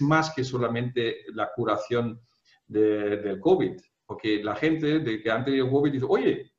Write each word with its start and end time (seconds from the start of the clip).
más 0.00 0.32
que 0.34 0.44
solamente 0.44 1.18
la 1.34 1.50
curación 1.54 2.20
del 2.66 3.40
COVID, 3.40 3.80
porque 4.06 4.42
la 4.42 4.54
gente 4.54 5.00
de 5.00 5.22
que 5.22 5.30
han 5.30 5.44
tenido 5.44 5.70
COVID 5.70 5.92
dice, 5.92 6.06
oye, 6.08 6.52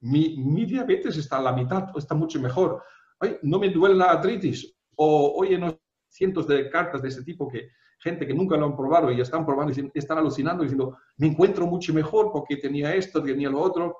mi, 0.00 0.36
mi, 0.36 0.66
diabetes 0.66 1.16
está 1.16 1.38
a 1.38 1.42
la 1.42 1.52
mitad, 1.52 1.88
está 1.96 2.14
mucho 2.14 2.40
mejor, 2.40 2.82
Ay, 3.20 3.38
no 3.42 3.58
me 3.58 3.70
duele 3.70 3.94
la 3.94 4.06
artritis, 4.06 4.76
o 4.96 5.34
oye, 5.36 5.56
no, 5.56 5.78
cientos 6.08 6.46
de 6.46 6.68
cartas 6.68 7.00
de 7.00 7.08
ese 7.08 7.22
tipo 7.22 7.48
que 7.48 7.70
gente 7.98 8.26
que 8.26 8.34
nunca 8.34 8.56
lo 8.56 8.66
han 8.66 8.76
probado 8.76 9.10
y 9.10 9.20
están 9.20 9.46
probando 9.46 9.72
y 9.72 9.98
están 9.98 10.18
alucinando 10.18 10.62
diciendo, 10.62 10.98
me 11.16 11.28
encuentro 11.28 11.66
mucho 11.66 11.94
mejor 11.94 12.30
porque 12.32 12.58
tenía 12.58 12.94
esto, 12.94 13.22
tenía 13.22 13.48
lo 13.48 13.60
otro. 13.60 13.96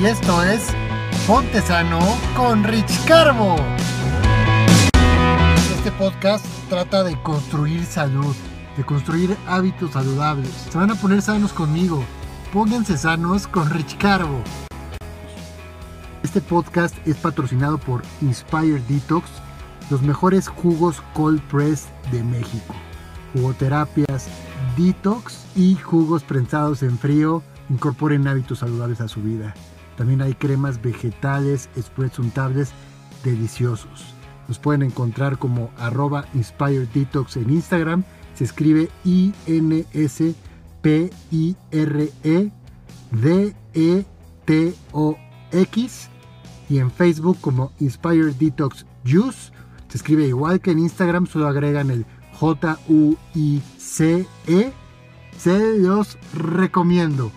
Y 0.00 0.06
esto 0.06 0.42
es 0.42 0.68
Ponte 1.26 1.60
Sano 1.60 2.00
con 2.36 2.64
Rich 2.64 3.04
Carbo. 3.06 3.56
Este 5.76 5.90
podcast 5.92 6.44
trata 6.68 7.02
de 7.02 7.20
construir 7.22 7.84
salud, 7.84 8.34
de 8.76 8.84
construir 8.84 9.36
hábitos 9.46 9.92
saludables. 9.92 10.50
Se 10.70 10.78
van 10.78 10.90
a 10.90 10.94
poner 10.94 11.22
sanos 11.22 11.52
conmigo 11.52 12.04
Pónganse 12.52 12.96
sanos 12.96 13.46
con 13.46 13.68
Rich 13.68 13.98
Carbo. 13.98 14.42
Este 16.22 16.40
podcast 16.40 16.96
es 17.06 17.16
patrocinado 17.16 17.76
por 17.76 18.02
Inspire 18.22 18.82
Detox, 18.88 19.28
los 19.90 20.00
mejores 20.00 20.48
jugos 20.48 21.02
cold 21.12 21.42
press 21.42 21.88
de 22.10 22.22
México. 22.22 22.74
Jugoterapias, 23.34 24.28
detox 24.78 25.44
y 25.54 25.74
jugos 25.74 26.22
prensados 26.22 26.82
en 26.82 26.98
frío 26.98 27.42
incorporen 27.68 28.26
hábitos 28.26 28.60
saludables 28.60 29.02
a 29.02 29.08
su 29.08 29.20
vida. 29.20 29.54
También 29.98 30.22
hay 30.22 30.32
cremas 30.34 30.80
vegetales, 30.80 31.68
spreads 31.76 32.20
deliciosos. 33.24 34.14
Nos 34.46 34.60
pueden 34.60 34.82
encontrar 34.84 35.38
como 35.38 35.70
arroba 35.76 36.24
Inspire 36.34 36.86
Detox 36.94 37.36
en 37.36 37.50
Instagram. 37.50 38.04
Se 38.34 38.44
escribe 38.44 38.88
INS 39.04 40.22
P-I-R-E-D-E-T-O-X 40.80 41.58
y 46.70 46.78
en 46.78 46.90
Facebook 46.92 47.38
como 47.40 47.72
Inspire 47.80 48.32
Detox 48.38 48.86
Juice. 49.04 49.52
Se 49.88 49.96
escribe 49.96 50.28
igual 50.28 50.60
que 50.60 50.70
en 50.70 50.78
Instagram, 50.78 51.26
solo 51.26 51.48
agregan 51.48 51.90
el 51.90 52.06
J-U-I-C-E. 52.38 53.12
Se 55.36 55.78
los 55.78 56.16
recomiendo. 56.32 57.32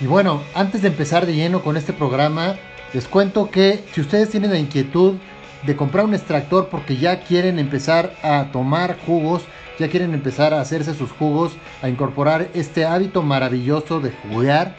Y 0.00 0.06
bueno, 0.06 0.42
antes 0.54 0.82
de 0.82 0.88
empezar 0.88 1.26
de 1.26 1.34
lleno 1.34 1.62
con 1.62 1.76
este 1.76 1.92
programa, 1.92 2.54
les 2.92 3.08
cuento 3.08 3.50
que 3.50 3.84
si 3.92 4.00
ustedes 4.00 4.30
tienen 4.30 4.52
la 4.52 4.58
inquietud 4.58 5.16
de 5.66 5.76
comprar 5.76 6.04
un 6.04 6.14
extractor 6.14 6.68
porque 6.68 6.96
ya 6.96 7.20
quieren 7.20 7.58
empezar 7.58 8.14
a 8.22 8.46
tomar 8.52 8.96
jugos, 9.04 9.42
ya 9.78 9.88
quieren 9.88 10.14
empezar 10.14 10.54
a 10.54 10.60
hacerse 10.60 10.94
sus 10.94 11.10
jugos, 11.10 11.52
a 11.82 11.88
incorporar 11.88 12.48
este 12.54 12.84
hábito 12.84 13.22
maravilloso 13.22 13.98
de 13.98 14.12
jugar, 14.12 14.76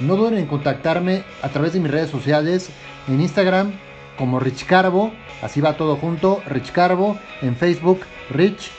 no 0.00 0.16
duden 0.16 0.38
en 0.38 0.46
contactarme 0.46 1.22
a 1.42 1.50
través 1.50 1.74
de 1.74 1.80
mis 1.80 1.90
redes 1.90 2.08
sociales, 2.08 2.70
en 3.08 3.20
Instagram 3.20 3.72
como 4.16 4.40
Rich 4.40 4.64
Carbo, 4.64 5.12
así 5.42 5.60
va 5.60 5.76
todo 5.76 5.96
junto, 5.96 6.42
Rich 6.46 6.72
Carbo, 6.72 7.18
en 7.42 7.56
Facebook 7.56 8.00
Rich 8.30 8.70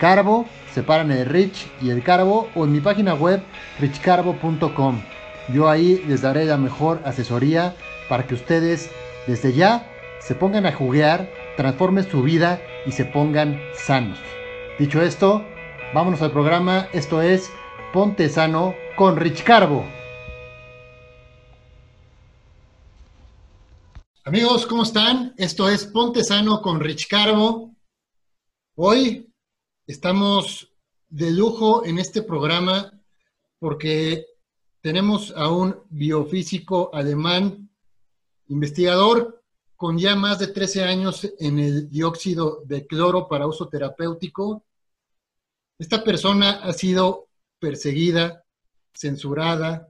Carbo, 0.00 0.46
separan 0.72 1.12
el 1.12 1.26
Rich 1.26 1.66
y 1.82 1.90
el 1.90 2.02
Carbo, 2.02 2.48
o 2.54 2.64
en 2.64 2.72
mi 2.72 2.80
página 2.80 3.14
web 3.14 3.42
richcarbo.com. 3.78 5.02
Yo 5.52 5.68
ahí 5.68 6.02
les 6.06 6.22
daré 6.22 6.44
la 6.46 6.56
mejor 6.56 7.02
asesoría 7.04 7.76
para 8.08 8.26
que 8.26 8.34
ustedes 8.34 8.90
desde 9.26 9.52
ya 9.52 9.90
se 10.20 10.34
pongan 10.34 10.64
a 10.64 10.72
jugar, 10.72 11.30
transformen 11.56 12.10
su 12.10 12.22
vida 12.22 12.60
y 12.86 12.92
se 12.92 13.04
pongan 13.04 13.60
sanos. 13.74 14.18
Dicho 14.78 15.02
esto, 15.02 15.44
vámonos 15.92 16.22
al 16.22 16.32
programa. 16.32 16.88
Esto 16.92 17.20
es 17.20 17.50
Ponte 17.92 18.28
Sano 18.28 18.74
con 18.96 19.16
Rich 19.16 19.44
Carbo. 19.44 19.84
Amigos, 24.24 24.66
¿cómo 24.66 24.82
están? 24.82 25.34
Esto 25.36 25.68
es 25.68 25.84
Ponte 25.84 26.24
Sano 26.24 26.62
con 26.62 26.80
Rich 26.80 27.06
Carbo. 27.06 27.74
Hoy 28.76 29.30
estamos 29.86 30.72
de 31.10 31.30
lujo 31.30 31.84
en 31.84 31.98
este 31.98 32.22
programa 32.22 32.90
porque 33.58 34.24
tenemos 34.84 35.32
a 35.34 35.48
un 35.48 35.80
biofísico 35.88 36.94
alemán, 36.94 37.70
investigador 38.48 39.42
con 39.76 39.96
ya 39.96 40.14
más 40.14 40.38
de 40.38 40.48
13 40.48 40.84
años 40.84 41.26
en 41.38 41.58
el 41.58 41.88
dióxido 41.88 42.62
de 42.66 42.86
cloro 42.86 43.26
para 43.26 43.46
uso 43.46 43.66
terapéutico. 43.66 44.62
Esta 45.78 46.04
persona 46.04 46.60
ha 46.62 46.74
sido 46.74 47.28
perseguida, 47.58 48.44
censurada, 48.92 49.88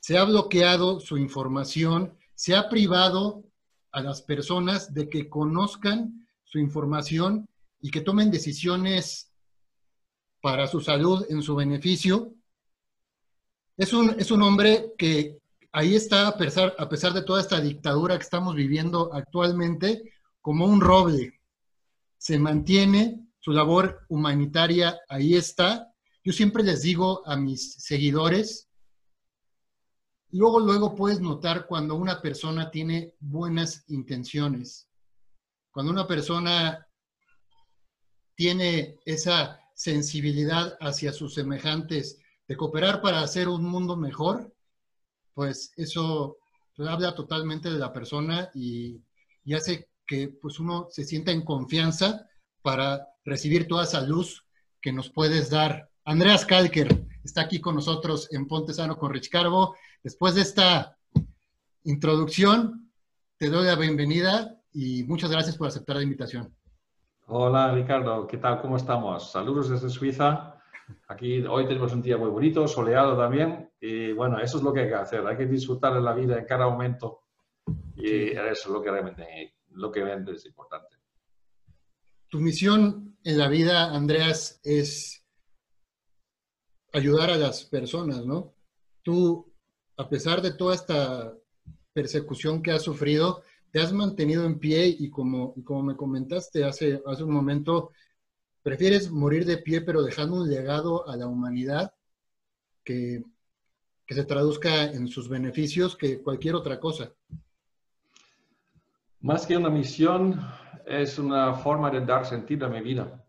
se 0.00 0.18
ha 0.18 0.24
bloqueado 0.24 0.98
su 0.98 1.16
información, 1.16 2.12
se 2.34 2.56
ha 2.56 2.68
privado 2.68 3.44
a 3.92 4.00
las 4.00 4.20
personas 4.20 4.92
de 4.92 5.08
que 5.08 5.28
conozcan 5.28 6.26
su 6.42 6.58
información 6.58 7.48
y 7.80 7.92
que 7.92 8.00
tomen 8.00 8.32
decisiones 8.32 9.30
para 10.40 10.66
su 10.66 10.80
salud 10.80 11.24
en 11.28 11.40
su 11.40 11.54
beneficio. 11.54 12.34
Es 13.78 13.92
un, 13.92 14.10
es 14.18 14.32
un 14.32 14.42
hombre 14.42 14.92
que 14.98 15.38
ahí 15.70 15.94
está, 15.94 16.26
a 16.26 16.36
pesar, 16.36 16.74
a 16.78 16.88
pesar 16.88 17.12
de 17.12 17.22
toda 17.22 17.40
esta 17.40 17.60
dictadura 17.60 18.18
que 18.18 18.24
estamos 18.24 18.56
viviendo 18.56 19.14
actualmente, 19.14 20.02
como 20.40 20.66
un 20.66 20.80
roble. 20.80 21.40
Se 22.16 22.40
mantiene, 22.40 23.24
su 23.38 23.52
labor 23.52 24.04
humanitaria 24.08 24.98
ahí 25.08 25.34
está. 25.36 25.94
Yo 26.24 26.32
siempre 26.32 26.64
les 26.64 26.82
digo 26.82 27.22
a 27.24 27.36
mis 27.36 27.74
seguidores, 27.74 28.68
luego, 30.30 30.58
luego 30.58 30.96
puedes 30.96 31.20
notar 31.20 31.68
cuando 31.68 31.94
una 31.94 32.20
persona 32.20 32.72
tiene 32.72 33.14
buenas 33.20 33.84
intenciones, 33.86 34.88
cuando 35.70 35.92
una 35.92 36.08
persona 36.08 36.84
tiene 38.34 38.98
esa 39.04 39.60
sensibilidad 39.76 40.76
hacia 40.80 41.12
sus 41.12 41.34
semejantes 41.34 42.18
de 42.48 42.56
cooperar 42.56 43.00
para 43.02 43.20
hacer 43.20 43.46
un 43.46 43.62
mundo 43.64 43.96
mejor, 43.96 44.52
pues 45.34 45.72
eso 45.76 46.38
habla 46.78 47.14
totalmente 47.14 47.70
de 47.70 47.78
la 47.78 47.92
persona 47.92 48.50
y, 48.54 49.00
hace 49.54 49.88
que 50.06 50.28
pues 50.28 50.60
uno 50.60 50.88
se 50.90 51.04
sienta 51.04 51.32
en 51.32 51.42
confianza 51.42 52.26
para 52.60 53.08
recibir 53.24 53.66
toda 53.66 53.84
esa 53.84 54.02
luz 54.02 54.44
que 54.80 54.92
nos 54.92 55.08
puedes 55.10 55.48
dar. 55.48 55.88
Andreas 56.04 56.44
Kalker 56.44 57.06
está 57.24 57.42
aquí 57.42 57.58
con 57.58 57.74
nosotros 57.74 58.28
en 58.32 58.46
Ponte 58.46 58.74
Sano 58.74 58.98
con 58.98 59.10
Rich 59.10 59.30
Carbo. 59.30 59.74
Después 60.02 60.34
de 60.34 60.42
esta 60.42 60.98
introducción, 61.84 62.90
te 63.38 63.48
doy 63.48 63.66
la 63.66 63.76
bienvenida 63.76 64.60
y 64.72 65.02
muchas 65.04 65.30
gracias 65.30 65.56
por 65.56 65.68
aceptar 65.68 65.96
la 65.96 66.02
invitación. 66.02 66.54
Hola 67.26 67.72
Ricardo, 67.72 68.26
¿qué 68.26 68.36
tal? 68.36 68.60
¿Cómo 68.60 68.76
estamos? 68.76 69.30
Saludos 69.30 69.70
desde 69.70 69.88
Suiza. 69.88 70.57
Aquí 71.08 71.44
hoy 71.46 71.66
tenemos 71.66 71.92
un 71.92 72.02
día 72.02 72.16
muy 72.16 72.30
bonito, 72.30 72.66
soleado 72.68 73.16
también, 73.16 73.70
y 73.80 74.12
bueno, 74.12 74.38
eso 74.40 74.58
es 74.58 74.62
lo 74.62 74.72
que 74.72 74.80
hay 74.80 74.88
que 74.88 74.94
hacer, 74.94 75.26
hay 75.26 75.36
que 75.36 75.46
disfrutar 75.46 75.94
de 75.94 76.00
la 76.00 76.14
vida 76.14 76.38
en 76.38 76.44
cada 76.44 76.68
momento, 76.68 77.20
y 77.96 78.30
eso 78.30 78.40
es 78.40 78.66
lo 78.66 78.82
que 78.82 78.90
realmente, 78.90 79.54
lo 79.70 79.90
que 79.90 80.02
realmente 80.02 80.32
es 80.32 80.46
importante. 80.46 80.96
Tu 82.28 82.40
misión 82.40 83.16
en 83.24 83.38
la 83.38 83.48
vida, 83.48 83.94
Andreas, 83.94 84.60
es 84.62 85.24
ayudar 86.92 87.30
a 87.30 87.36
las 87.36 87.64
personas, 87.64 88.24
¿no? 88.24 88.54
Tú, 89.02 89.52
a 89.96 90.08
pesar 90.08 90.42
de 90.42 90.52
toda 90.52 90.74
esta 90.74 91.34
persecución 91.92 92.62
que 92.62 92.72
has 92.72 92.82
sufrido, 92.82 93.42
te 93.70 93.80
has 93.80 93.92
mantenido 93.92 94.44
en 94.44 94.58
pie 94.58 94.86
y 94.86 95.10
como, 95.10 95.54
como 95.64 95.82
me 95.82 95.96
comentaste 95.96 96.64
hace, 96.64 97.02
hace 97.06 97.24
un 97.24 97.32
momento, 97.32 97.92
prefieres 98.68 99.10
morir 99.10 99.46
de 99.46 99.56
pie 99.56 99.80
pero 99.80 100.02
dejando 100.02 100.42
un 100.42 100.50
legado 100.50 101.08
a 101.08 101.16
la 101.16 101.26
humanidad 101.26 101.94
que, 102.84 103.24
que 104.04 104.14
se 104.14 104.24
traduzca 104.24 104.84
en 104.84 105.08
sus 105.08 105.26
beneficios 105.26 105.96
que 105.96 106.22
cualquier 106.22 106.54
otra 106.54 106.78
cosa. 106.78 107.10
Más 109.20 109.46
que 109.46 109.56
una 109.56 109.70
misión, 109.70 110.38
es 110.84 111.18
una 111.18 111.54
forma 111.54 111.90
de 111.90 112.04
dar 112.04 112.26
sentido 112.26 112.66
a 112.66 112.68
mi 112.68 112.82
vida. 112.82 113.24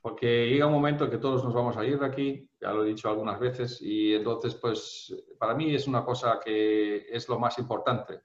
Porque 0.00 0.48
llega 0.48 0.66
un 0.66 0.72
momento 0.72 1.10
que 1.10 1.18
todos 1.18 1.42
nos 1.42 1.52
vamos 1.52 1.76
a 1.76 1.84
ir 1.84 1.98
de 1.98 2.06
aquí, 2.06 2.48
ya 2.60 2.72
lo 2.72 2.84
he 2.84 2.88
dicho 2.90 3.08
algunas 3.08 3.40
veces, 3.40 3.82
y 3.82 4.14
entonces, 4.14 4.54
pues, 4.54 5.12
para 5.36 5.56
mí 5.56 5.74
es 5.74 5.88
una 5.88 6.04
cosa 6.04 6.38
que 6.44 7.08
es 7.10 7.28
lo 7.28 7.40
más 7.40 7.58
importante. 7.58 8.20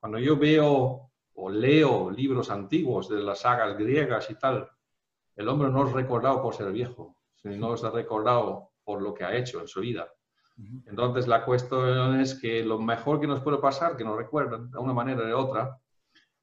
Cuando 0.00 0.18
yo 0.18 0.36
veo 0.36 1.12
o 1.34 1.50
leo 1.50 2.10
libros 2.10 2.50
antiguos 2.50 3.08
de 3.08 3.22
las 3.22 3.42
sagas 3.42 3.78
griegas 3.78 4.28
y 4.28 4.34
tal, 4.34 4.68
el 5.36 5.48
hombre 5.48 5.70
no 5.70 5.86
es 5.86 5.92
recordado 5.92 6.42
por 6.42 6.54
ser 6.54 6.72
viejo, 6.72 7.16
sino 7.36 7.74
es 7.74 7.82
recordado 7.82 8.70
por 8.84 9.02
lo 9.02 9.14
que 9.14 9.24
ha 9.24 9.36
hecho 9.36 9.60
en 9.60 9.68
su 9.68 9.80
vida. 9.80 10.08
Entonces, 10.86 11.26
la 11.26 11.44
cuestión 11.44 12.20
es 12.20 12.34
que 12.34 12.62
lo 12.62 12.78
mejor 12.78 13.20
que 13.20 13.26
nos 13.26 13.40
puede 13.40 13.58
pasar, 13.58 13.96
que 13.96 14.04
nos 14.04 14.16
recuerden 14.16 14.70
de 14.70 14.78
una 14.78 14.92
manera 14.92 15.22
o 15.22 15.26
de 15.26 15.34
otra, 15.34 15.78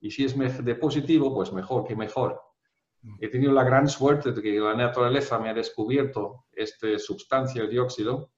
y 0.01 0.11
si 0.11 0.25
es 0.25 0.65
de 0.65 0.75
positivo, 0.75 1.33
pues 1.33 1.53
mejor 1.53 1.85
que 1.85 1.95
mejor. 1.95 2.41
He 3.19 3.29
tenido 3.29 3.53
la 3.53 3.63
gran 3.63 3.87
suerte 3.87 4.33
de 4.33 4.41
que 4.41 4.59
la 4.59 4.73
naturaleza 4.73 5.39
me 5.39 5.49
ha 5.49 5.53
descubierto 5.53 6.45
esta 6.51 6.97
sustancia, 6.99 7.61
el 7.61 7.69
dióxido, 7.69 8.31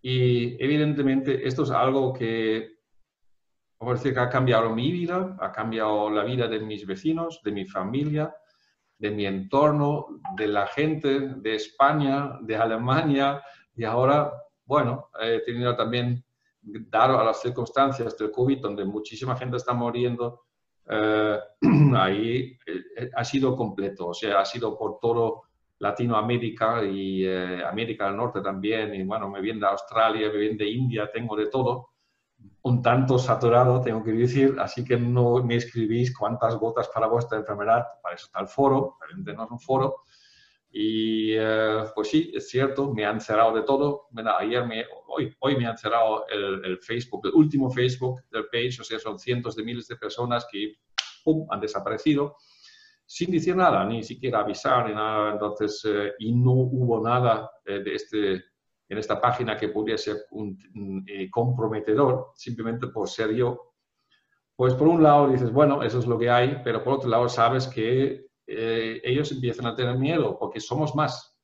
y 0.00 0.62
evidentemente 0.62 1.46
esto 1.46 1.62
es 1.64 1.70
algo 1.70 2.12
que, 2.12 2.78
vamos 3.78 3.94
a 3.94 3.98
decir, 3.98 4.14
que 4.14 4.20
ha 4.20 4.30
cambiado 4.30 4.74
mi 4.74 4.90
vida, 4.90 5.36
ha 5.40 5.52
cambiado 5.52 6.10
la 6.10 6.24
vida 6.24 6.48
de 6.48 6.60
mis 6.60 6.86
vecinos, 6.86 7.40
de 7.44 7.52
mi 7.52 7.66
familia, 7.66 8.34
de 9.02 9.10
mi 9.10 9.26
entorno, 9.26 10.20
de 10.36 10.46
la 10.46 10.68
gente 10.68 11.08
de 11.18 11.56
España, 11.56 12.38
de 12.40 12.54
Alemania, 12.54 13.42
y 13.74 13.82
ahora, 13.82 14.32
bueno, 14.64 15.08
he 15.20 15.40
tenido 15.40 15.74
también, 15.74 16.24
dado 16.62 17.18
a 17.18 17.24
las 17.24 17.42
circunstancias 17.42 18.16
del 18.16 18.30
COVID, 18.30 18.60
donde 18.60 18.84
muchísima 18.84 19.36
gente 19.36 19.56
está 19.56 19.72
muriendo, 19.72 20.44
eh, 20.88 21.36
ahí 21.96 22.56
eh, 22.64 23.10
ha 23.16 23.24
sido 23.24 23.56
completo, 23.56 24.06
o 24.06 24.14
sea, 24.14 24.38
ha 24.38 24.44
sido 24.44 24.78
por 24.78 25.00
todo 25.00 25.42
Latinoamérica 25.80 26.84
y 26.84 27.24
eh, 27.26 27.60
América 27.64 28.06
del 28.06 28.16
Norte 28.16 28.40
también, 28.40 28.94
y 28.94 29.02
bueno, 29.02 29.28
me 29.28 29.40
viene 29.40 29.58
de 29.58 29.66
Australia, 29.66 30.30
me 30.30 30.38
viene 30.38 30.56
de 30.56 30.70
India, 30.70 31.10
tengo 31.12 31.34
de 31.34 31.48
todo, 31.48 31.88
un 32.62 32.82
tanto 32.82 33.18
saturado, 33.18 33.80
tengo 33.80 34.02
que 34.04 34.12
decir, 34.12 34.56
así 34.60 34.84
que 34.84 34.96
no 34.96 35.42
me 35.42 35.56
escribís 35.56 36.16
cuántas 36.16 36.56
gotas 36.56 36.88
para 36.88 37.08
vuestra 37.08 37.38
enfermedad, 37.38 37.84
para 38.02 38.14
eso 38.14 38.26
está 38.26 38.40
el 38.40 38.48
foro, 38.48 38.98
no 39.24 39.44
es 39.44 39.50
un 39.50 39.58
foro, 39.58 39.96
y 40.70 41.36
pues 41.94 42.08
sí, 42.08 42.30
es 42.34 42.48
cierto, 42.48 42.94
me 42.94 43.04
han 43.04 43.20
cerrado 43.20 43.52
de 43.52 43.62
todo. 43.62 44.06
ayer 44.38 44.64
me, 44.64 44.86
hoy, 45.08 45.34
hoy 45.40 45.56
me 45.56 45.66
han 45.66 45.76
cerrado 45.76 46.24
el, 46.28 46.78
Facebook, 46.78 47.26
el 47.26 47.34
último 47.34 47.70
Facebook 47.70 48.22
del 48.30 48.46
page, 48.46 48.78
o 48.80 48.84
sea, 48.84 48.98
son 48.98 49.18
cientos 49.18 49.56
de 49.56 49.64
miles 49.64 49.88
de 49.88 49.96
personas 49.96 50.46
que 50.50 50.76
han 51.50 51.60
desaparecido 51.60 52.36
sin 53.12 53.30
decir 53.30 53.54
nada, 53.54 53.84
ni 53.84 54.02
siquiera 54.02 54.40
avisar 54.40 54.88
ni 54.88 54.94
nada. 54.94 55.32
Entonces, 55.32 55.82
eh, 55.84 56.14
y 56.18 56.32
no 56.32 56.52
hubo 56.52 57.06
nada 57.06 57.50
eh, 57.66 57.80
de 57.80 57.94
este, 57.94 58.44
en 58.92 58.98
esta 58.98 59.20
página 59.20 59.56
que 59.56 59.68
pudiera 59.68 59.98
ser 59.98 60.26
un, 60.32 61.04
eh, 61.08 61.30
comprometedor, 61.30 62.32
simplemente 62.36 62.88
por 62.88 63.08
ser 63.08 63.32
yo. 63.34 63.72
Pues 64.54 64.74
por 64.74 64.88
un 64.88 65.02
lado 65.02 65.28
dices, 65.28 65.50
bueno, 65.52 65.82
eso 65.82 65.98
es 65.98 66.06
lo 66.06 66.18
que 66.18 66.30
hay, 66.30 66.60
pero 66.62 66.84
por 66.84 66.94
otro 66.94 67.08
lado 67.08 67.28
sabes 67.28 67.66
que 67.66 68.26
ellos 68.46 69.32
empiezan 69.32 69.66
a 69.66 69.74
tener 69.74 69.96
miedo 69.96 70.38
porque 70.38 70.60
somos 70.60 70.94
más. 70.94 71.38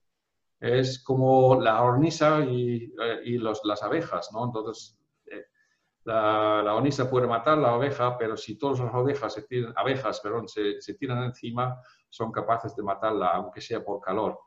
Es 0.59 1.03
como 1.03 1.59
la 1.59 1.81
hornisa 1.81 2.45
y, 2.45 2.93
y 3.23 3.37
los, 3.39 3.61
las 3.63 3.81
abejas, 3.81 4.29
¿no? 4.31 4.45
Entonces, 4.45 4.99
la, 6.09 6.63
la 6.63 7.09
puede 7.09 7.27
matar 7.27 7.57
la 7.57 7.75
oveja, 7.75 8.17
pero 8.17 8.37
si 8.37 8.57
todas 8.57 8.79
las 8.79 8.93
ovejas 8.93 9.33
se 9.33 9.43
tiran, 9.43 9.73
abejas 9.75 10.19
perdón, 10.21 10.47
se, 10.47 10.93
tiran 10.95 11.23
encima, 11.23 11.79
son 12.09 12.31
capaces 12.31 12.75
de 12.75 12.83
matarla, 12.83 13.27
aunque 13.29 13.61
sea 13.61 13.83
por 13.83 14.01
calor. 14.01 14.39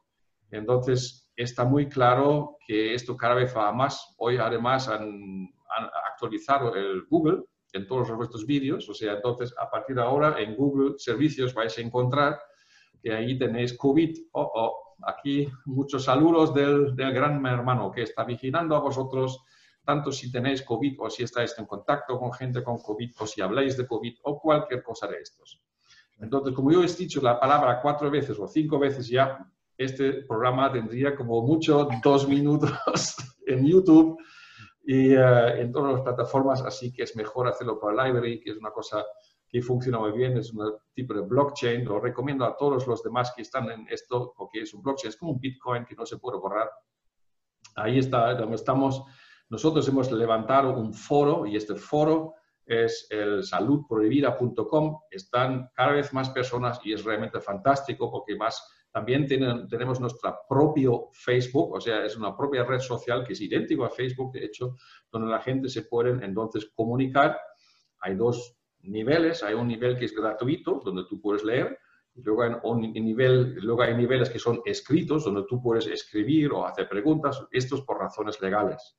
Entonces, 0.51 1.22
está 1.37 1.65
muy 1.65 1.89
claro 1.89 2.59
que 2.67 2.95
esto 2.95 3.17
cada 3.17 3.35
vez 3.35 3.57
va 3.57 3.73
más. 3.73 4.15
Hoy, 4.19 4.37
además, 4.37 4.89
han, 4.89 5.49
actualizado 6.13 6.75
el 6.75 7.07
Google 7.09 7.45
en 7.73 7.87
todos 7.87 8.11
vuestros 8.15 8.47
vídeos. 8.47 8.89
O 8.89 8.95
sea, 8.95 9.15
entonces, 9.15 9.55
a 9.59 9.71
partir 9.71 9.97
de 9.97 10.03
ahora, 10.03 10.39
en 10.39 10.55
Google 10.55 10.95
Servicios 10.99 11.55
vais 11.55 11.77
a 11.79 11.81
encontrar 11.81 12.39
que 13.03 13.13
ahí 13.13 13.39
tenéis 13.39 13.77
COVID. 13.77 14.17
Oh, 14.33 14.51
oh, 14.55 14.97
aquí 15.07 15.49
muchos 15.65 16.05
saludos 16.05 16.53
del, 16.55 16.95
del 16.95 17.13
gran 17.13 17.45
hermano 17.47 17.91
que 17.91 18.03
está 18.03 18.25
vigilando 18.25 18.77
a 18.77 18.81
vosotros 18.81 19.43
tanto 19.85 20.13
si 20.13 20.31
tenéis 20.31 20.63
COVID 20.63 20.97
o 21.01 21.11
si 21.11 21.25
estáis 21.25 21.59
en 21.59 21.67
contacto 21.67 22.19
con 22.19 22.33
gente 22.33 22.63
con 22.63 22.79
COVID 22.79 23.11
o 23.19 23.27
si 23.27 23.41
habláis 23.41 23.77
de 23.77 23.87
COVID 23.87 24.15
o 24.23 24.41
cualquier 24.41 24.83
cosa 24.83 25.07
de 25.09 25.19
estos. 25.19 25.61
Entonces, 26.19 26.55
como 26.55 26.71
yo 26.71 26.85
he 26.85 26.87
dicho 26.87 27.21
la 27.21 27.41
palabra 27.41 27.81
cuatro 27.83 28.11
veces 28.11 28.39
o 28.39 28.47
cinco 28.47 28.79
veces 28.79 29.09
ya, 29.09 29.45
este 29.85 30.25
programa 30.25 30.73
tendría 30.73 31.15
como 31.15 31.43
mucho 31.43 31.89
dos 32.03 32.29
minutos 32.29 32.73
en 33.47 33.67
YouTube 33.67 34.17
y 34.85 35.15
eh, 35.15 35.61
en 35.61 35.73
todas 35.73 35.95
las 35.95 36.03
plataformas, 36.03 36.63
así 36.63 36.93
que 36.93 37.05
es 37.05 37.15
mejor 37.17 37.49
hacerlo 37.49 37.79
por 37.79 37.93
Library, 37.93 38.41
que 38.41 38.51
es 38.51 38.57
una 38.57 38.71
cosa 38.71 39.05
que 39.49 39.63
funciona 39.63 39.99
muy 39.99 40.13
bien, 40.13 40.37
es 40.39 40.53
un 40.53 40.73
tipo 40.95 41.15
de 41.15 41.21
blockchain. 41.21 41.85
Lo 41.85 42.01
recomiendo 42.01 42.45
a 42.45 42.57
todos 42.57 42.87
los 42.87 43.03
demás 43.03 43.33
que 43.37 43.43
están 43.43 43.71
en 43.71 43.87
esto, 43.91 44.33
porque 44.37 44.63
es 44.63 44.73
un 44.73 44.83
blockchain, 44.83 45.11
es 45.11 45.17
como 45.17 45.33
un 45.33 45.41
Bitcoin 45.41 45.85
que 45.85 45.95
no 45.95 46.07
se 46.07 46.17
puede 46.17 46.39
borrar. 46.39 46.71
Ahí 47.77 47.99
está, 47.99 48.33
estamos 48.55 49.05
nosotros 49.53 49.87
hemos 49.87 50.11
levantado 50.11 50.75
un 50.75 50.95
foro 50.95 51.45
y 51.45 51.57
este 51.57 51.75
foro 51.75 52.37
es 52.65 53.07
el 53.11 53.45
saludprohibida.com. 53.45 55.01
Están 55.11 55.69
cada 55.75 55.93
vez 55.93 56.11
más 56.15 56.31
personas 56.31 56.81
y 56.83 56.95
es 56.95 57.05
realmente 57.05 57.39
fantástico 57.39 58.11
porque 58.11 58.35
más 58.35 58.67
también 58.93 59.27
tenemos 59.27 60.01
nuestro 60.01 60.41
propio 60.47 61.09
Facebook, 61.13 61.73
o 61.75 61.81
sea, 61.81 62.05
es 62.05 62.15
una 62.17 62.37
propia 62.37 62.63
red 62.63 62.81
social 62.81 63.25
que 63.25 63.33
es 63.33 63.41
idéntico 63.41 63.85
a 63.85 63.91
Facebook, 63.91 64.33
de 64.33 64.45
hecho, 64.45 64.77
donde 65.11 65.31
la 65.31 65.41
gente 65.41 65.71
se 65.71 65.83
puede 65.83 66.25
entonces 66.25 66.71
comunicar. 66.75 67.39
Hay 68.01 68.17
dos 68.17 68.55
niveles, 68.83 69.43
hay 69.43 69.55
un 69.55 69.69
nivel 69.69 69.97
que 69.97 70.05
es 70.05 70.15
gratuito, 70.15 70.83
donde 70.85 71.05
tú 71.09 71.21
puedes 71.21 71.43
leer, 71.43 71.79
y 72.15 72.23
luego 72.23 72.43
hay, 72.43 72.51
un 72.65 72.93
nivel, 72.93 73.55
luego 73.55 73.83
hay 73.83 73.95
niveles 73.95 74.29
que 74.29 74.39
son 74.39 74.61
escritos, 74.67 75.25
donde 75.25 75.45
tú 75.49 75.63
puedes 75.63 75.87
escribir 75.87 76.53
o 76.53 76.67
hacer 76.67 76.87
preguntas, 76.87 77.43
estos 77.51 77.81
por 77.83 77.99
razones 77.99 78.41
legales. 78.43 78.99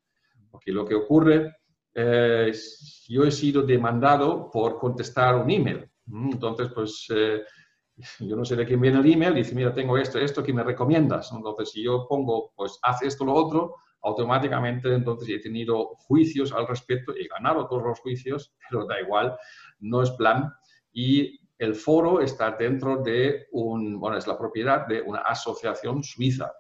Porque 0.50 0.72
lo 0.72 0.86
que 0.86 0.96
ocurre 0.96 1.58
es, 1.94 3.06
yo 3.08 3.24
he 3.24 3.32
sido 3.32 3.62
demandado 3.62 4.50
por 4.50 4.80
contestar 4.80 5.36
un 5.36 5.52
email. 5.52 5.88
Mm, 6.06 6.32
entonces, 6.32 6.70
pues, 6.74 7.06
eh, 7.14 7.44
yo 8.20 8.36
no 8.36 8.46
sé 8.46 8.56
de 8.56 8.66
quién 8.66 8.82
viene 8.82 9.00
el 9.00 9.12
email, 9.12 9.36
dice, 9.36 9.56
mira, 9.56 9.74
tengo 9.74 9.98
esto, 9.98 10.20
esto, 10.20 10.44
¿qué 10.44 10.54
me 10.54 10.64
recomiendas? 10.64 11.32
Entonces, 11.32 11.72
si 11.72 11.84
yo 11.84 12.08
pongo, 12.08 12.52
pues, 12.56 12.80
haz 12.82 13.02
esto, 13.04 13.26
lo 13.26 13.34
otro, 13.34 13.76
automáticamente 14.02 14.94
entonces 14.94 15.30
he 15.30 15.40
tenido 15.40 15.96
juicios 16.08 16.52
al 16.52 16.68
respecto, 16.68 17.14
he 17.16 17.28
ganado 17.28 17.68
todos 17.68 17.84
los 17.84 18.00
juicios, 18.00 18.54
pero 18.70 18.86
da 18.86 19.00
igual, 19.00 19.36
no 19.80 20.02
es 20.02 20.12
plan. 20.12 20.52
Y 20.92 21.40
el 21.58 21.76
foro 21.76 22.20
está 22.20 22.52
dentro 22.52 23.02
de 23.02 23.48
un, 23.52 24.00
bueno, 24.00 24.18
es 24.18 24.28
la 24.28 24.38
propiedad 24.38 24.86
de 24.88 25.02
una 25.02 25.20
asociación 25.20 26.04
suiza. 26.04 26.52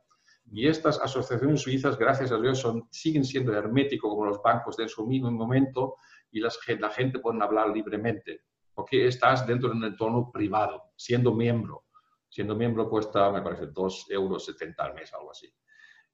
Y 0.51 0.68
estas 0.68 1.00
asociaciones 1.00 1.62
suizas, 1.62 1.97
gracias 1.97 2.31
a 2.31 2.39
Dios, 2.39 2.59
son, 2.59 2.88
siguen 2.91 3.24
siendo 3.24 3.53
herméticos 3.53 4.09
como 4.09 4.25
los 4.25 4.41
bancos 4.41 4.77
de 4.77 4.88
su 4.88 5.06
mismo 5.06 5.31
momento 5.31 5.95
y 6.31 6.39
las, 6.39 6.59
la 6.80 6.90
gente 6.90 7.19
puede 7.19 7.42
hablar 7.42 7.69
libremente, 7.69 8.42
porque 8.73 9.07
estás 9.07 9.45
dentro 9.45 9.69
de 9.69 9.75
un 9.75 9.83
entorno 9.83 10.31
privado, 10.31 10.92
siendo 10.95 11.33
miembro. 11.33 11.85
Siendo 12.30 12.56
miembro 12.56 12.89
cuesta, 12.89 13.31
me 13.31 13.42
parece, 13.42 13.68
2,70 13.68 14.06
euros 14.09 14.49
al 14.77 14.94
mes, 14.95 15.13
algo 15.13 15.31
así. 15.31 15.53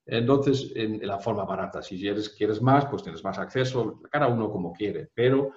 Entonces, 0.06 0.72
en, 0.76 1.06
la 1.08 1.20
forma 1.20 1.46
barata, 1.46 1.82
si 1.82 2.00
quieres, 2.00 2.30
quieres 2.30 2.62
más, 2.62 2.86
pues 2.88 3.04
tienes 3.04 3.24
más 3.24 3.38
acceso, 3.38 4.02
cada 4.12 4.28
uno 4.28 4.52
como 4.52 4.74
quiere, 4.74 5.10
pero 5.14 5.54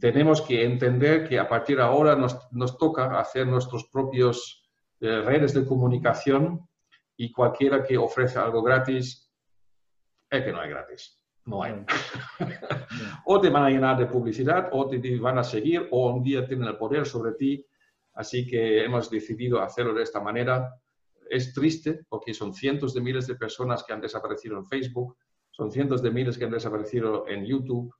tenemos 0.00 0.40
que 0.40 0.64
entender 0.64 1.28
que 1.28 1.38
a 1.38 1.48
partir 1.48 1.76
de 1.76 1.82
ahora 1.82 2.16
nos, 2.16 2.38
nos 2.52 2.78
toca 2.78 3.18
hacer 3.20 3.46
nuestros 3.46 3.88
propios 3.90 4.70
eh, 5.00 5.20
redes 5.20 5.52
de 5.52 5.66
comunicación 5.66 6.68
y 7.16 7.30
cualquiera 7.30 7.82
que 7.84 7.98
ofrece 7.98 8.38
algo 8.38 8.62
gratis, 8.62 9.30
es 10.30 10.42
que 10.42 10.52
no 10.52 10.60
hay 10.60 10.70
gratis. 10.70 11.21
No 11.44 11.62
hay. 11.62 11.74
o 13.26 13.40
te 13.40 13.50
van 13.50 13.64
a 13.64 13.70
llenar 13.70 13.98
de 13.98 14.06
publicidad, 14.06 14.68
o 14.72 14.88
te 14.88 15.18
van 15.18 15.38
a 15.38 15.44
seguir, 15.44 15.88
o 15.90 16.10
un 16.12 16.22
día 16.22 16.46
tienen 16.46 16.68
el 16.68 16.76
poder 16.76 17.06
sobre 17.06 17.32
ti. 17.32 17.66
Así 18.14 18.46
que 18.46 18.84
hemos 18.84 19.10
decidido 19.10 19.60
hacerlo 19.60 19.94
de 19.94 20.02
esta 20.02 20.20
manera. 20.20 20.74
Es 21.28 21.52
triste 21.54 22.04
porque 22.08 22.34
son 22.34 22.52
cientos 22.52 22.94
de 22.94 23.00
miles 23.00 23.26
de 23.26 23.36
personas 23.36 23.82
que 23.84 23.92
han 23.92 24.00
desaparecido 24.00 24.58
en 24.58 24.66
Facebook, 24.66 25.16
son 25.50 25.70
cientos 25.70 26.02
de 26.02 26.10
miles 26.10 26.38
que 26.38 26.44
han 26.44 26.50
desaparecido 26.50 27.26
en 27.26 27.44
YouTube, 27.44 27.94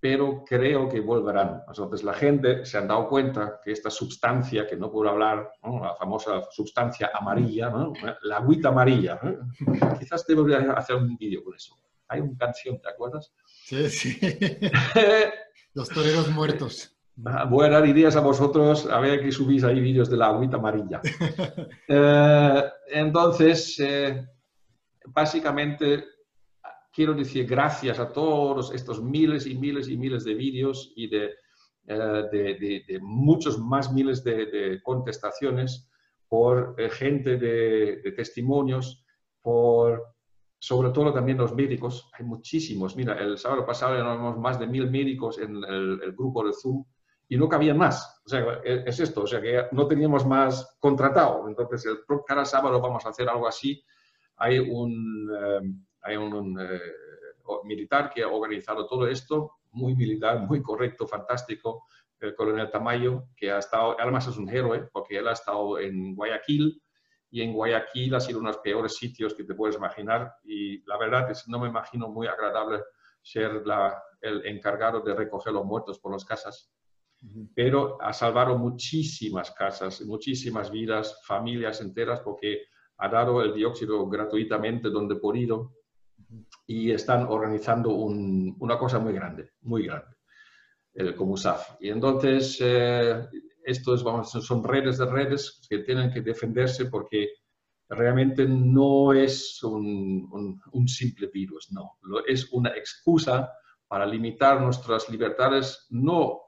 pero 0.00 0.44
creo 0.44 0.88
que 0.88 1.00
volverán. 1.00 1.62
Entonces 1.66 2.04
la 2.04 2.14
gente 2.14 2.64
se 2.64 2.78
han 2.78 2.88
dado 2.88 3.08
cuenta 3.08 3.60
que 3.62 3.72
esta 3.72 3.90
sustancia, 3.90 4.66
que 4.66 4.76
no 4.76 4.90
puedo 4.90 5.10
hablar, 5.10 5.50
la 5.62 5.94
famosa 5.94 6.42
sustancia 6.50 7.10
amarilla, 7.14 7.72
la 8.22 8.36
agüita 8.36 8.68
amarilla, 8.68 9.20
quizás 9.98 10.26
debería 10.26 10.72
hacer 10.72 10.96
un 10.96 11.16
vídeo 11.16 11.42
con 11.42 11.54
eso. 11.54 11.74
Hay 12.08 12.20
una 12.20 12.36
canción, 12.38 12.80
¿te 12.80 12.88
acuerdas? 12.88 13.32
Sí, 13.44 13.88
sí. 13.90 14.20
Los 15.74 15.88
toreros 15.88 16.30
muertos. 16.30 16.96
Voy 17.16 17.66
a 17.66 17.70
dar 17.70 17.86
ideas 17.86 18.14
a 18.16 18.20
vosotros, 18.20 18.86
a 18.86 19.00
ver 19.00 19.22
que 19.22 19.32
subís 19.32 19.64
ahí 19.64 19.80
vídeos 19.80 20.10
de 20.10 20.16
la 20.16 20.26
agüita 20.26 20.56
amarilla. 20.56 21.00
Eh, 21.88 22.62
entonces, 22.88 23.78
eh, 23.78 24.26
básicamente 25.06 26.04
quiero 26.96 27.12
decir 27.12 27.46
gracias 27.46 27.98
a 27.98 28.10
todos 28.10 28.72
estos 28.72 29.02
miles 29.02 29.46
y 29.46 29.54
miles 29.54 29.86
y 29.90 29.98
miles 29.98 30.24
de 30.24 30.32
vídeos 30.32 30.94
y 30.96 31.08
de, 31.08 31.34
eh, 31.86 32.98
muchos 33.02 33.58
más 33.58 33.92
miles 33.92 34.24
de, 34.24 34.80
contestaciones 34.82 35.90
por 36.26 36.74
eh, 36.78 36.88
gente 36.88 37.36
de, 37.36 38.12
testimonios, 38.16 39.04
por 39.42 40.15
sobre 40.66 40.90
todo 40.90 41.12
también 41.12 41.38
los 41.38 41.54
médicos, 41.54 42.10
hay 42.12 42.24
muchísimos. 42.24 42.96
Mira, 42.96 43.16
el 43.20 43.38
sábado 43.38 43.64
pasado 43.64 43.94
éramos 43.94 44.36
más 44.36 44.58
de 44.58 44.66
mil 44.66 44.90
médicos 44.90 45.38
en 45.38 45.62
el, 45.62 46.12
grupo 46.16 46.44
de 46.44 46.52
Zoom 46.52 46.84
y 47.28 47.36
no 47.36 47.48
cabían 47.48 47.78
más. 47.78 48.20
O 48.26 48.28
sea, 48.28 48.60
e, 48.64 48.82
es 48.84 48.98
esto, 48.98 49.22
o 49.22 49.26
sea, 49.28 49.40
que 49.40 49.66
no 49.70 49.86
teníamos 49.86 50.26
más 50.26 50.76
contratado. 50.80 51.46
Entonces, 51.46 51.86
el, 51.86 51.98
cada 52.26 52.44
sábado 52.44 52.80
vamos 52.80 53.06
a 53.06 53.10
hacer 53.10 53.28
algo 53.28 53.46
así. 53.46 53.80
Hay 54.38 54.58
un, 54.58 55.30
eh, 55.40 55.60
hay 56.02 56.16
un 56.16 56.60
eh, 56.60 56.80
militar 57.62 58.10
que 58.12 58.24
ha 58.24 58.28
organizado 58.28 58.88
todo 58.88 59.06
esto, 59.06 59.58
muy 59.70 59.94
militar, 59.94 60.40
muy 60.40 60.60
correcto, 60.62 61.06
fantástico, 61.06 61.84
el 62.18 62.34
coronel 62.34 62.72
Tamayo, 62.72 63.28
que 63.36 63.52
ha 63.52 63.58
estado, 63.58 63.94
además 64.00 64.26
es 64.26 64.36
un 64.36 64.48
héroe, 64.48 64.88
porque 64.92 65.18
él 65.18 65.28
ha 65.28 65.32
estado 65.32 65.78
en 65.78 66.16
Guayaquil, 66.16 66.82
y 67.30 67.42
en 67.42 67.52
Guayaquil 67.52 68.14
ha 68.14 68.20
sido 68.20 68.38
uno 68.38 68.50
de 68.50 68.54
los 68.54 68.62
peores 68.62 68.96
sitios 68.96 69.34
que 69.34 69.44
te 69.44 69.54
puedes 69.54 69.76
imaginar, 69.76 70.34
y 70.44 70.82
la 70.86 70.96
verdad 70.98 71.30
es 71.30 71.42
que 71.44 71.50
no 71.50 71.58
me 71.58 71.68
imagino 71.68 72.08
muy 72.08 72.26
agradable 72.26 72.82
ser 73.22 73.66
la, 73.66 74.00
el 74.20 74.46
encargado 74.46 75.00
de 75.00 75.14
recoger 75.14 75.52
los 75.52 75.64
muertos 75.64 75.98
por 75.98 76.12
las 76.12 76.24
casas. 76.24 76.70
Pero 77.54 78.00
ha 78.00 78.12
salvado 78.12 78.56
muchísimas 78.58 79.50
casas, 79.50 80.02
muchísimas 80.02 80.70
vidas, 80.70 81.20
familias 81.24 81.80
enteras, 81.80 82.20
porque 82.20 82.66
ha 82.98 83.08
dado 83.08 83.42
el 83.42 83.54
dióxido 83.54 84.06
gratuitamente 84.08 84.90
donde 84.90 85.16
podido. 85.16 85.72
Y 86.66 86.90
están 86.90 87.26
organizando 87.28 87.90
una 87.90 88.78
cosa 88.78 88.98
muy 88.98 89.12
grande, 89.12 89.50
muy 89.62 89.86
grande, 89.86 90.16
el 90.94 91.14
Comusaf. 91.14 91.76
Y 91.80 91.90
entonces, 91.90 92.58
eh, 92.60 93.26
estos 93.66 94.02
vamos, 94.02 94.30
son 94.30 94.64
redes 94.64 94.96
de 94.98 95.06
redes 95.06 95.60
que 95.68 95.80
tienen 95.80 96.10
que 96.10 96.22
defenderse 96.22 96.86
porque 96.86 97.28
realmente 97.88 98.46
no 98.46 99.12
es 99.12 99.62
un, 99.62 100.60
un 100.72 100.88
simple 100.88 101.28
virus, 101.32 101.70
no, 101.72 101.98
es 102.26 102.50
una 102.52 102.70
excusa 102.70 103.52
para 103.88 104.06
limitar 104.06 104.60
nuestras 104.60 105.08
libertades, 105.08 105.86
no 105.90 106.40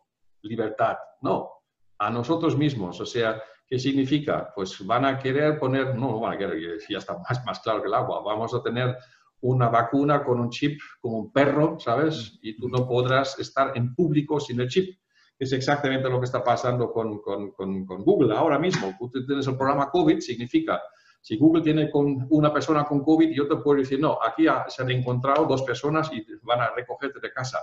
libertad, 0.42 0.96
no, 1.22 1.50
a 1.98 2.10
nosotros 2.10 2.56
mismos. 2.56 3.00
O 3.00 3.06
sea, 3.06 3.42
¿qué 3.66 3.78
significa? 3.78 4.52
Pues 4.54 4.84
van 4.86 5.04
a 5.04 5.18
querer 5.18 5.58
poner, 5.58 5.94
no, 5.96 6.20
van 6.20 6.34
a 6.34 6.38
querer, 6.38 6.78
ya 6.88 6.98
está 6.98 7.18
más, 7.18 7.44
más 7.44 7.60
claro 7.60 7.82
que 7.82 7.88
el 7.88 7.94
agua, 7.94 8.22
vamos 8.22 8.54
a 8.54 8.62
tener 8.62 8.96
una 9.40 9.68
vacuna 9.68 10.24
con 10.24 10.40
un 10.40 10.50
chip 10.50 10.80
como 11.00 11.18
un 11.18 11.32
perro, 11.32 11.78
¿sabes? 11.78 12.38
Y 12.42 12.56
tú 12.56 12.68
no 12.68 12.86
podrás 12.86 13.38
estar 13.38 13.76
en 13.76 13.94
público 13.94 14.40
sin 14.40 14.60
el 14.60 14.68
chip. 14.68 14.98
Es 15.38 15.52
exactamente 15.52 16.08
lo 16.08 16.18
que 16.18 16.24
está 16.24 16.42
pasando 16.42 16.92
con, 16.92 17.20
con, 17.20 17.52
con, 17.52 17.86
con 17.86 18.04
Google 18.04 18.36
ahora 18.36 18.58
mismo. 18.58 18.94
Tú 18.98 19.24
tienes 19.24 19.46
el 19.46 19.56
programa 19.56 19.90
COVID, 19.90 20.18
significa, 20.18 20.82
si 21.20 21.36
Google 21.36 21.62
tiene 21.62 21.90
con 21.90 22.26
una 22.30 22.52
persona 22.52 22.84
con 22.84 23.02
COVID, 23.02 23.30
yo 23.30 23.46
te 23.46 23.56
puedo 23.56 23.78
decir, 23.78 24.00
no, 24.00 24.18
aquí 24.22 24.46
se 24.68 24.82
han 24.82 24.90
encontrado 24.90 25.46
dos 25.46 25.62
personas 25.62 26.10
y 26.12 26.24
van 26.42 26.60
a 26.60 26.70
recogerte 26.74 27.20
de 27.20 27.32
casa 27.32 27.58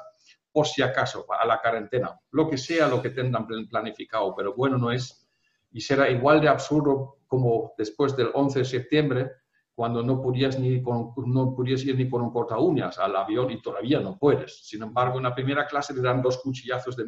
por 0.55 0.67
si 0.67 0.81
acaso, 0.81 1.25
a 1.29 1.45
la 1.45 1.59
cuarentena, 1.59 2.17
lo 2.31 2.49
que 2.49 2.57
sea 2.57 2.87
lo 2.87 3.01
que 3.01 3.09
tengan 3.09 3.45
planificado, 3.69 4.33
pero 4.33 4.53
bueno 4.55 4.77
no 4.77 4.89
es. 4.89 5.27
Y 5.73 5.81
será 5.81 6.09
igual 6.09 6.39
de 6.39 6.47
absurdo 6.47 7.17
como 7.27 7.73
después 7.77 8.15
del 8.15 8.29
11 8.33 8.59
de 8.59 8.65
septiembre, 8.65 9.31
cuando 9.73 10.01
no 10.01 10.21
podías, 10.21 10.57
ni 10.57 10.79
no 10.79 11.53
podías 11.53 11.83
ir 11.83 11.97
ni 11.97 12.09
con 12.09 12.21
un 12.21 12.31
corta 12.31 12.57
uñas 12.57 12.97
al 12.99 13.17
avión 13.17 13.51
y 13.51 13.61
todavía 13.61 13.99
no 13.99 14.17
puedes. 14.17 14.65
Sin 14.65 14.81
embargo, 14.81 15.17
en 15.17 15.23
la 15.23 15.35
primera 15.35 15.67
clase 15.67 15.93
te 15.93 16.01
dan 16.01 16.21
dos 16.21 16.37
cuchillazos 16.37 16.95
de, 16.95 17.03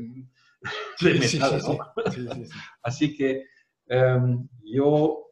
metal. 1.01 2.47
Así 2.81 3.15
que 3.15 3.45
em, 3.87 4.47
yo 4.63 5.29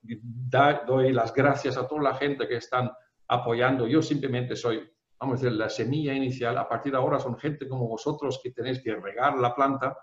doy 0.88 1.13
las 1.13 1.34
gracias 1.34 1.77
a 1.77 1.88
toda 1.88 2.01
la 2.01 2.15
gente 2.15 2.48
que 2.48 2.58
están 2.58 2.91
apoyando. 3.27 3.88
Yo 3.88 4.01
simplemente 4.01 4.55
soy 4.55 4.88
vamos 5.20 5.39
a 5.41 5.44
decir, 5.44 5.58
la 5.58 5.70
semilla 5.70 6.13
inicial, 6.13 6.58
a 6.58 6.67
partir 6.67 6.91
de 6.91 6.98
ahora 6.98 7.20
son 7.20 7.38
gente 7.38 7.67
como 7.67 7.88
vosotros 7.88 8.39
que 8.41 8.51
tenéis 8.51 8.82
que 8.82 8.96
regar 8.96 9.38
la 9.38 9.55
planta 9.55 9.98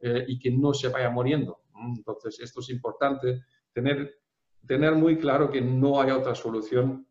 eh, 0.00 0.24
y 0.28 0.38
que 0.38 0.50
no 0.50 0.74
se 0.74 0.88
vaya 0.88 1.10
muriendo. 1.10 1.62
Entonces, 1.96 2.38
esto 2.40 2.60
es 2.60 2.70
importante, 2.70 3.42
tener, 3.72 4.18
tener 4.66 4.94
muy 4.94 5.16
claro 5.18 5.50
que 5.50 5.60
no 5.60 6.00
hay 6.00 6.10
otra 6.10 6.34
solución 6.34 7.06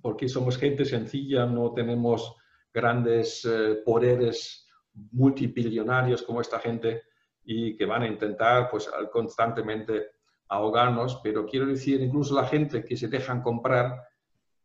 porque 0.00 0.28
somos 0.28 0.58
gente 0.58 0.84
sencilla, 0.84 1.46
no 1.46 1.72
tenemos 1.72 2.36
grandes 2.72 3.44
eh, 3.44 3.82
poderes 3.84 4.61
multipillonarios 4.94 6.22
como 6.22 6.40
esta 6.40 6.58
gente 6.58 7.02
y 7.44 7.76
que 7.76 7.86
van 7.86 8.02
a 8.02 8.06
intentar 8.06 8.70
pues, 8.70 8.90
constantemente 9.12 10.10
ahogarnos, 10.48 11.20
pero 11.22 11.46
quiero 11.46 11.66
decir, 11.66 12.00
incluso 12.00 12.34
la 12.34 12.46
gente 12.46 12.84
que 12.84 12.96
se 12.96 13.08
dejan 13.08 13.42
comprar 13.42 14.02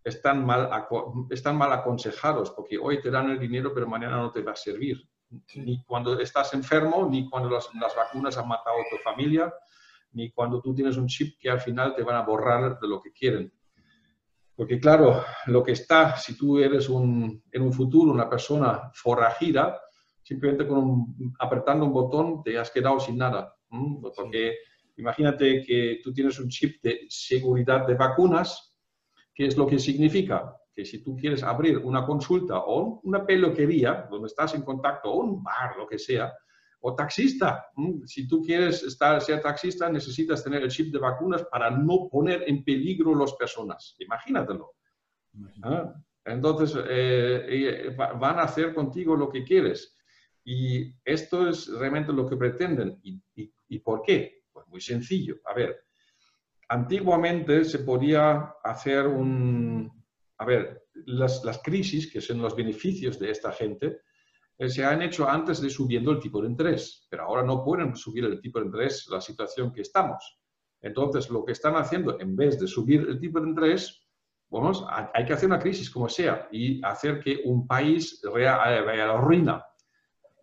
están 0.03 0.45
mal, 0.45 0.69
están 1.29 1.57
mal 1.57 1.71
aconsejados, 1.73 2.51
porque 2.51 2.77
hoy 2.77 3.01
te 3.01 3.11
dan 3.11 3.29
el 3.29 3.39
dinero, 3.39 3.73
pero 3.73 3.87
mañana 3.87 4.17
no 4.17 4.31
te 4.31 4.41
va 4.41 4.51
a 4.53 4.55
servir. 4.55 5.07
Ni 5.55 5.83
cuando 5.83 6.19
estás 6.19 6.53
enfermo, 6.53 7.07
ni 7.09 7.29
cuando 7.29 7.49
las, 7.49 7.69
vacunas 7.95 8.37
han 8.37 8.47
matado 8.47 8.77
a 8.77 8.89
tu 8.89 8.97
familia, 9.03 9.53
ni 10.11 10.31
cuando 10.31 10.61
tú 10.61 10.73
tienes 10.73 10.95
un 10.97 11.07
chip 11.07 11.37
que 11.39 11.49
al 11.49 11.59
final 11.59 11.95
te 11.95 12.03
van 12.03 12.15
a 12.15 12.21
borrar 12.21 12.79
de 12.79 12.87
lo 12.87 13.01
que 13.01 13.11
quieren. 13.11 13.51
Porque 14.55 14.79
claro, 14.79 15.23
lo 15.47 15.61
que 15.61 15.73
está, 15.73 16.15
si 16.17 16.37
tú 16.37 16.57
eres 16.59 16.89
un, 16.89 17.43
en 17.51 17.61
un 17.61 17.73
futuro 17.73 18.11
una 18.11 18.29
persona 18.29 18.89
forrajida, 18.93 19.79
simplemente 20.27 20.67
con 20.67 21.15
apretando 21.39 21.85
un 21.85 21.93
botón 21.93 22.43
te 22.43 22.57
has 22.57 22.69
quedado 22.69 22.99
sin 22.99 23.17
nada. 23.17 23.55
Porque 24.15 24.55
imagínate 24.97 25.63
que 25.63 25.99
tú 26.03 26.11
tienes 26.11 26.37
un 26.39 26.49
chip 26.49 26.81
de 26.83 27.05
seguridad 27.07 27.87
de 27.87 27.95
vacunas, 27.95 28.67
¿Qué 29.37 29.45
es 29.45 29.55
lo 29.55 29.67
que 29.67 29.77
significa? 29.77 30.51
Que 30.73 30.83
si 30.83 31.03
tú 31.03 31.15
quieres 31.15 31.43
abrir 31.43 31.77
una 31.77 32.03
consulta 32.03 32.57
o 32.57 32.99
una 33.03 33.23
peluquería 33.23 34.07
donde 34.09 34.25
estás 34.25 34.55
en 34.55 34.63
contacto, 34.63 35.11
o 35.11 35.19
un 35.19 35.43
bar, 35.43 35.77
lo 35.77 35.87
que 35.87 35.99
sea, 35.99 36.33
o 36.79 36.95
taxista, 36.95 37.67
si 38.05 38.27
tú 38.27 38.41
quieres 38.41 38.81
estar, 38.81 39.21
ser 39.21 39.39
taxista, 39.39 39.91
necesitas 39.91 40.43
tener 40.43 40.63
el 40.63 40.71
chip 40.71 40.91
de 40.91 40.97
vacunas 40.97 41.43
para 41.51 41.69
no 41.69 42.09
poner 42.09 42.45
en 42.47 42.63
peligro 42.63 43.13
las 43.13 43.33
personas. 43.33 43.95
Imagínatelo. 43.99 44.73
¿Ah? 45.61 45.93
Entonces, 46.25 46.75
eh, 46.89 47.45
eh, 47.47 47.95
van 47.95 48.39
a 48.39 48.43
hacer 48.43 48.73
contigo 48.73 49.15
lo 49.15 49.29
que 49.29 49.43
quieres. 49.43 49.96
Y 50.49 50.95
esto 51.03 51.49
es 51.49 51.67
realmente 51.67 52.13
lo 52.13 52.25
que 52.25 52.37
pretenden. 52.37 53.01
¿Y, 53.03 53.79
por 53.79 54.01
qué? 54.01 54.45
Pues 54.49 54.65
muy 54.69 54.79
sencillo. 54.79 55.35
A 55.43 55.53
ver, 55.53 55.75
antiguamente 56.69 57.65
se 57.65 57.79
podía 57.79 58.55
hacer 58.63 59.07
un... 59.07 59.91
A 60.37 60.45
ver, 60.45 60.85
las, 61.07 61.41
crisis, 61.61 62.09
que 62.09 62.21
son 62.21 62.41
los 62.41 62.55
beneficios 62.55 63.19
de 63.19 63.31
esta 63.31 63.51
gente, 63.51 64.03
eh, 64.57 64.69
se 64.69 64.85
han 64.85 65.01
hecho 65.01 65.27
antes 65.27 65.59
de 65.59 65.69
subiendo 65.69 66.11
el 66.11 66.19
tipo 66.21 66.41
de 66.41 66.47
interés, 66.47 67.05
pero 67.09 67.23
ahora 67.23 67.43
no 67.43 67.61
pueden 67.61 67.93
subir 67.97 68.23
el 68.23 68.39
tipo 68.39 68.59
de 68.59 68.67
interés 68.67 69.05
la 69.09 69.19
situación 69.19 69.73
que 69.73 69.81
estamos. 69.81 70.39
Entonces, 70.79 71.29
lo 71.29 71.43
que 71.43 71.51
están 71.51 71.75
haciendo, 71.75 72.17
en 72.21 72.37
vez 72.37 72.57
de 72.57 72.67
subir 72.67 73.01
el 73.01 73.19
tipo 73.19 73.41
de 73.41 73.49
interés, 73.49 74.01
vamos, 74.49 74.85
hay 75.13 75.25
que 75.25 75.33
hacer 75.33 75.47
una 75.47 75.59
crisis 75.59 75.89
como 75.89 76.07
sea 76.07 76.47
y 76.53 76.81
hacer 76.85 77.19
que 77.19 77.41
un 77.43 77.67
país 77.67 78.21
vaya 78.23 78.63
a 78.63 78.81
la 78.81 79.17
ruina. 79.17 79.61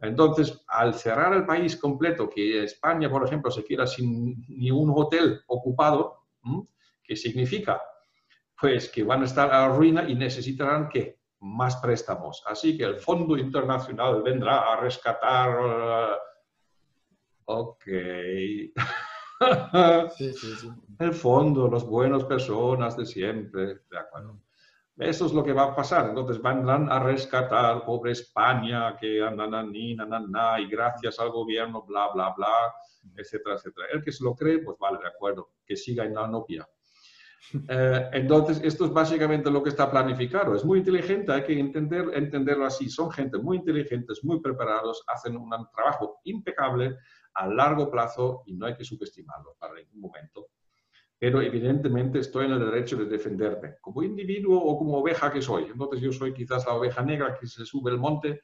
Entonces, 0.06 0.64
al 0.68 0.94
cerrar 0.94 1.34
el 1.34 1.46
país 1.46 1.76
completo, 1.76 2.28
que 2.28 2.64
España, 2.64 3.10
por 3.10 3.24
ejemplo, 3.24 3.50
se 3.50 3.64
queda 3.64 3.86
sin 3.86 4.44
ni 4.48 4.70
un 4.70 4.92
hotel 4.94 5.40
ocupado, 5.46 6.24
¿qué 7.02 7.16
significa? 7.16 7.82
Pues 8.60 8.88
que 8.88 9.02
van 9.02 9.22
a 9.22 9.26
estar 9.26 9.52
a 9.52 9.68
la 9.68 9.74
ruina 9.74 10.08
y 10.08 10.14
necesitarán 10.14 10.88
que 10.88 11.18
más 11.40 11.76
préstamos. 11.76 12.42
Así 12.46 12.76
que 12.76 12.84
el 12.84 12.96
Fondo 12.96 13.36
Internacional 13.36 14.22
vendrá 14.22 14.72
a 14.72 14.80
rescatar. 14.80 15.58
Uh, 15.60 16.16
ok. 17.44 17.84
sí, 20.16 20.32
sí, 20.32 20.54
sí. 20.56 20.70
El 21.00 21.12
fondo, 21.12 21.68
los 21.68 21.84
buenos 21.84 22.24
personas 22.24 22.96
de 22.96 23.04
siempre. 23.04 23.80
De 23.90 23.98
acuerdo. 23.98 24.40
Eso 24.96 25.26
es 25.26 25.32
lo 25.32 25.42
que 25.42 25.52
va 25.52 25.64
a 25.64 25.74
pasar. 25.74 26.08
Entonces 26.08 26.40
van 26.40 26.90
a 26.90 27.00
rescatar 27.00 27.84
pobre 27.84 28.12
España, 28.12 28.96
que 28.96 29.20
ni 29.70 29.96
na, 29.96 30.60
y 30.60 30.68
gracias 30.68 31.18
al 31.18 31.30
gobierno, 31.30 31.82
bla, 31.82 32.10
bla, 32.14 32.32
bla, 32.36 32.72
etcétera, 33.16 33.56
etcétera. 33.56 33.88
El 33.92 34.04
que 34.04 34.12
se 34.12 34.22
lo 34.22 34.34
cree, 34.34 34.60
pues 34.60 34.78
vale, 34.78 34.98
de 34.98 35.08
acuerdo, 35.08 35.50
que 35.66 35.76
siga 35.76 36.04
en 36.04 36.14
la 36.14 36.28
novia. 36.28 36.68
Eh, 37.68 38.08
entonces, 38.12 38.60
esto 38.62 38.86
es 38.86 38.92
básicamente 38.92 39.50
lo 39.50 39.62
que 39.62 39.70
está 39.70 39.90
planificado. 39.90 40.54
Es 40.54 40.64
muy 40.64 40.78
inteligente, 40.78 41.32
hay 41.32 41.42
que 41.42 41.58
entender, 41.58 42.10
entenderlo 42.14 42.64
así. 42.64 42.88
Son 42.88 43.10
gente 43.10 43.38
muy 43.38 43.58
inteligentes, 43.58 44.22
muy 44.22 44.40
preparados, 44.40 45.04
hacen 45.08 45.36
un 45.36 45.50
trabajo 45.74 46.20
impecable 46.24 46.96
a 47.34 47.48
largo 47.48 47.90
plazo 47.90 48.44
y 48.46 48.54
no 48.54 48.66
hay 48.66 48.76
que 48.76 48.84
subestimarlo 48.84 49.56
para 49.58 49.74
ningún 49.74 50.00
momento 50.00 50.46
pero 51.18 51.40
evidentemente 51.40 52.18
estoy 52.18 52.46
en 52.46 52.52
el 52.52 52.60
derecho 52.60 52.96
de 52.96 53.06
defenderme, 53.06 53.76
como 53.80 54.02
individuo 54.02 54.58
o 54.58 54.78
como 54.78 54.98
oveja 54.98 55.32
que 55.32 55.40
soy. 55.40 55.64
Entonces 55.64 56.00
yo 56.00 56.12
soy 56.12 56.34
quizás 56.34 56.66
la 56.66 56.74
oveja 56.74 57.02
negra 57.02 57.36
que 57.38 57.46
se 57.46 57.64
sube 57.64 57.90
el 57.90 57.98
monte 57.98 58.40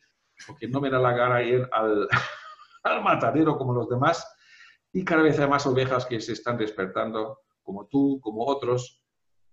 porque 0.46 0.68
no 0.68 0.80
me 0.80 0.90
da 0.90 0.98
la 0.98 1.12
gana 1.12 1.42
ir 1.42 1.68
al, 1.72 2.08
al 2.84 3.02
matadero 3.02 3.58
como 3.58 3.74
los 3.74 3.88
demás 3.88 4.26
y 4.92 5.04
cada 5.04 5.22
vez 5.22 5.38
hay 5.38 5.48
más 5.48 5.66
ovejas 5.66 6.06
que 6.06 6.20
se 6.20 6.32
están 6.32 6.56
despertando, 6.56 7.40
como 7.62 7.86
tú, 7.86 8.18
como 8.20 8.44
otros, 8.46 9.02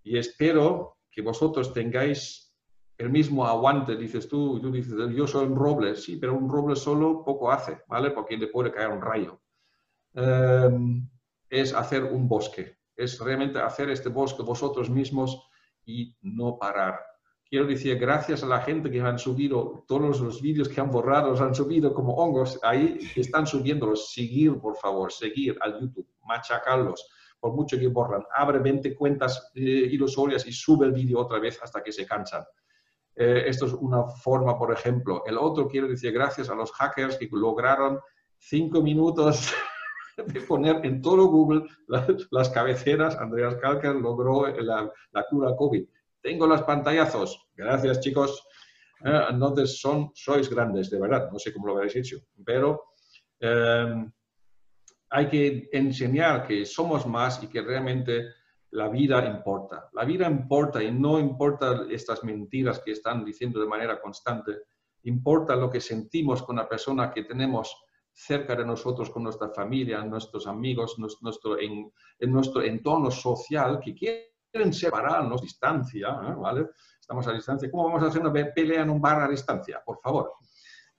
y 0.02 0.18
espero 0.18 0.98
que 1.10 1.22
vosotros 1.22 1.72
tengáis 1.72 2.56
el 2.96 3.10
mismo 3.10 3.46
aguante, 3.46 3.96
dices 3.96 4.28
tú, 4.28 4.60
tú 4.60 4.72
dices, 4.72 4.94
yo 5.14 5.26
soy 5.26 5.46
un 5.46 5.54
roble, 5.54 5.94
sí, 5.94 6.16
pero 6.16 6.34
un 6.34 6.50
roble 6.50 6.74
solo 6.74 7.24
poco 7.24 7.52
hace, 7.52 7.82
¿vale? 7.86 8.10
Porque 8.10 8.36
le 8.36 8.48
puede 8.48 8.72
caer 8.72 8.88
un 8.88 9.00
rayo. 9.00 9.40
Em, 10.14 11.08
es 11.48 11.72
hacer 11.72 12.02
un 12.02 12.28
bosque, 12.28 12.77
es 12.98 13.18
realmente 13.20 13.60
hacer 13.60 13.88
este 13.90 14.08
bosque 14.08 14.42
vosotros 14.42 14.90
mismos 14.90 15.48
y 15.86 16.16
no 16.20 16.58
parar. 16.58 16.98
Quiero 17.48 17.64
decir, 17.64 17.96
gracias 17.96 18.42
a 18.42 18.46
la 18.46 18.60
gente 18.60 18.90
que 18.90 19.00
han 19.00 19.18
subido 19.18 19.84
todos 19.86 20.20
los 20.20 20.42
vídeos 20.42 20.68
que 20.68 20.80
han 20.80 20.90
borrado, 20.90 21.30
los 21.30 21.40
han 21.40 21.54
subido 21.54 21.94
como 21.94 22.14
hongos, 22.14 22.58
ahí 22.62 22.98
están 23.16 23.46
subiéndolos. 23.46 24.12
Seguir, 24.12 24.58
por 24.58 24.76
favor, 24.76 25.10
seguir 25.10 25.56
al 25.62 25.80
YouTube, 25.80 26.06
machacarlos, 26.26 27.08
por 27.40 27.54
mucho 27.54 27.78
que 27.78 27.86
borran. 27.86 28.24
Abre 28.36 28.58
20 28.58 28.94
cuentas 28.94 29.50
eh, 29.54 29.60
ilusorias 29.60 30.46
y 30.46 30.52
sube 30.52 30.86
el 30.86 30.92
vídeo 30.92 31.20
otra 31.20 31.38
vez 31.38 31.58
hasta 31.62 31.82
que 31.82 31.92
se 31.92 32.04
cansan. 32.04 32.44
Eh, 33.14 33.44
esto 33.46 33.64
es 33.66 33.72
una 33.72 34.04
forma, 34.08 34.58
por 34.58 34.72
ejemplo. 34.72 35.22
El 35.24 35.38
otro, 35.38 35.68
quiero 35.68 35.88
decir, 35.88 36.12
gracias 36.12 36.50
a 36.50 36.54
los 36.54 36.70
hackers 36.72 37.16
que 37.16 37.28
lograron 37.32 37.98
cinco 38.36 38.82
minutos 38.82 39.54
de 40.26 40.40
poner 40.40 40.84
en 40.84 41.00
todo 41.00 41.26
Google 41.26 41.64
las, 42.30 42.50
cabeceras. 42.50 43.16
Andreas 43.16 43.56
Kalker 43.56 43.94
logró 43.94 44.46
la, 44.48 44.90
cura 45.30 45.54
COVID. 45.56 45.84
Tengo 46.20 46.46
las 46.46 46.62
pantallazos. 46.62 47.48
Gracias, 47.54 48.00
chicos. 48.00 48.46
Eh, 49.04 49.20
entonces, 49.30 49.80
son, 49.80 50.10
sois 50.14 50.48
grandes, 50.50 50.90
de 50.90 51.00
verdad. 51.00 51.30
No 51.30 51.38
sé 51.38 51.52
cómo 51.52 51.68
lo 51.68 51.76
habéis 51.76 51.96
hecho, 51.96 52.18
pero 52.44 52.92
eh, 53.40 54.06
hay 55.10 55.28
que 55.28 55.68
enseñar 55.72 56.46
que 56.46 56.66
somos 56.66 57.06
más 57.06 57.42
y 57.42 57.48
que 57.48 57.62
realmente 57.62 58.26
la 58.70 58.88
vida 58.88 59.24
importa. 59.24 59.88
La 59.94 60.04
vida 60.04 60.28
importa 60.28 60.82
y 60.82 60.90
no 60.92 61.18
importa 61.18 61.86
estas 61.90 62.22
mentiras 62.24 62.80
que 62.80 62.92
están 62.92 63.24
diciendo 63.24 63.60
de 63.60 63.66
manera 63.66 64.00
constante. 64.00 64.52
Importa 65.04 65.56
lo 65.56 65.70
que 65.70 65.80
sentimos 65.80 66.42
con 66.42 66.56
la 66.56 66.68
persona 66.68 67.10
que 67.10 67.22
tenemos 67.22 67.74
cerca 68.18 68.56
de 68.56 68.64
nosotros, 68.64 69.10
con 69.10 69.22
nuestra 69.22 69.48
familia, 69.50 70.02
nuestros 70.02 70.46
amigos, 70.48 70.98
nuestro, 70.98 71.58
en, 71.60 71.92
nuestro 72.22 72.62
entorno 72.62 73.12
social, 73.12 73.78
que 73.78 73.94
quieren 73.94 74.72
separarnos, 74.72 75.40
distancia, 75.40 76.08
¿eh? 76.08 76.34
¿vale? 76.36 76.66
Estamos 77.00 77.26
a 77.28 77.32
distancia. 77.32 77.70
¿Cómo 77.70 77.84
vamos 77.84 78.02
a 78.02 78.06
hacer 78.06 78.20
una 78.20 78.32
pelea 78.32 78.82
en 78.82 78.90
un 78.90 79.00
bar 79.00 79.22
a 79.22 79.28
distancia? 79.28 79.80
Por 79.84 80.00
favor. 80.00 80.32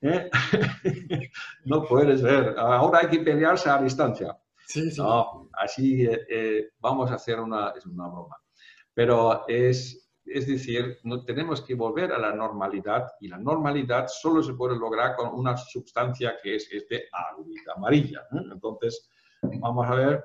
¿Eh? 0.01 0.29
no 1.65 1.83
puedes 1.83 2.21
ver. 2.21 2.55
Ahora 2.57 2.99
hay 2.99 3.09
que 3.09 3.19
pelearse 3.19 3.69
a 3.69 3.81
distancia. 3.81 4.37
Sí, 4.65 4.89
sí. 4.89 5.01
No, 5.01 5.49
así 5.53 6.07
eh, 6.07 6.69
vamos 6.79 7.11
a 7.11 7.15
hacer 7.15 7.39
una, 7.39 7.71
es 7.75 7.85
una 7.85 8.07
broma. 8.07 8.37
Pero 8.93 9.45
es, 9.47 10.08
es 10.25 10.47
decir, 10.47 10.99
no, 11.03 11.23
tenemos 11.23 11.61
que 11.61 11.75
volver 11.75 12.11
a 12.11 12.19
la 12.19 12.33
normalidad 12.33 13.07
y 13.19 13.27
la 13.27 13.37
normalidad 13.37 14.07
solo 14.07 14.43
se 14.43 14.53
puede 14.53 14.77
lograr 14.77 15.15
con 15.15 15.33
una 15.33 15.57
sustancia 15.57 16.37
que 16.41 16.55
es 16.55 16.71
este 16.71 17.05
agüita 17.11 17.73
amarilla. 17.75 18.27
Entonces, 18.31 19.09
vamos 19.41 19.87
a 19.87 19.95
ver 19.95 20.23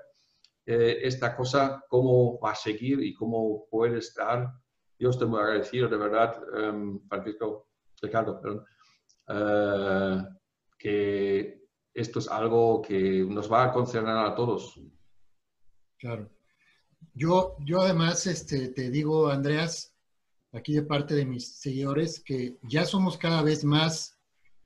eh, 0.66 1.00
esta 1.02 1.36
cosa, 1.36 1.84
cómo 1.88 2.38
va 2.40 2.52
a 2.52 2.54
seguir 2.54 3.02
y 3.02 3.14
cómo 3.14 3.66
puede 3.70 3.98
estar. 3.98 4.50
Yo 4.98 5.10
estoy 5.10 5.28
muy 5.28 5.40
agradecido, 5.40 5.88
de 5.88 5.96
verdad, 5.96 6.42
um, 6.52 7.00
Francisco, 7.08 7.68
Ricardo, 8.00 8.40
uh, 9.28 10.22
que 10.78 11.64
esto 11.92 12.18
es 12.18 12.28
algo 12.28 12.80
que 12.82 13.24
nos 13.28 13.50
va 13.50 13.64
a 13.64 13.72
concernar 13.72 14.26
a 14.26 14.34
todos. 14.34 14.80
Claro. 15.98 16.30
Yo, 17.14 17.56
yo 17.61 17.83
además 17.83 18.26
este, 18.26 18.68
te 18.68 18.90
digo, 18.90 19.28
Andreas, 19.28 19.94
aquí 20.52 20.73
de 20.73 20.83
parte 20.83 21.14
de 21.14 21.25
mis 21.25 21.47
seguidores, 21.47 22.21
que 22.21 22.56
ya 22.62 22.85
somos 22.85 23.16
cada 23.16 23.42
vez 23.42 23.64
más 23.64 24.18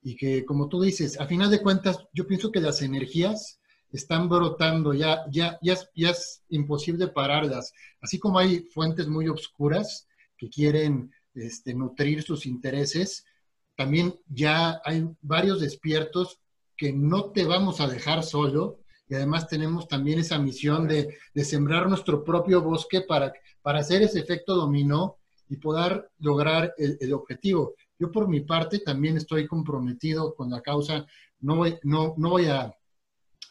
y 0.03 0.17
que, 0.17 0.47
como 0.47 0.69
tú 0.69 0.81
dices, 0.81 1.21
a 1.21 1.27
final 1.27 1.51
de 1.51 1.61
cuentas, 1.61 1.99
yo 2.15 2.27
pienso 2.27 2.51
que 2.51 2.61
las 2.61 2.81
energías 2.81 3.61
están 3.93 4.31
brotando, 4.31 4.95
ya, 4.95 5.25
ya, 5.31 5.59
ya, 5.61 5.77
ya 5.95 6.11
es 6.11 6.43
imposible 6.49 7.09
pararlas. 7.09 7.75
Así 8.01 8.19
como 8.19 8.39
hay 8.39 8.61
fuentes 8.61 9.09
muy 9.09 9.29
oscuras 9.29 10.09
que 10.39 10.49
quieren 10.49 11.13
este, 11.35 11.75
nutrir 11.75 12.23
sus 12.23 12.47
intereses, 12.47 13.27
también 13.77 14.19
ya 14.27 14.81
hay 14.85 15.07
varios 15.21 15.61
despiertos 15.61 16.41
que 16.77 16.93
no 16.95 17.31
te 17.31 17.45
vamos 17.45 17.81
a 17.81 17.89
dejar 17.89 18.23
solo 18.23 18.78
y 19.09 19.15
además 19.15 19.49
tenemos 19.49 19.89
también 19.89 20.19
esa 20.19 20.39
misión 20.39 20.87
de, 20.87 21.17
sembrar 21.43 21.89
nuestro 21.89 22.23
propio 22.23 22.63
bosque 22.63 23.01
para, 23.01 23.33
para 23.63 23.81
hacer 23.81 24.03
ese 24.03 24.21
efecto 24.21 24.55
dominó 24.55 25.17
y 25.49 25.57
poder 25.57 26.11
lograr 26.19 26.75
el, 26.77 27.13
objetivo. 27.13 27.75
Yo 27.99 28.13
por 28.13 28.29
mi 28.29 28.41
parte 28.41 28.81
también 28.81 29.17
estoy 29.17 29.47
comprometido 29.47 30.35
con 30.35 30.51
la 30.51 30.61
causa, 30.61 31.07
no 31.41 31.57
voy, 31.57 31.79
no, 31.83 32.15
no 32.19 32.31
voy 32.31 32.47
a 32.47 32.75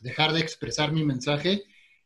dejar 0.02 0.34
de 0.34 0.42
expresar 0.42 0.92
mi 0.92 1.04
mensaje. 1.04 1.64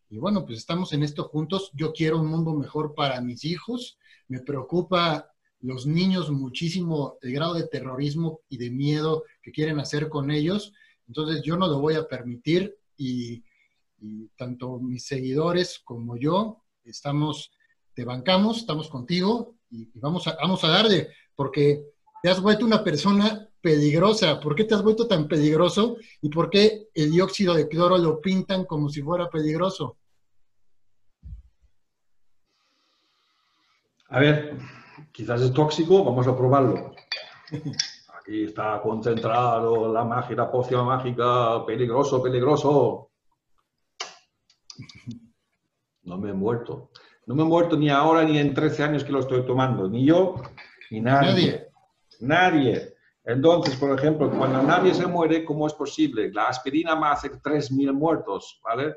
Y 0.10 0.18
bueno, 0.18 0.46
pues 0.46 0.60
estamos 0.60 0.94
en 0.94 1.04
esto 1.04 1.26
juntos. 1.26 1.72
Yo 1.74 1.92
quiero 1.92 2.20
un 2.20 2.28
mundo 2.28 2.54
mejor 2.54 2.96
para 2.96 3.20
mis 3.22 3.44
hijos, 3.44 3.98
me 4.28 4.40
preocupa 4.40 5.32
los 5.60 5.86
niños 5.86 6.32
muchísimo 6.32 7.18
el 7.22 7.34
grado 7.34 7.54
de 7.54 7.68
terrorismo 7.68 8.40
y 8.50 8.58
de 8.58 8.72
miedo 8.72 9.24
que 9.42 9.52
quieren 9.52 9.80
hacer 9.80 10.10
con 10.10 10.32
ellos, 10.32 10.74
entonces 11.08 11.44
yo 11.44 11.56
no 11.56 11.68
lo 11.68 11.80
voy 11.80 11.96
a 11.96 12.08
permitir 12.08 12.76
y, 12.98 13.44
y 14.00 14.28
tanto 14.36 14.80
mis 14.80 15.06
seguidores 15.06 15.80
como 15.84 16.18
yo 16.18 16.64
estamos, 16.84 17.52
te 17.94 18.04
bancamos, 18.04 18.58
estamos 18.58 18.90
contigo 18.90 19.56
y, 19.70 19.90
vamos, 20.00 20.28
a, 20.28 20.36
vamos 20.42 20.64
a 20.64 20.70
darle, 20.70 21.10
porque 21.36 21.86
te 22.22 22.30
has 22.30 22.42
vuelto 22.42 22.66
una 22.66 22.84
persona 22.84 23.48
peligrosa. 23.62 24.40
¿Por 24.40 24.56
qué 24.56 24.64
te 24.64 24.76
has 24.76 24.84
vuelto 24.84 25.08
tan 25.08 25.28
peligroso? 25.28 25.98
¿Y 26.22 26.30
por 26.30 26.50
qué 26.50 26.90
el 26.94 27.12
dióxido 27.12 27.54
de 27.54 27.68
cloro 27.68 27.98
lo 27.98 28.20
pintan 28.20 28.66
como 28.66 28.90
si 28.90 29.02
fuera 29.02 29.30
peligroso? 29.30 29.98
A 34.10 34.20
ver, 34.20 34.58
quizás 35.12 35.42
es 35.42 35.54
tóxico, 35.54 36.04
vamos 36.04 36.28
a 36.28 36.36
probarlo. 36.36 36.94
Aquí 38.32 38.46
está 38.46 38.82
concentrado 38.82 39.92
la 39.92 40.06
magia, 40.06 40.38
la 40.38 40.50
poción 40.50 40.86
mágica, 40.86 41.66
peligroso, 41.66 42.24
peligroso. 42.24 43.12
No 46.04 46.18
me 46.18 46.30
he 46.30 46.34
muerto. 46.34 46.92
No 47.26 47.36
me 47.36 47.42
he 47.42 47.46
muerto 47.46 47.76
ni 47.76 47.90
ahora 47.90 48.24
ni 48.24 48.38
en 48.38 48.54
13 48.54 48.84
años 48.84 49.04
que 49.04 49.12
lo 49.12 49.20
estoy 49.20 49.46
tomando, 49.46 49.90
ni 49.90 50.06
yo 50.06 50.36
ni 50.92 51.02
nadie. 51.02 51.68
Nadie. 52.22 52.96
Entonces, 53.26 53.76
por 53.76 54.00
ejemplo, 54.00 54.32
cuando 54.32 54.64
nadie 54.64 54.94
se 54.94 55.08
muere, 55.08 55.44
¿cómo 55.44 55.68
es 55.68 55.74
posible? 55.74 56.32
La 56.32 56.46
aspirina 56.46 56.96
me 56.96 57.08
hace 57.08 57.32
3.000 57.32 57.92
muertos, 57.92 58.62
¿vale? 58.64 58.96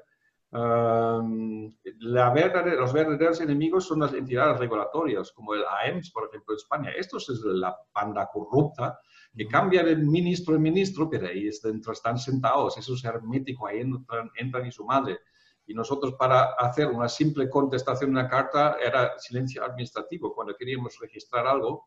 La 0.54 2.32
los 2.78 2.92
verdaderos 2.92 3.40
enemigos 3.40 3.86
son 3.86 4.00
las 4.00 4.14
entidades 4.14 4.58
regulatorias, 4.58 5.32
como 5.32 5.54
el 5.54 5.64
AEMS, 5.64 6.12
por 6.12 6.28
ejemplo, 6.28 6.54
en 6.54 6.56
España. 6.56 6.90
Esto 6.96 7.16
es 7.16 7.28
la 7.44 7.76
banda 7.92 8.28
corrupta 8.32 9.00
que 9.36 9.48
cambia 9.48 9.82
de 9.82 9.96
ministro 9.96 10.54
en 10.54 10.62
ministro, 10.62 11.10
pero 11.10 11.26
ahí 11.26 11.48
están 11.48 12.18
sentados, 12.18 12.78
eso 12.78 12.94
es 12.94 13.04
hermético, 13.04 13.66
ahí 13.66 13.80
entran, 13.80 14.30
entran 14.36 14.66
y 14.66 14.70
su 14.70 14.84
madre. 14.84 15.18
Y 15.66 15.74
nosotros 15.74 16.14
para 16.14 16.52
hacer 16.52 16.86
una 16.86 17.08
simple 17.08 17.50
contestación 17.50 18.12
de 18.12 18.20
una 18.20 18.28
carta 18.28 18.76
era 18.80 19.18
silencio 19.18 19.64
administrativo 19.64 20.32
cuando 20.34 20.54
queríamos 20.54 20.96
registrar 21.00 21.46
algo. 21.46 21.84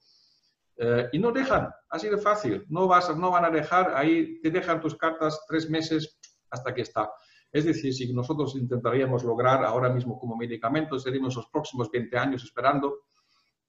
Eh, 0.76 1.08
y 1.14 1.20
no 1.20 1.32
dejan, 1.32 1.70
así 1.90 2.10
de 2.10 2.18
fácil. 2.18 2.66
No, 2.68 2.88
vas, 2.88 3.16
no 3.16 3.32
van 3.32 3.46
a 3.46 3.50
dejar, 3.50 3.96
ahí 3.96 4.42
te 4.42 4.52
dejan 4.52 4.82
tus 4.82 4.96
cartas 4.96 5.46
tres 5.48 5.70
meses 5.70 6.20
hasta 6.50 6.74
que 6.74 6.82
está. 6.82 7.10
Es 7.52 7.66
decir, 7.66 7.94
si 7.94 8.14
nosotros 8.14 8.56
intentaríamos 8.56 9.24
lograr 9.24 9.64
ahora 9.64 9.90
mismo 9.90 10.20
como 10.20 10.36
medicamento, 10.36 11.00
seríamos 11.00 11.36
los 11.36 11.48
próximos 11.48 11.90
20 11.92 12.18
años 12.18 12.44
esperando 12.44 13.00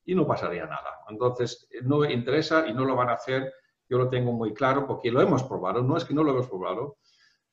y 0.04 0.14
no 0.14 0.26
pasaría 0.26 0.66
nada. 0.66 1.00
Entonces, 1.08 1.68
no 1.82 2.04
interesa 2.04 2.66
y 2.66 2.74
no 2.74 2.84
lo 2.84 2.96
van 2.96 3.10
a 3.10 3.14
hacer. 3.14 3.52
Yo 3.88 3.98
lo 3.98 4.08
tengo 4.08 4.32
muy 4.32 4.52
claro 4.52 4.86
porque 4.86 5.10
lo 5.10 5.20
hemos 5.20 5.44
probado. 5.44 5.82
No 5.82 5.96
es 5.96 6.04
que 6.04 6.14
no 6.14 6.22
lo 6.22 6.32
hemos 6.32 6.48
probado, 6.48 6.98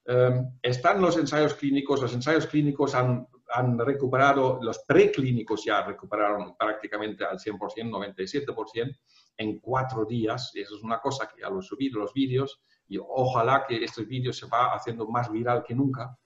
Em, 0.08 0.52
están 0.62 1.02
los 1.02 1.18
ensayos 1.18 1.56
clínicos, 1.56 2.00
los 2.00 2.14
ensayos 2.14 2.46
clínicos 2.46 2.94
han, 2.94 3.28
han, 3.52 3.78
recuperado, 3.80 4.60
los 4.62 4.80
preclínicos 4.88 5.66
ya 5.66 5.82
recuperaron 5.82 6.56
prácticamente 6.56 7.26
al 7.26 7.40
100%, 7.40 7.90
97% 7.90 9.00
en 9.38 9.60
cuatro 9.60 10.06
días. 10.06 10.52
Eso 10.54 10.76
es 10.76 10.84
una 10.84 11.00
cosa 11.00 11.28
que 11.28 11.42
ya 11.42 11.50
lo 11.50 11.60
he 11.60 11.64
subido 11.64 12.00
los 12.00 12.14
vídeos 12.14 12.62
y 12.88 12.98
ojalá 12.98 13.66
que 13.68 13.84
este 13.84 14.04
vídeo 14.04 14.32
se 14.32 14.48
va 14.48 14.74
haciendo 14.74 15.08
más 15.08 15.32
viral 15.32 15.64
que 15.64 15.76
nunca. 15.76 16.18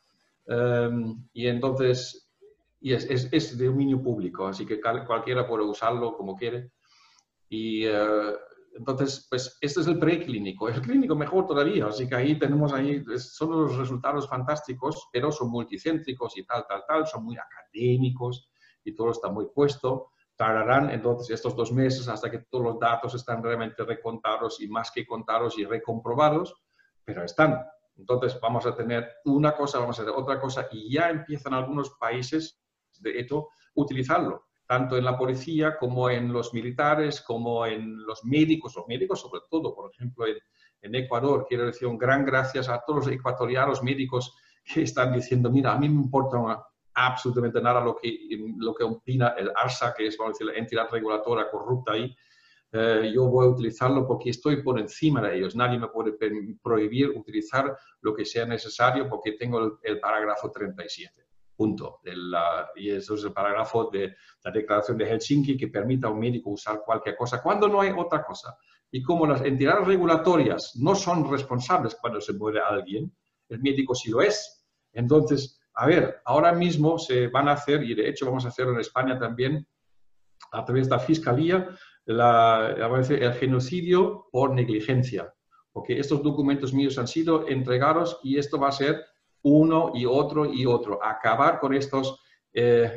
Em, 0.46 1.28
y 1.34 1.48
entonces, 1.48 2.30
y 2.82 2.94
es, 2.94 3.06
es, 3.10 3.30
es, 3.32 3.58
de 3.58 3.68
dominio 3.68 4.02
público, 4.02 4.48
así 4.48 4.66
que 4.66 4.80
cualquiera 4.82 5.48
puede 5.48 5.64
usarlo 5.64 6.16
como 6.16 6.36
quiere. 6.36 6.72
Y 7.50 7.88
uh, 7.88 8.36
entonces, 8.74 9.28
pues 9.30 9.58
este 9.60 9.82
es 9.82 9.88
el 9.88 10.00
preclínico, 10.00 10.70
el 10.70 10.82
clínico 10.82 11.16
mejor 11.16 11.48
todavía, 11.48 11.88
así 11.88 12.08
que 12.08 12.16
ahí 12.16 12.38
tenemos 12.38 12.72
ahí, 12.72 13.04
son 13.18 13.52
los 13.52 13.78
resultados 13.78 14.28
fantásticos, 14.28 15.10
pero 15.12 15.32
son 15.32 15.50
multicéntricos 15.50 16.38
y 16.38 16.44
tal, 16.44 16.66
tal, 16.68 16.84
tal, 16.88 17.08
son 17.08 17.26
muy 17.26 17.36
académicos 17.38 18.50
y 18.84 18.94
todo 18.94 19.12
está 19.12 19.30
muy 19.30 19.48
puesto, 19.54 20.12
tardarán 20.40 20.90
entonces 20.92 21.32
estos 21.32 21.54
dos 21.54 21.74
meses 21.74 22.08
hasta 22.08 22.32
que 22.32 22.40
todos 22.50 22.64
los 22.64 22.80
datos 22.80 23.14
están 23.14 23.44
realmente 23.44 23.84
recontados 23.84 24.62
y 24.62 24.70
más 24.70 24.90
que 24.90 25.06
contados 25.06 25.60
y 25.60 25.66
recomprobados, 25.66 26.56
pero 27.04 27.26
están. 27.26 27.62
Entonces 27.98 28.40
vamos 28.42 28.66
a 28.66 28.74
tener 28.74 29.16
una 29.26 29.54
cosa, 29.54 29.80
vamos 29.80 30.00
a 30.00 30.04
hacer 30.04 30.14
otra 30.16 30.40
cosa 30.40 30.70
y 30.72 30.94
ya 30.94 31.10
empiezan 31.10 31.54
algunos 31.54 31.90
países, 32.00 32.64
de 33.02 33.20
hecho, 33.20 33.50
utilizarlo, 33.74 34.46
tanto 34.66 34.96
en 34.96 35.04
la 35.04 35.18
policía 35.18 35.76
como 35.78 36.10
en 36.10 36.32
los 36.32 36.54
militares, 36.54 37.20
como 37.20 37.66
en 37.66 38.06
los 38.06 38.24
médicos, 38.24 38.78
los 38.78 38.88
médicos 38.88 39.20
sobre 39.20 39.42
todo, 39.50 39.76
por 39.76 39.92
ejemplo, 39.92 40.26
en, 40.26 40.38
en 40.84 40.96
Ecuador. 40.96 41.48
Quiero 41.50 41.66
decir 41.66 41.86
un 41.86 41.98
gran 41.98 42.24
gracias 42.24 42.70
a 42.70 42.82
todos 42.88 43.08
los 43.08 43.14
ecuatorianos 43.14 43.84
médicos 43.84 44.34
que 44.64 44.84
están 44.84 45.12
diciendo, 45.12 45.52
mira, 45.52 45.74
a 45.74 45.78
mí 45.78 45.90
me 45.90 46.02
importa 46.02 46.38
absolutamente 47.08 47.62
nada 47.62 47.82
lo 47.82 47.96
que, 47.96 48.18
lo 48.58 48.74
que 48.74 48.84
opina 48.84 49.30
el 49.38 49.52
ARSA, 49.56 49.94
que 49.96 50.08
es 50.08 50.18
vamos 50.18 50.32
a 50.32 50.34
decir, 50.34 50.48
la 50.48 50.60
entidad 50.60 50.90
reguladora 50.90 51.50
corrupta 51.50 51.94
ahí. 51.94 52.16
Eh, 52.72 53.12
yo 53.14 53.26
voy 53.26 53.48
a 53.48 53.50
utilizarlo 53.50 54.08
porque 54.08 54.30
estoy 54.30 54.62
por 54.62 54.80
encima 54.80 55.22
de 55.22 55.38
ellos. 55.38 55.56
Nadie 55.56 55.80
me 55.80 55.88
puede 55.88 56.14
prohibir 56.62 57.10
utilizar 57.10 57.76
lo 58.02 58.14
que 58.14 58.26
sea 58.26 58.46
necesario 58.46 59.10
porque 59.10 59.34
tengo 59.34 59.80
el, 59.82 60.00
parágrafo 60.00 60.52
37. 60.52 61.26
Punto. 61.56 62.00
y 62.76 62.90
eso 62.90 63.16
es 63.16 63.24
el 63.26 63.34
parágrafo 63.34 63.90
de 63.92 64.16
la 64.46 64.52
Declaración 64.52 64.98
de 64.98 65.06
Helsinki 65.08 65.58
que 65.58 65.68
permite 65.68 66.08
a 66.08 66.10
un 66.10 66.18
médico 66.18 66.52
usar 66.52 66.82
cualquier 66.86 67.18
cosa 67.18 67.42
cuando 67.42 67.68
no 67.68 67.82
hay 67.82 67.92
otra 67.96 68.24
cosa. 68.24 68.58
Y 68.92 69.04
como 69.04 69.28
las 69.28 69.42
entidades 69.42 69.86
regulatorias 69.86 70.72
no 70.78 70.96
son 70.96 71.30
responsables 71.30 71.96
cuando 71.96 72.22
se 72.22 72.32
muere 72.34 72.62
alguien, 72.62 73.14
el 73.50 73.60
médico 73.60 73.94
sí 73.94 74.10
lo 74.10 74.22
es. 74.22 74.66
Entonces, 74.94 75.59
a 75.80 75.86
ver, 75.86 76.22
ahora 76.26 76.52
mismo 76.52 77.00
se 77.00 77.28
van 77.28 77.48
a 77.48 77.54
hacer, 77.54 77.82
y 77.84 77.96
de 77.96 78.10
hecho 78.10 78.26
vamos 78.26 78.44
a 78.44 78.50
hacerlo 78.50 78.74
en 78.74 78.82
España 78.82 79.18
también, 79.18 79.66
a 80.52 80.66
través 80.66 80.90
de 80.90 80.96
la 80.96 81.00
Fiscalía, 81.00 81.70
la, 82.04 82.76
el 83.10 83.34
genocidio 83.34 84.28
por 84.30 84.54
negligencia. 84.54 85.34
Porque 85.72 85.98
estos 85.98 86.22
documentos 86.22 86.74
míos 86.74 86.98
han 86.98 87.08
sido 87.08 87.48
entregados 87.48 88.20
y 88.24 88.38
esto 88.38 88.60
va 88.60 88.68
a 88.68 88.74
ser 88.74 89.06
uno 89.44 89.94
y 89.96 90.06
otro 90.06 90.52
y 90.52 90.66
otro. 90.66 91.00
Acabar 91.02 91.62
con 91.62 91.74
estos 91.74 92.20
eh, 92.52 92.92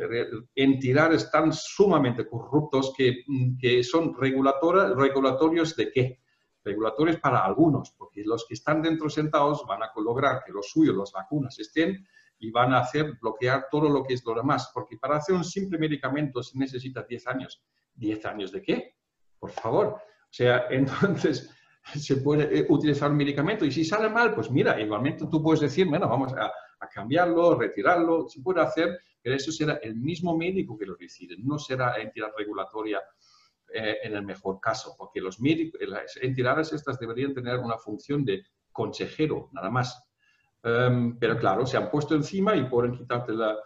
entidades 0.57 1.31
tan 1.31 1.53
sumamente 1.53 2.27
corruptos 2.27 2.93
que, 2.97 3.23
que 3.61 3.85
son 3.85 4.13
regulatorios 4.13 5.77
de 5.77 5.93
qué? 5.93 6.21
Regulatorios 6.65 7.21
para 7.21 7.45
algunos, 7.45 7.93
porque 7.97 8.25
los 8.25 8.45
que 8.49 8.55
están 8.55 8.83
dentro 8.83 9.09
sentados 9.09 9.65
van 9.69 9.85
a 9.85 9.93
lograr 9.95 10.43
que 10.45 10.51
los 10.51 10.69
suyos, 10.69 10.97
las 10.97 11.13
vacunas, 11.13 11.57
estén 11.61 12.05
y 12.43 12.51
van 12.51 12.75
a 12.75 12.81
hacer 12.81 13.17
bloquear 13.21 13.69
todo 13.71 13.89
lo 13.89 14.03
que 14.03 14.15
es 14.15 14.25
lo 14.27 14.35
demás, 14.35 14.73
porque 14.75 14.97
para 14.99 15.17
hacer 15.17 15.37
un 15.37 15.45
simple 15.45 15.79
medicamento 15.79 16.43
se 16.43 16.59
necesita 16.59 17.05
10 17.09 17.27
años. 17.29 17.63
¿10 17.97 18.25
años 18.27 18.51
de 18.51 18.61
qué? 18.61 18.97
Por 19.39 19.53
favor. 19.53 19.87
O 19.87 20.29
sea, 20.29 20.67
entonces 20.71 21.49
se 21.95 22.17
puede 22.17 22.59
eh, 22.59 22.67
utilizar 22.69 23.13
un 23.13 23.17
medicamento 23.17 23.65
y 23.65 23.71
si 23.71 23.85
sale 23.85 24.09
mal, 24.09 24.35
pues 24.35 24.51
mira, 24.51 24.81
igualmente 24.81 25.27
tú 25.31 25.41
puedes 25.41 25.61
decir, 25.61 25.87
bueno, 25.87 26.09
vamos 26.09 26.33
a, 26.33 26.53
cambiarlo, 26.93 27.55
retirarlo, 27.55 28.29
se 28.29 28.41
puede 28.41 28.61
hacer 28.61 28.99
pero 29.23 29.37
eso 29.37 29.53
será 29.53 29.75
el 29.75 29.95
mismo 29.95 30.37
médico 30.37 30.77
que 30.77 30.85
lo 30.85 30.97
decide, 30.97 31.37
no 31.39 31.57
será 31.57 31.95
entidad 31.95 32.31
regulatoria 32.37 33.01
eh, 33.73 33.99
en 34.03 34.17
el 34.17 34.25
mejor 34.25 34.59
caso, 34.59 34.97
porque 34.99 35.21
los 35.21 35.41
médicos, 35.41 35.81
las 35.87 36.17
entidades 36.17 36.73
estas 36.73 36.99
deberían 36.99 37.33
tener 37.33 37.61
una 37.61 37.79
función 37.79 38.25
de 38.25 38.45
consejero, 38.73 39.49
nada 39.53 39.71
más. 39.71 40.12
Em, 40.63 41.19
pero 41.19 41.37
claro, 41.39 41.67
se 41.67 41.77
han 41.77 41.91
puesto 41.91 42.15
encima 42.15 42.55
y 42.55 42.65
pueden 42.65 42.93
quitarte 42.93 43.33
la, 43.33 43.57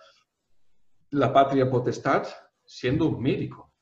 la 1.11 1.33
patria 1.33 1.69
potestad 1.71 2.27
siendo 2.65 3.07
un 3.07 3.23
médico. 3.23 3.73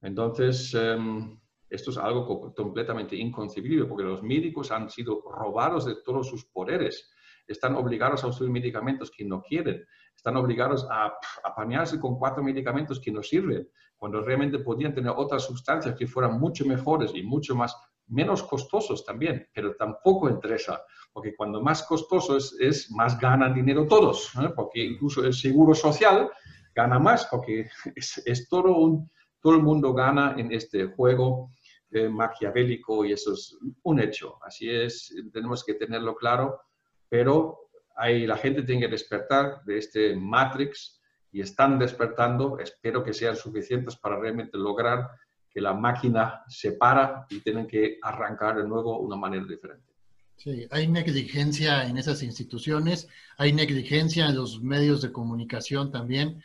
Entonces, 0.00 0.72
em, 0.74 1.38
esto 1.68 1.90
es 1.90 1.98
algo 1.98 2.52
completamente 2.54 3.16
inconcebible, 3.16 3.86
porque 3.86 4.04
los 4.04 4.22
médicos 4.22 4.70
han 4.70 4.88
sido 4.88 5.22
robados 5.30 5.86
de 5.86 5.96
todos 6.04 6.28
sus 6.28 6.44
poderes, 6.44 7.10
están 7.46 7.74
obligados 7.74 8.22
a 8.22 8.28
usar 8.28 8.48
medicamentos 8.48 9.10
que 9.10 9.24
no 9.24 9.42
quieren, 9.42 9.84
están 10.14 10.36
obligados 10.36 10.86
a 10.90 11.12
apañarse 11.42 11.98
con 11.98 12.18
cuatro 12.18 12.42
medicamentos 12.42 13.00
que 13.00 13.10
no 13.10 13.22
sirven, 13.22 13.68
cuando 13.96 14.20
realmente 14.20 14.58
podían 14.58 14.94
tener 14.94 15.12
otras 15.16 15.44
sustancias 15.44 15.96
que 15.96 16.06
fueran 16.06 16.38
mucho 16.38 16.64
mejores 16.64 17.12
y 17.14 17.22
mucho 17.22 17.54
más 17.54 17.76
menos 18.06 18.42
costosos 18.42 19.04
también, 19.04 19.48
pero 19.52 19.74
tampoco 19.76 20.28
interesa, 20.28 20.82
porque 21.14 21.36
cuando 21.36 21.62
más 21.62 21.84
costoso 21.84 22.36
es, 22.36 22.90
más 22.90 23.18
ganan 23.18 23.54
dinero 23.54 23.86
todos, 23.86 24.32
porque 24.56 24.84
incluso 24.84 25.24
el 25.24 25.32
seguro 25.32 25.72
social 25.72 26.28
gana 26.74 26.98
más, 26.98 27.26
porque 27.30 27.70
es, 27.94 28.48
todo, 28.50 28.76
un, 28.76 29.08
todo 29.40 29.54
el 29.54 29.62
mundo 29.62 29.94
gana 29.94 30.34
en 30.36 30.50
este 30.50 30.86
juego 30.86 31.50
eh, 31.92 32.08
maquiavélico 32.08 33.04
y 33.04 33.12
eso 33.12 33.32
es 33.32 33.56
un 33.84 34.00
hecho. 34.00 34.38
Así 34.44 34.68
es, 34.68 35.14
tenemos 35.32 35.64
que 35.64 35.74
tenerlo 35.74 36.16
claro, 36.16 36.60
pero 37.08 37.60
hay, 37.94 38.26
la 38.26 38.36
gente 38.36 38.64
tiene 38.64 38.82
que 38.82 38.90
despertar 38.90 39.62
de 39.64 39.78
este 39.78 40.16
Matrix 40.16 41.00
y 41.30 41.40
están 41.40 41.78
despertando. 41.78 42.58
Espero 42.58 43.04
que 43.04 43.14
sean 43.14 43.36
suficientes 43.36 43.94
para 43.94 44.18
realmente 44.18 44.58
lograr 44.58 45.10
que 45.48 45.60
la 45.60 45.74
máquina 45.74 46.42
se 46.48 46.72
para 46.72 47.24
y 47.30 47.38
tienen 47.38 47.68
que 47.68 47.98
arrancar 48.02 48.56
de 48.56 48.66
nuevo 48.66 48.98
una 48.98 49.14
manera 49.14 49.44
diferente. 49.44 49.93
Sí, 50.36 50.66
hay 50.70 50.88
negligencia 50.88 51.86
en 51.86 51.96
esas 51.96 52.22
instituciones, 52.22 53.08
hay 53.38 53.52
negligencia 53.52 54.26
en 54.26 54.36
los 54.36 54.60
medios 54.60 55.00
de 55.00 55.12
comunicación 55.12 55.90
también, 55.90 56.42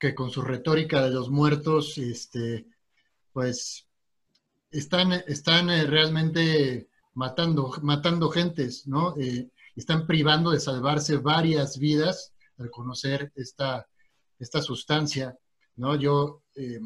que, 0.00 0.14
con 0.14 0.30
su 0.30 0.42
retórica 0.42 1.02
de 1.02 1.10
los 1.10 1.30
muertos, 1.30 1.98
este, 1.98 2.66
pues 3.32 3.86
están, 4.70 5.12
están 5.12 5.70
eh, 5.70 5.84
realmente 5.84 6.88
matando, 7.14 7.72
matando 7.82 8.28
gentes, 8.28 8.86
¿no? 8.86 9.16
Eh, 9.18 9.50
están 9.74 10.06
privando 10.06 10.50
de 10.50 10.60
salvarse 10.60 11.18
varias 11.18 11.78
vidas 11.78 12.32
al 12.58 12.70
conocer 12.70 13.32
esta, 13.34 13.86
esta 14.38 14.62
sustancia, 14.62 15.38
¿no? 15.76 15.96
Yo, 15.96 16.42
eh, 16.54 16.80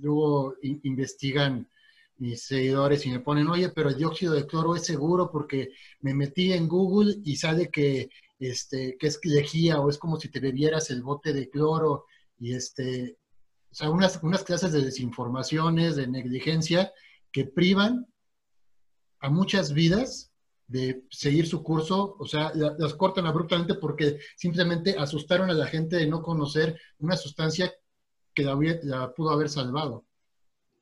luego 0.00 0.54
investigan 0.62 1.68
mis 2.18 2.44
seguidores 2.44 3.04
y 3.06 3.10
me 3.10 3.20
ponen, 3.20 3.48
oye, 3.48 3.68
pero 3.70 3.90
el 3.90 3.96
dióxido 3.96 4.32
de 4.34 4.46
cloro 4.46 4.74
es 4.74 4.84
seguro 4.84 5.30
porque 5.30 5.70
me 6.00 6.14
metí 6.14 6.52
en 6.52 6.68
Google 6.68 7.16
y 7.24 7.36
sale 7.36 7.70
que, 7.70 8.08
este, 8.38 8.96
que 8.98 9.06
es 9.06 9.20
lejía 9.24 9.80
o 9.80 9.90
es 9.90 9.98
como 9.98 10.18
si 10.18 10.30
te 10.30 10.40
bebieras 10.40 10.90
el 10.90 11.02
bote 11.02 11.32
de 11.32 11.48
cloro 11.50 12.06
y 12.38 12.54
este, 12.54 13.18
o 13.70 13.74
sea, 13.74 13.90
unas, 13.90 14.22
unas 14.22 14.44
clases 14.44 14.72
de 14.72 14.82
desinformaciones, 14.82 15.96
de 15.96 16.06
negligencia 16.06 16.92
que 17.30 17.44
privan 17.44 18.06
a 19.20 19.28
muchas 19.28 19.72
vidas 19.72 20.32
de 20.68 21.04
seguir 21.10 21.46
su 21.46 21.62
curso, 21.62 22.16
o 22.18 22.26
sea, 22.26 22.52
las 22.54 22.94
cortan 22.94 23.26
abruptamente 23.26 23.74
porque 23.74 24.18
simplemente 24.36 24.96
asustaron 24.98 25.48
a 25.50 25.54
la 25.54 25.66
gente 25.66 25.96
de 25.96 26.06
no 26.06 26.22
conocer 26.22 26.80
una 26.98 27.16
sustancia 27.16 27.72
que 28.34 28.42
la, 28.42 29.12
pudo 29.14 29.30
haber 29.30 29.48
salvado. 29.48 30.04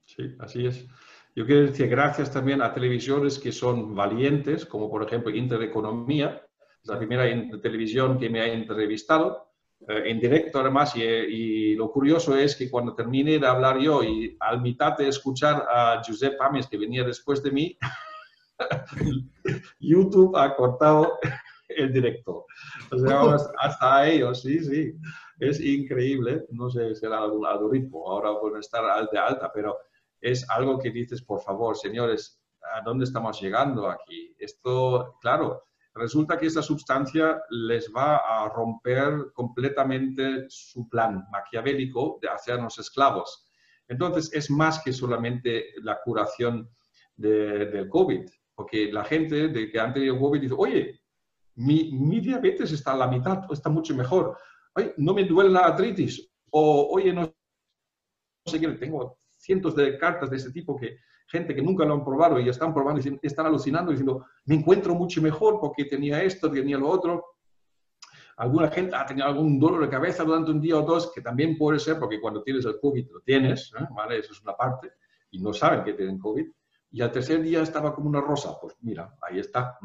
Sí, 0.07 0.35
así 0.39 0.67
es. 0.67 0.87
Yo 1.35 1.47
quiero 1.47 1.67
decir 1.67 1.89
gracias 1.89 2.33
también 2.33 2.63
a 2.63 2.73
televisiones 2.73 3.39
que 3.39 3.53
son 3.53 3.95
valientes, 3.95 4.65
como 4.67 4.91
por 4.91 5.03
ejemplo 5.03 5.35
Intereconomía, 5.35 6.47
la 6.85 6.99
primera 6.99 7.25
televisión 7.61 8.19
que 8.19 8.31
me 8.31 8.41
ha 8.41 8.47
entrevistado 8.47 9.49
eh, 9.89 10.03
en 10.07 10.21
directo 10.21 10.61
además, 10.61 10.95
y, 10.97 11.03
y, 11.03 11.75
lo 11.75 11.91
curioso 11.91 12.37
es 12.37 12.57
que 12.57 12.71
cuando 12.71 12.95
terminé 12.95 13.39
de 13.39 13.47
hablar 13.47 13.79
yo 13.79 14.03
y 14.03 14.37
al 14.41 14.63
mitad 14.63 14.97
de 14.97 15.09
escuchar 15.09 15.67
a 15.69 16.03
Josep 16.07 16.41
Ames, 16.41 16.67
que 16.67 16.79
venía 16.79 17.05
después 17.05 17.43
de 17.43 17.51
mí, 17.51 17.77
YouTube 19.81 20.37
ha 20.37 20.55
cortado 20.55 21.19
el 21.69 21.93
directo. 21.93 22.47
O 22.91 22.99
sea, 22.99 23.23
hasta 23.59 24.09
ellos, 24.09 24.43
sí, 24.43 24.61
sí. 24.61 24.95
Es 25.41 25.61
increíble. 25.61 26.47
No 26.51 26.71
sé, 26.71 26.95
será 26.95 27.19
algún 27.19 27.45
algoritmo. 27.45 28.09
Ahora 28.09 28.39
pueden 28.41 28.61
estar 28.61 28.85
de 29.11 29.19
alta, 29.19 29.51
pero 29.53 29.77
es 30.25 30.49
algo 30.49 30.79
que 30.79 30.91
dices, 30.91 31.21
por 31.21 31.43
favor, 31.43 31.77
señores, 31.77 32.41
¿a 32.75 32.81
dónde 32.81 33.05
estamos 33.05 33.39
llegando 33.43 33.91
aquí? 33.91 34.35
Esto, 34.39 35.19
claro, 35.21 35.65
resulta 35.93 36.39
que 36.39 36.47
esta 36.47 36.63
sustancia 36.63 37.43
les 37.51 37.93
va 37.95 38.17
a 38.17 38.49
romper 38.49 39.33
completamente 39.35 40.47
su 40.49 40.89
plan 40.89 41.27
maquiavélico 41.31 42.19
de 42.23 42.31
hacernos 42.31 42.79
esclavos. 42.79 43.47
Entonces, 43.87 44.33
es 44.33 44.51
más 44.51 44.83
que 44.83 44.95
solamente 44.95 45.75
la 45.83 46.01
curación 46.03 46.71
del 47.15 47.87
COVID. 47.91 48.25
Porque 48.55 48.91
la 48.91 49.05
gente 49.05 49.49
de 49.49 49.71
que 49.71 49.79
han 49.79 49.93
tenido 49.93 50.19
COVID 50.19 50.41
dice, 50.41 50.55
oye, 50.57 51.03
mi, 51.57 51.93
mi, 51.93 52.21
diabetes 52.21 52.73
está 52.73 52.93
a 52.93 52.97
la 52.97 53.09
mitad, 53.09 53.43
está 53.53 53.69
mucho 53.69 53.95
mejor. 53.95 54.39
Oye, 54.75 54.95
no 54.97 55.13
me 55.13 55.25
duele 55.25 55.51
la 55.51 55.67
artritis. 55.67 56.31
O, 56.51 56.89
oye, 56.93 57.13
no, 57.13 57.31
sé 58.47 58.59
qué, 58.59 58.69
tengo 58.69 59.19
cientos 59.45 59.77
de 59.77 59.99
cartas 59.99 60.31
de 60.31 60.37
ese 60.39 60.51
tipo 60.51 60.77
que 60.77 60.99
gente 61.27 61.55
que 61.55 61.63
nunca 61.63 61.85
lo 61.85 61.95
han 61.95 62.05
probado 62.05 62.39
y 62.39 62.49
están 62.49 62.73
probando 62.73 63.01
y 63.01 63.19
están 63.23 63.47
alucinando 63.47 63.91
diciendo, 63.91 64.27
me 64.47 64.57
encuentro 64.57 64.95
mucho 64.95 65.21
mejor 65.21 65.59
porque 65.61 65.85
tenía 65.85 66.23
esto, 66.23 66.51
tenía 66.51 66.79
lo 66.79 66.89
otro. 66.89 67.25
Alguna 68.37 68.69
gente 68.69 68.97
ha 68.97 69.07
tenido 69.07 69.27
algún 69.27 69.61
dolor 69.61 69.83
de 69.83 69.89
cabeza 69.89 70.25
durante 70.25 70.51
un 70.51 70.61
día 70.61 70.77
o 70.77 70.83
dos, 70.83 71.13
que 71.15 71.21
también 71.21 71.57
puede 71.57 71.79
ser 71.79 71.99
porque 71.99 72.21
cuando 72.21 72.43
tienes 72.43 72.65
el 72.65 72.81
COVID 72.81 73.11
lo 73.13 73.21
tienes, 73.21 73.73
¿eh? 73.79 73.87
¿vale? 73.95 74.19
Eso 74.19 74.33
es 74.33 74.43
una 74.43 74.55
parte, 74.55 74.93
y 75.31 75.39
no 75.39 75.53
saben 75.53 75.85
que 75.85 75.93
tienen 75.93 76.19
COVID. 76.19 76.47
Y 76.91 77.01
al 77.01 77.13
tercer 77.13 77.43
día 77.43 77.63
estaba 77.63 77.95
como 77.95 78.09
una 78.09 78.21
rosa. 78.21 78.57
Pues 78.61 78.75
mira, 78.81 79.17
ahí 79.23 79.39
está. 79.39 79.79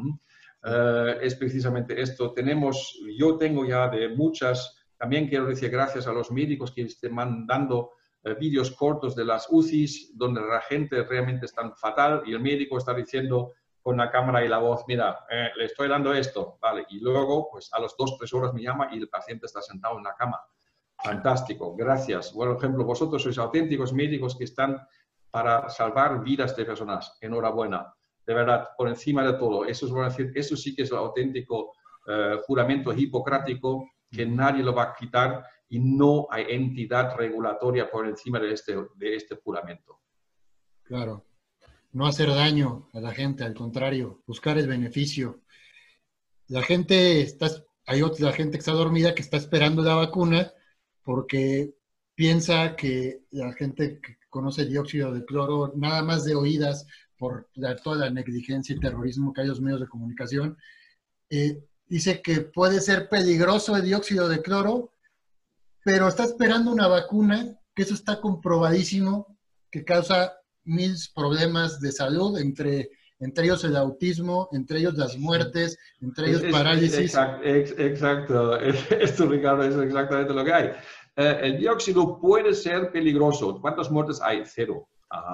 Eh, 0.64 1.18
es 1.22 1.36
precisamente 1.36 2.00
esto. 2.00 2.34
Tenemos, 2.34 3.00
yo 3.18 3.38
tengo 3.38 3.66
ya 3.66 3.88
de 3.88 4.10
muchas, 4.10 4.86
también 4.98 5.28
quiero 5.28 5.48
decir 5.48 5.70
gracias 5.70 6.08
a 6.08 6.14
los 6.14 6.32
médicos 6.32 6.72
que 6.72 6.82
estén 6.82 7.14
mandando 7.14 7.92
eh, 8.24 8.34
vídeos 8.34 8.72
cortos 8.72 9.16
de 9.16 9.26
las 9.26 9.48
UCIs 9.50 10.18
donde 10.18 10.42
la 10.42 10.62
gente 10.62 11.04
realmente 11.04 11.46
está 11.46 11.70
fatal 11.76 12.24
y 12.26 12.34
el 12.34 12.40
médico 12.40 12.78
está 12.78 12.94
diciendo 12.94 13.54
con 13.82 13.98
la 13.98 14.12
cámara 14.12 14.44
y 14.44 14.48
la 14.48 14.58
voz, 14.58 14.84
mira, 14.88 15.26
eh, 15.30 15.50
le 15.56 15.66
estoy 15.66 15.88
dando 15.88 16.14
esto, 16.14 16.58
vale, 16.62 16.86
y 16.90 17.00
luego 17.00 17.50
pues 17.50 17.70
a 17.74 17.80
las 17.80 17.96
dos, 17.98 18.18
tres 18.18 18.34
horas 18.34 18.54
me 18.54 18.62
llama 18.62 18.90
y 18.92 18.98
el 18.98 19.10
paciente 19.10 19.46
está 19.46 19.62
sentado 19.62 19.98
en 19.98 20.04
la 20.04 20.16
cama. 20.16 20.40
Fantástico, 21.02 21.76
gracias. 21.76 22.32
Por 22.32 22.56
ejemplo, 22.56 22.84
vosotros 22.84 23.24
sois 23.24 23.38
auténticos 23.38 23.94
médicos 23.94 24.36
que 24.36 24.44
están 24.44 24.86
para 25.32 25.70
salvar 25.70 26.22
vidas 26.22 26.58
de 26.58 26.66
personas. 26.66 27.18
Enhorabuena 27.22 27.94
de 28.30 28.36
verdad, 28.36 28.70
por 28.78 28.88
encima 28.88 29.24
de 29.24 29.34
todo. 29.34 29.66
Eso, 29.66 30.06
es, 30.06 30.20
eso 30.36 30.56
sí 30.56 30.76
que 30.76 30.84
es 30.84 30.92
el 30.92 30.98
auténtico 30.98 31.74
eh, 32.06 32.38
juramento 32.46 32.94
hipocrático 32.94 33.90
que 34.08 34.24
nadie 34.24 34.62
lo 34.62 34.72
va 34.72 34.84
a 34.84 34.94
quitar 34.94 35.44
y 35.70 35.80
no 35.80 36.28
hay 36.32 36.46
entidad 36.50 37.16
regulatoria 37.16 37.90
por 37.90 38.08
encima 38.08 38.40
de 38.40 38.54
este, 38.54 38.76
de 38.96 39.16
este 39.16 39.36
juramento. 39.36 40.00
Claro. 40.84 41.26
No 41.92 42.06
hacer 42.06 42.30
daño 42.30 42.90
a 42.94 43.00
la 43.00 43.14
gente, 43.14 43.44
al 43.44 43.54
contrario, 43.54 44.22
buscar 44.26 44.58
el 44.58 44.68
beneficio. 44.68 45.42
La 46.48 46.62
gente 46.62 47.22
está, 47.22 47.48
hay 47.86 48.02
otra 48.02 48.32
gente 48.34 48.54
que 48.54 48.60
está 48.60 48.72
dormida 48.72 49.16
que 49.16 49.22
está 49.22 49.38
esperando 49.38 49.82
la 49.82 49.96
vacuna 49.96 50.52
porque 51.04 51.76
piensa 52.16 52.76
que 52.76 53.24
la 53.32 53.54
gente 53.54 54.00
que 54.02 54.18
conoce 54.30 54.66
dióxido 54.66 55.12
de 55.12 55.26
cloro, 55.26 55.74
nada 55.76 56.04
más 56.04 56.26
de 56.26 56.36
oídas, 56.36 56.86
por 57.18 57.50
toda 57.84 57.98
la 57.98 58.10
negligencia 58.10 58.76
y 58.76 58.80
terrorismo 58.80 59.34
que 59.34 59.42
hay 59.42 59.46
en 59.46 59.50
los 59.50 59.62
medios 59.62 59.82
de 59.82 59.88
comunicación, 59.88 60.58
eh, 61.30 61.62
dice 61.86 62.22
que 62.22 62.42
puede 62.42 62.80
ser 62.80 63.10
peligroso 63.10 63.76
el 63.76 63.84
dióxido 63.84 64.30
de 64.30 64.42
cloro, 64.42 64.94
pero 65.84 66.08
está 66.08 66.24
esperando 66.24 66.72
una 66.72 66.88
vacuna, 66.88 67.58
que 67.76 67.84
eso 67.84 67.94
está 67.94 68.20
comprobadísimo, 68.20 69.38
que 69.72 69.84
causa 69.84 70.34
mil 70.64 70.96
problemas 71.16 71.80
de 71.80 71.92
salud, 71.92 72.38
entre, 72.38 72.90
entre 73.20 73.46
ellos 73.46 73.64
el 73.64 73.76
autismo, 73.76 74.50
entre 74.52 74.80
ellos 74.80 74.96
las 74.96 75.18
muertes, 75.18 75.78
entre 76.02 76.30
ellos 76.30 76.44
parálisis. 76.52 77.16
Exacto, 77.44 78.60
esto 78.60 79.28
Ricardo 79.28 79.64
es 79.64 79.76
exactamente 79.76 80.34
lo 80.34 80.44
que 80.44 80.54
hay. 80.54 80.72
Eh, 81.16 81.40
el 81.44 81.58
dióxido 81.58 82.20
puede 82.20 82.54
ser 82.54 82.92
peligroso. 82.92 83.60
¿Cuántas 83.60 83.92
muertes 83.92 84.22
hay? 84.22 84.44
Cero. 84.46 84.88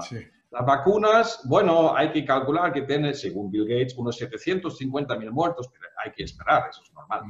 Sí. 0.08 0.18
Las 0.52 0.66
vacunas, 0.66 1.42
bueno, 1.46 1.96
hay 1.96 2.12
que 2.12 2.24
calcular 2.24 2.72
que 2.72 2.84
tiene, 2.84 3.14
según 3.14 3.52
Bill 3.52 3.68
Gates, 3.68 3.94
unos 3.98 4.16
750 4.18 5.18
mil 5.18 5.32
muertos, 5.32 5.68
pero 5.72 5.84
hay 6.04 6.12
que 6.14 6.24
esperar, 6.24 6.70
eso 6.70 6.82
es 6.82 6.94
normal. 6.94 7.24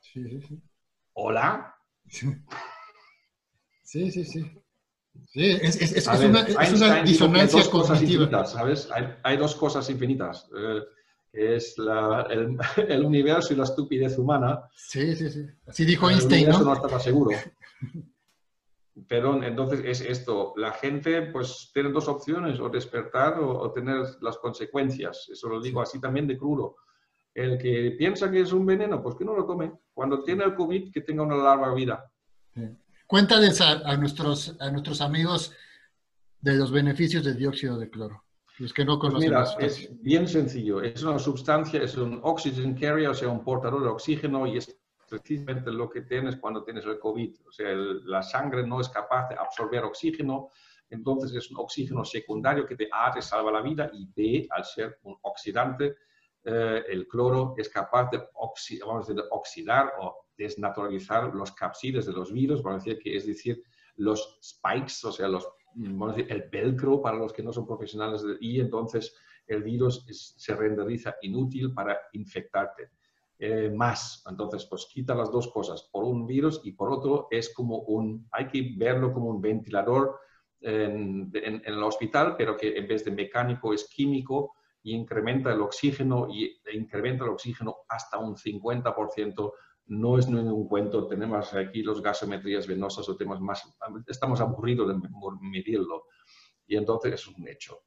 Sí, 0.00 0.28
sí, 0.28 0.40
sí. 0.40 0.60
¿Hola? 1.12 1.74
Sí, 2.08 4.10
sí, 4.10 4.24
sí. 4.24 4.44
Sí, 5.28 5.50
es, 5.50 5.80
es, 5.80 5.92
es, 5.92 6.08
una, 6.08 6.40
es 6.40 6.72
una, 6.72 7.02
disonancia 7.02 7.60
dos 7.60 7.68
cosas 7.68 8.02
infinitas, 8.02 8.52
¿sabes? 8.52 8.90
Hay, 8.90 9.14
hay, 9.22 9.36
dos 9.36 9.54
cosas 9.54 9.88
infinitas. 9.88 10.48
Eh, 10.56 10.80
es 11.32 11.78
la, 11.78 12.26
el, 12.30 12.56
el, 12.88 13.04
universo 13.04 13.52
y 13.52 13.56
la 13.56 13.64
estupidez 13.64 14.18
humana. 14.18 14.68
Sí, 14.74 15.14
sí, 15.14 15.30
sí. 15.30 15.46
Así 15.66 15.84
dijo 15.84 16.08
Einstein, 16.08 16.48
¿no? 16.48 16.60
no 16.60 16.74
estaba 16.74 16.98
seguro. 16.98 17.36
Pero 19.08 19.42
entonces 19.42 19.80
es 19.84 20.00
esto, 20.02 20.54
la 20.56 20.70
gente 20.70 21.22
pues 21.22 21.70
tiene 21.74 21.90
dos 21.90 22.06
opciones, 22.06 22.60
o 22.60 22.68
despertar 22.68 23.40
o, 23.40 23.72
tener 23.72 24.06
las 24.20 24.38
consecuencias. 24.38 25.28
Eso 25.32 25.48
lo 25.48 25.60
digo 25.60 25.80
así 25.80 26.00
también 26.00 26.28
de 26.28 26.38
crudo. 26.38 26.76
El 27.34 27.58
que 27.58 27.94
piensa 27.98 28.30
que 28.30 28.40
es 28.40 28.52
un 28.52 28.64
veneno, 28.64 29.02
pues 29.02 29.16
que 29.16 29.24
no 29.24 29.34
lo 29.34 29.44
tome. 29.44 29.72
Cuando 29.92 30.22
tiene 30.22 30.44
el 30.44 30.54
COVID, 30.54 30.92
que 30.92 31.00
tenga 31.00 31.24
una 31.24 31.36
larga 31.36 31.74
vida. 31.74 32.10
Cuéntales 33.06 33.60
a, 33.60 33.96
nuestros, 33.96 34.56
a 34.60 34.70
nuestros 34.70 35.00
amigos 35.00 35.52
de 36.40 36.54
los 36.54 36.70
beneficios 36.70 37.24
del 37.24 37.36
dióxido 37.36 37.78
de 37.78 37.90
cloro. 37.90 38.24
Los 38.58 38.72
que 38.72 38.84
no 38.84 38.98
pues 38.98 39.12
conocen. 39.12 39.30
mira, 39.30 39.44
es 39.58 40.02
bien 40.02 40.28
sencillo. 40.28 40.80
Es 40.80 41.02
una 41.02 41.18
sustancia, 41.18 41.82
es 41.82 41.96
un 41.96 42.20
oxygen 42.22 42.74
carrier, 42.74 43.08
o 43.08 43.14
sea, 43.14 43.28
un 43.28 43.42
portador 43.42 43.82
de 43.82 43.88
oxígeno 43.88 44.46
y 44.46 44.58
es 44.58 44.78
precisamente 45.08 45.72
lo 45.72 45.90
que 45.90 46.02
tienes 46.02 46.36
cuando 46.36 46.62
tienes 46.62 46.84
el 46.84 46.98
COVID. 46.98 47.34
O 47.48 47.52
sea, 47.52 47.72
la 47.72 48.22
sangre 48.22 48.66
no 48.66 48.80
es 48.80 48.88
capaz 48.88 49.28
de 49.28 49.36
absorber 49.36 49.82
oxígeno, 49.84 50.50
entonces 50.90 51.34
es 51.34 51.50
un 51.50 51.58
oxígeno 51.58 52.04
secundario 52.04 52.66
que 52.66 52.76
te 52.76 52.88
A, 52.92 53.10
te 53.10 53.22
salva 53.22 53.50
la 53.50 53.62
vida 53.62 53.90
y 53.92 54.06
B, 54.14 54.46
al 54.50 54.64
ser 54.64 54.98
un 55.02 55.16
oxidante, 55.22 55.96
eh, 56.44 56.82
el 56.88 57.08
cloro 57.08 57.54
es 57.56 57.68
capaz 57.68 58.10
de, 58.10 58.22
oxidar 59.30 59.92
o 59.98 60.26
desnaturalizar 60.36 61.34
los 61.34 61.52
capsides 61.52 62.06
de 62.06 62.12
los 62.12 62.32
virus, 62.32 62.62
vamos 62.62 62.84
decir 62.84 63.02
que 63.02 63.16
es 63.16 63.26
decir, 63.26 63.62
los 63.96 64.38
spikes, 64.42 65.04
o 65.04 65.12
sea, 65.12 65.26
el 65.26 66.48
velcro 66.50 67.00
para 67.00 67.16
los 67.16 67.32
que 67.32 67.42
no 67.42 67.52
son 67.52 67.66
profesionales, 67.66 68.24
y 68.40 68.60
entonces 68.60 69.14
el 69.46 69.62
virus 69.62 70.04
se 70.36 70.54
renderiza 70.54 71.16
inútil 71.22 71.72
para 71.72 71.98
infectarte. 72.12 72.90
Eh, 73.36 73.68
más. 73.68 74.22
Entonces, 74.30 74.64
pues 74.64 74.86
quita 74.86 75.14
las 75.14 75.30
dos 75.30 75.48
cosas, 75.48 75.88
por 75.92 76.04
un 76.04 76.24
virus 76.24 76.60
y 76.62 76.72
por 76.72 76.90
otro 76.90 77.26
es 77.30 77.52
como 77.52 77.78
un, 77.80 78.28
hay 78.30 78.46
que 78.46 78.74
verlo 78.76 79.12
como 79.12 79.28
un 79.28 79.40
ventilador 79.40 80.20
en, 80.60 81.30
el 81.64 81.82
hospital, 81.82 82.36
pero 82.38 82.56
que 82.56 82.76
en 82.76 82.86
vez 82.86 83.04
de 83.04 83.10
mecánico 83.10 83.74
es 83.74 83.88
químico 83.88 84.54
y 84.84 84.94
incrementa 84.94 85.50
el 85.50 85.62
oxígeno 85.62 86.28
y 86.30 86.60
incrementa 86.74 87.24
el 87.24 87.30
oxígeno 87.30 87.78
hasta 87.88 88.18
un 88.18 88.36
50%. 88.36 89.52
No 89.86 90.18
es 90.18 90.28
ningún 90.28 90.68
cuento, 90.68 91.06
tenemos 91.06 91.52
aquí 91.54 91.82
los 91.82 92.00
gasometrías 92.02 92.66
venosas 92.66 93.08
o 93.08 93.16
temas 93.16 93.40
más, 93.40 93.62
estamos 94.06 94.40
aburridos 94.40 94.88
de 94.88 95.08
medirlo 95.40 96.04
y 96.66 96.76
entonces 96.76 97.14
es 97.14 97.26
un 97.26 97.48
hecho. 97.48 97.80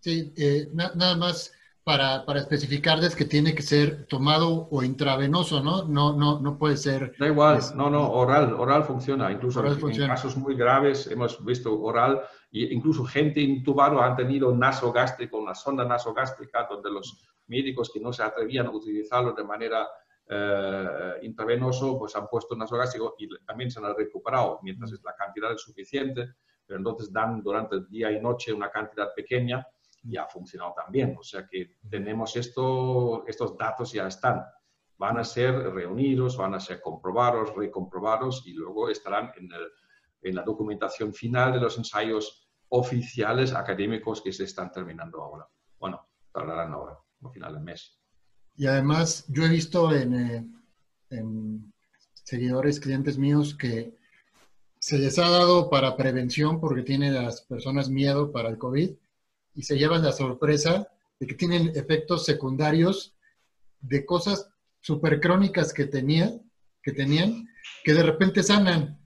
Sí, 0.00 0.32
eh, 0.36 0.68
nada 0.72 1.16
más 1.16 1.52
para, 1.84 2.24
para 2.24 2.40
especificarles 2.40 3.14
que 3.16 3.24
tiene 3.24 3.54
que 3.54 3.62
ser 3.62 4.06
tomado 4.06 4.68
o 4.70 4.82
intravenoso, 4.82 5.62
¿no? 5.62 5.84
No, 5.84 6.16
no, 6.16 6.40
no 6.40 6.58
puede 6.58 6.76
ser... 6.76 7.14
Da 7.18 7.26
igual, 7.26 7.60
no, 7.74 7.90
no, 7.90 8.10
oral, 8.10 8.54
oral 8.54 8.84
funciona. 8.84 9.30
Incluso 9.30 9.64
en 9.64 10.06
casos 10.06 10.36
muy 10.36 10.54
graves 10.54 11.08
hemos 11.08 11.44
visto 11.44 11.80
oral 11.80 12.22
e 12.52 12.74
incluso 12.74 13.04
gente 13.04 13.40
intubada 13.40 14.04
han 14.04 14.16
tenido 14.16 14.54
nasogástrico, 14.54 15.38
una 15.38 15.54
sonda 15.54 15.84
nasogástrica 15.84 16.66
donde 16.68 16.90
los 16.90 17.24
médicos 17.46 17.90
que 17.92 18.00
no 18.00 18.12
se 18.12 18.22
atrevían 18.22 18.66
a 18.66 18.70
utilizarlo 18.70 19.32
de 19.32 19.44
manera 19.44 19.88
eh, 20.28 21.18
intravenoso, 21.22 21.98
pues 21.98 22.14
han 22.16 22.28
puesto 22.28 22.56
nasogástrico 22.56 23.14
y 23.18 23.28
también 23.44 23.70
se 23.70 23.80
han 23.80 23.94
recuperado, 23.96 24.60
mientras 24.62 24.92
la 25.02 25.14
cantidad 25.14 25.52
es 25.52 25.60
suficiente, 25.60 26.34
pero 26.64 26.78
entonces 26.78 27.12
dan 27.12 27.42
durante 27.42 27.84
día 27.88 28.12
y 28.12 28.20
noche 28.20 28.52
una 28.52 28.70
cantidad 28.70 29.12
pequeña 29.14 29.66
y 30.04 30.16
ha 30.16 30.26
funcionado 30.26 30.74
también. 30.74 31.16
O 31.18 31.22
sea 31.22 31.46
que 31.48 31.76
tenemos 31.88 32.36
esto, 32.36 33.24
estos 33.26 33.56
datos 33.56 33.92
ya 33.92 34.06
están. 34.06 34.44
Van 34.96 35.18
a 35.18 35.24
ser 35.24 35.54
reunidos, 35.72 36.36
van 36.36 36.54
a 36.54 36.60
ser 36.60 36.80
comprobados, 36.80 37.54
recomprobados 37.56 38.46
y 38.46 38.52
luego 38.52 38.88
estarán 38.88 39.32
en, 39.36 39.50
el, 39.52 39.72
en 40.22 40.34
la 40.34 40.42
documentación 40.42 41.12
final 41.12 41.52
de 41.52 41.60
los 41.60 41.76
ensayos 41.78 42.48
oficiales 42.68 43.52
académicos 43.52 44.22
que 44.22 44.32
se 44.32 44.44
están 44.44 44.70
terminando 44.70 45.22
ahora. 45.22 45.48
Bueno, 45.78 46.08
tardarán 46.32 46.72
ahora, 46.72 46.98
al 47.22 47.30
final 47.32 47.54
del 47.54 47.62
mes. 47.62 47.98
Y 48.56 48.66
además, 48.66 49.24
yo 49.28 49.44
he 49.44 49.48
visto 49.48 49.94
en, 49.94 50.14
eh, 50.14 50.46
en 51.10 51.72
seguidores, 52.12 52.78
clientes 52.80 53.18
míos, 53.18 53.56
que 53.56 53.98
se 54.78 54.98
les 54.98 55.18
ha 55.18 55.28
dado 55.28 55.68
para 55.68 55.96
prevención 55.96 56.60
porque 56.60 56.82
tienen 56.82 57.14
las 57.14 57.42
personas 57.42 57.90
miedo 57.90 58.32
para 58.32 58.48
el 58.48 58.58
COVID 58.58 58.90
y 59.54 59.62
se 59.62 59.76
llevan 59.76 60.02
la 60.02 60.12
sorpresa 60.12 60.88
de 61.18 61.26
que 61.26 61.34
tienen 61.34 61.72
efectos 61.74 62.24
secundarios 62.24 63.14
de 63.80 64.06
cosas 64.06 64.50
súper 64.80 65.20
crónicas 65.20 65.74
que, 65.74 65.86
tenía, 65.86 66.32
que 66.82 66.92
tenían, 66.92 67.46
que 67.84 67.92
de 67.92 68.02
repente 68.02 68.42
sanan. 68.42 68.99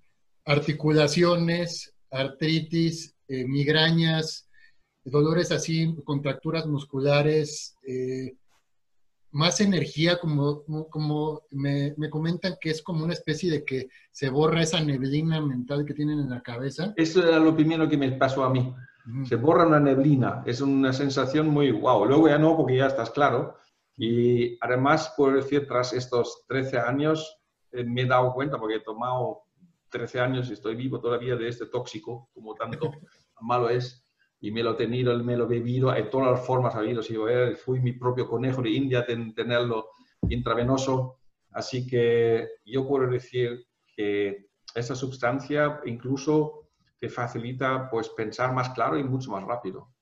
Articulaciones, 0.44 1.94
artritis, 2.10 3.16
eh, 3.28 3.46
migrañas, 3.46 4.48
dolores 5.04 5.52
así, 5.52 5.94
contracturas 6.04 6.66
musculares, 6.66 7.76
eh, 7.86 8.36
más 9.30 9.60
energía, 9.60 10.18
como, 10.18 10.62
como 10.90 11.42
me, 11.50 11.94
me, 11.96 12.08
comentan 12.08 12.56
que 12.60 12.70
es 12.70 12.82
como 12.82 13.04
una 13.04 13.14
especie 13.14 13.50
de 13.50 13.64
que 13.64 13.88
se 14.12 14.28
borra 14.28 14.62
esa 14.62 14.80
neblina 14.80 15.40
mental 15.40 15.84
que 15.84 15.94
tienen 15.94 16.20
en 16.20 16.30
la 16.30 16.40
cabeza. 16.40 16.94
Eso 16.96 17.26
era 17.26 17.38
lo 17.40 17.54
primero 17.54 17.88
que 17.88 17.96
me 17.96 18.12
pasó 18.12 18.44
a 18.44 18.50
mí 18.50 18.72
se 19.24 19.36
borra 19.36 19.66
una 19.66 19.80
neblina, 19.80 20.42
es 20.46 20.60
una 20.60 20.92
sensación 20.92 21.48
muy 21.48 21.70
wow. 21.72 22.06
Luego 22.06 22.28
ya 22.28 22.38
no, 22.38 22.56
porque 22.56 22.76
ya 22.76 22.86
estás 22.86 23.10
claro, 23.10 23.56
Y 23.96 24.58
además, 24.60 25.14
por 25.16 25.34
decir, 25.36 25.68
tras 25.68 25.92
estos 25.92 26.44
13 26.48 26.78
años, 26.80 27.38
eh, 27.70 27.84
me 27.84 28.02
he 28.02 28.06
dado 28.06 28.32
cuenta, 28.34 28.58
porque 28.58 28.76
he 28.76 28.80
tomado 28.80 29.42
13 29.94 30.20
años 30.20 30.50
y 30.50 30.54
estoy 30.54 30.74
vivo 30.74 31.00
todavía 31.00 31.36
de 31.36 31.46
este 31.46 31.66
tóxico, 31.66 32.28
como 32.34 32.54
tanto 32.54 32.90
malo 33.40 33.70
es, 33.70 34.04
y 34.40 34.50
me 34.50 34.64
lo 34.64 34.72
he 34.72 34.74
tenido, 34.74 35.16
me 35.22 35.36
lo 35.36 35.44
he 35.44 35.58
bebido 35.58 35.94
en 35.94 36.10
todas 36.10 36.32
las 36.32 36.44
formas 36.44 36.74
habidas 36.74 37.08
y 37.10 37.16
fui 37.54 37.78
mi 37.80 37.92
propio 37.92 38.28
conejo 38.28 38.60
de 38.60 38.70
India 38.70 39.04
en 39.06 39.32
tenerlo 39.34 39.90
intravenoso, 40.28 41.20
así 41.52 41.86
que 41.86 42.48
yo 42.64 42.86
puedo 42.88 43.06
decir 43.06 43.66
que 43.96 44.48
esa 44.74 44.96
sustancia 44.96 45.80
incluso 45.84 46.68
te 46.98 47.08
facilita 47.08 47.88
pues 47.88 48.08
pensar 48.08 48.52
más 48.52 48.70
claro 48.70 48.98
y 48.98 49.04
mucho 49.04 49.30
más 49.30 49.44
rápido. 49.44 49.94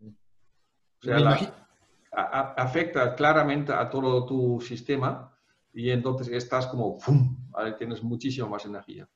O 0.00 1.06
sea, 1.06 1.18
afecta 2.56 3.14
claramente 3.14 3.72
a 3.74 3.90
todo 3.90 4.24
tu 4.24 4.58
sistema 4.62 5.30
y 5.74 5.90
entonces 5.90 6.28
estás 6.28 6.66
como, 6.68 6.98
¡pum! 6.98 7.36
tienes 7.76 8.02
muchísimo 8.02 8.48
más 8.48 8.64
energía. 8.64 9.06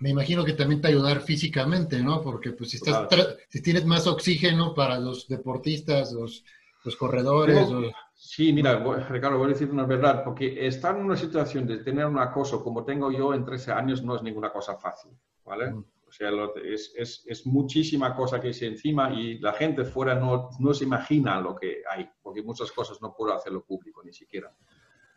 Me 0.00 0.10
imagino 0.10 0.44
que 0.44 0.54
también 0.54 0.80
te 0.80 0.88
ayudar 0.88 1.20
físicamente, 1.20 2.02
¿no? 2.02 2.22
Porque 2.22 2.52
pues 2.52 2.70
si, 2.70 2.78
estás 2.78 3.06
si 3.48 3.62
tienes 3.62 3.84
más 3.84 4.06
oxígeno 4.06 4.74
para 4.74 4.98
los 4.98 5.28
deportistas, 5.28 6.12
los, 6.12 6.44
los 6.84 6.96
corredores. 6.96 7.68
Sí, 8.14 8.52
mira, 8.52 8.82
Ricardo, 9.08 9.38
voy 9.38 9.46
a 9.46 9.52
decir 9.52 9.70
una 9.70 9.84
verdad, 9.84 10.22
porque 10.24 10.66
estar 10.66 10.96
en 10.96 11.04
una 11.04 11.16
situación 11.16 11.66
de 11.66 11.78
tener 11.78 12.06
un 12.06 12.18
acoso 12.18 12.62
como 12.62 12.84
tengo 12.84 13.10
yo 13.10 13.34
en 13.34 13.44
13 13.44 13.72
años 13.72 14.02
no 14.02 14.16
es 14.16 14.22
ninguna 14.22 14.50
cosa 14.52 14.76
fácil, 14.76 15.12
¿vale? 15.44 15.70
Mm. 15.70 15.84
O 16.06 16.12
sea, 16.12 16.30
es, 16.64 16.92
es, 16.96 17.22
es, 17.26 17.46
muchísima 17.46 18.16
cosa 18.16 18.40
que 18.40 18.48
es 18.48 18.60
encima 18.62 19.12
y 19.14 19.38
la 19.38 19.52
gente 19.52 19.84
fuera 19.84 20.16
no, 20.16 20.50
no 20.58 20.74
se 20.74 20.84
imagina 20.84 21.40
lo 21.40 21.54
que 21.54 21.82
hay, 21.88 22.08
porque 22.20 22.42
muchas 22.42 22.72
cosas 22.72 23.00
no 23.00 23.14
puedo 23.14 23.32
hacerlo 23.32 23.64
público 23.64 24.02
ni 24.04 24.12
siquiera. 24.12 24.52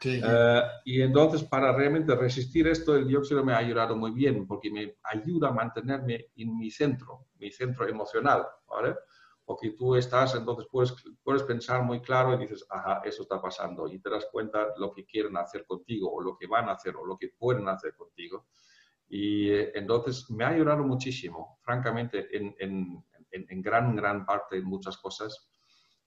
Eh, 0.05 0.61
y 0.85 1.01
entonces, 1.01 1.43
para 1.43 1.71
realmente 1.71 2.15
resistir 2.15 2.67
esto, 2.67 2.95
el 2.95 3.07
dióxido 3.07 3.43
me 3.43 3.53
ha 3.53 3.57
ayudado 3.57 3.95
muy 3.95 4.11
bien, 4.11 4.47
porque 4.47 4.71
me 4.71 4.97
ayuda 5.03 5.49
a 5.49 5.53
mantenerme 5.53 6.27
en 6.35 6.57
mi 6.57 6.69
centro, 6.71 7.27
mi 7.39 7.51
centro 7.51 7.87
emocional, 7.87 8.45
¿vale? 8.67 8.95
Porque 9.45 9.71
tú 9.71 9.95
estás, 9.95 10.35
entonces 10.35 10.67
puedes, 10.71 10.93
puedes 11.23 11.43
pensar 11.43 11.83
muy 11.83 12.01
claro 12.01 12.33
y 12.33 12.37
dices, 12.37 12.65
ajá, 12.69 13.01
eso 13.03 13.23
está 13.23 13.41
pasando, 13.41 13.87
y 13.87 13.99
te 13.99 14.09
das 14.09 14.27
cuenta 14.31 14.67
lo 14.77 14.93
que 14.93 15.05
quieren 15.05 15.37
hacer 15.37 15.65
contigo, 15.65 16.11
o 16.13 16.21
lo 16.21 16.37
que 16.37 16.47
van 16.47 16.69
a 16.69 16.73
hacer, 16.73 16.95
o 16.95 17.05
lo 17.05 17.17
que 17.17 17.29
pueden 17.37 17.67
hacer 17.67 17.95
contigo. 17.95 18.45
Y 19.09 19.49
eh, 19.49 19.71
entonces 19.75 20.29
me 20.31 20.43
ha 20.43 20.49
ayudado 20.49 20.83
muchísimo, 20.83 21.59
francamente, 21.61 22.35
en, 22.35 22.55
en, 22.59 23.03
en, 23.33 23.61
gran, 23.61 23.95
gran 23.95 24.25
parte 24.25 24.57
de 24.57 24.61
muchas 24.61 24.97
cosas 24.97 25.49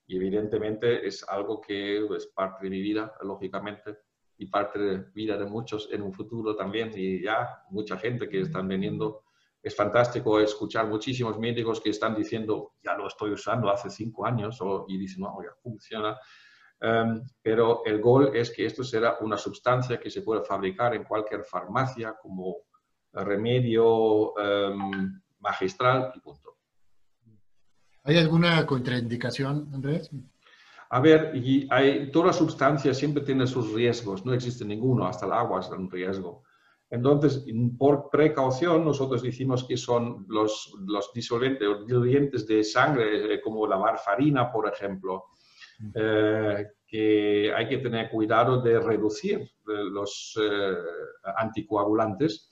y 0.07 0.16
evidentemente 0.16 1.07
es 1.07 1.29
algo 1.29 1.61
que 1.61 2.07
es 2.16 2.27
parte 2.29 2.64
de 2.64 2.71
mi 2.71 2.81
vida, 2.81 3.12
lógicamente, 3.23 3.99
y 4.38 4.47
parte 4.47 4.79
de 4.79 4.99
vida 5.12 5.37
de 5.37 5.47
muchos 5.47 5.88
en 5.90 6.03
un 6.03 6.12
futuro 6.12 6.55
también. 6.55 6.92
Y 6.95 7.23
ya 7.23 7.64
mucha 7.71 7.97
gente 7.97 8.29
que 8.29 8.40
están 8.40 8.69
viniendo. 8.69 9.25
Es 9.62 9.75
fantástico 9.75 10.38
escuchar 10.38 10.87
muchísimos 10.87 11.38
médicos 11.38 11.81
que 11.81 11.90
están 11.90 12.14
diciendo, 12.14 12.75
ya 12.85 12.95
lo 12.97 13.09
estoy 13.09 13.33
usando 13.33 13.69
hace 13.69 13.90
cinco 13.90 14.25
años, 14.25 14.59
y 14.87 14.97
dicen, 14.97 15.23
no, 15.23 15.38
ya 15.42 15.55
funciona. 15.61 16.16
Um, 16.81 17.27
pero 17.42 17.83
el 17.85 18.01
gol 18.01 18.37
es 18.37 18.51
que 18.51 18.66
esto 18.66 18.85
será 18.85 19.16
una 19.23 19.38
sustancia 19.38 19.99
que 19.99 20.11
se 20.11 20.23
puede 20.23 20.45
fabricar 20.45 20.95
en 20.95 21.05
cualquier 21.05 21.42
farmacia 21.42 22.14
como 22.21 22.59
remedio 23.12 24.35
um, 24.35 25.21
magistral 25.40 26.12
y 26.14 26.21
punto. 26.21 26.46
¿Hay 28.07 28.19
alguna 28.19 28.64
contraindicación, 28.64 29.69
Andrés? 29.75 30.11
A 30.90 31.01
ver, 31.01 31.33
y 31.35 31.66
hay, 31.71 32.12
toda 32.12 32.33
sustancia 32.33 32.95
siempre 32.95 33.25
tiene 33.25 33.49
sus 33.49 33.73
riesgos, 33.73 34.25
no 34.25 34.33
existe 34.33 34.64
ninguno, 34.64 35.07
hasta 35.07 35.27
el 35.27 35.33
agua 35.33 35.59
es 35.59 35.69
un 35.71 35.90
riesgo. 35.90 36.45
Entonces, 36.88 37.45
por 37.77 38.09
precaución, 38.09 38.85
nosotros 38.85 39.23
decimos 39.23 39.64
que 39.64 39.77
son 39.77 40.25
los, 40.29 40.73
los 40.87 41.12
disolventes 41.12 41.66
o 41.66 41.85
diluentes 41.85 42.47
de 42.47 42.62
sangre, 42.62 43.35
eh, 43.35 43.40
como 43.40 43.66
la 43.66 43.77
varfarina, 43.77 44.53
por 44.53 44.69
ejemplo, 44.69 45.25
eh, 45.92 46.64
que 46.87 47.53
hay 47.55 47.68
que 47.68 47.79
tener 47.79 48.11
cuidado 48.11 48.62
de 48.62 48.79
reducir 48.79 49.40
eh, 49.40 49.51
los 49.64 50.38
anticoagulantes 51.37 52.51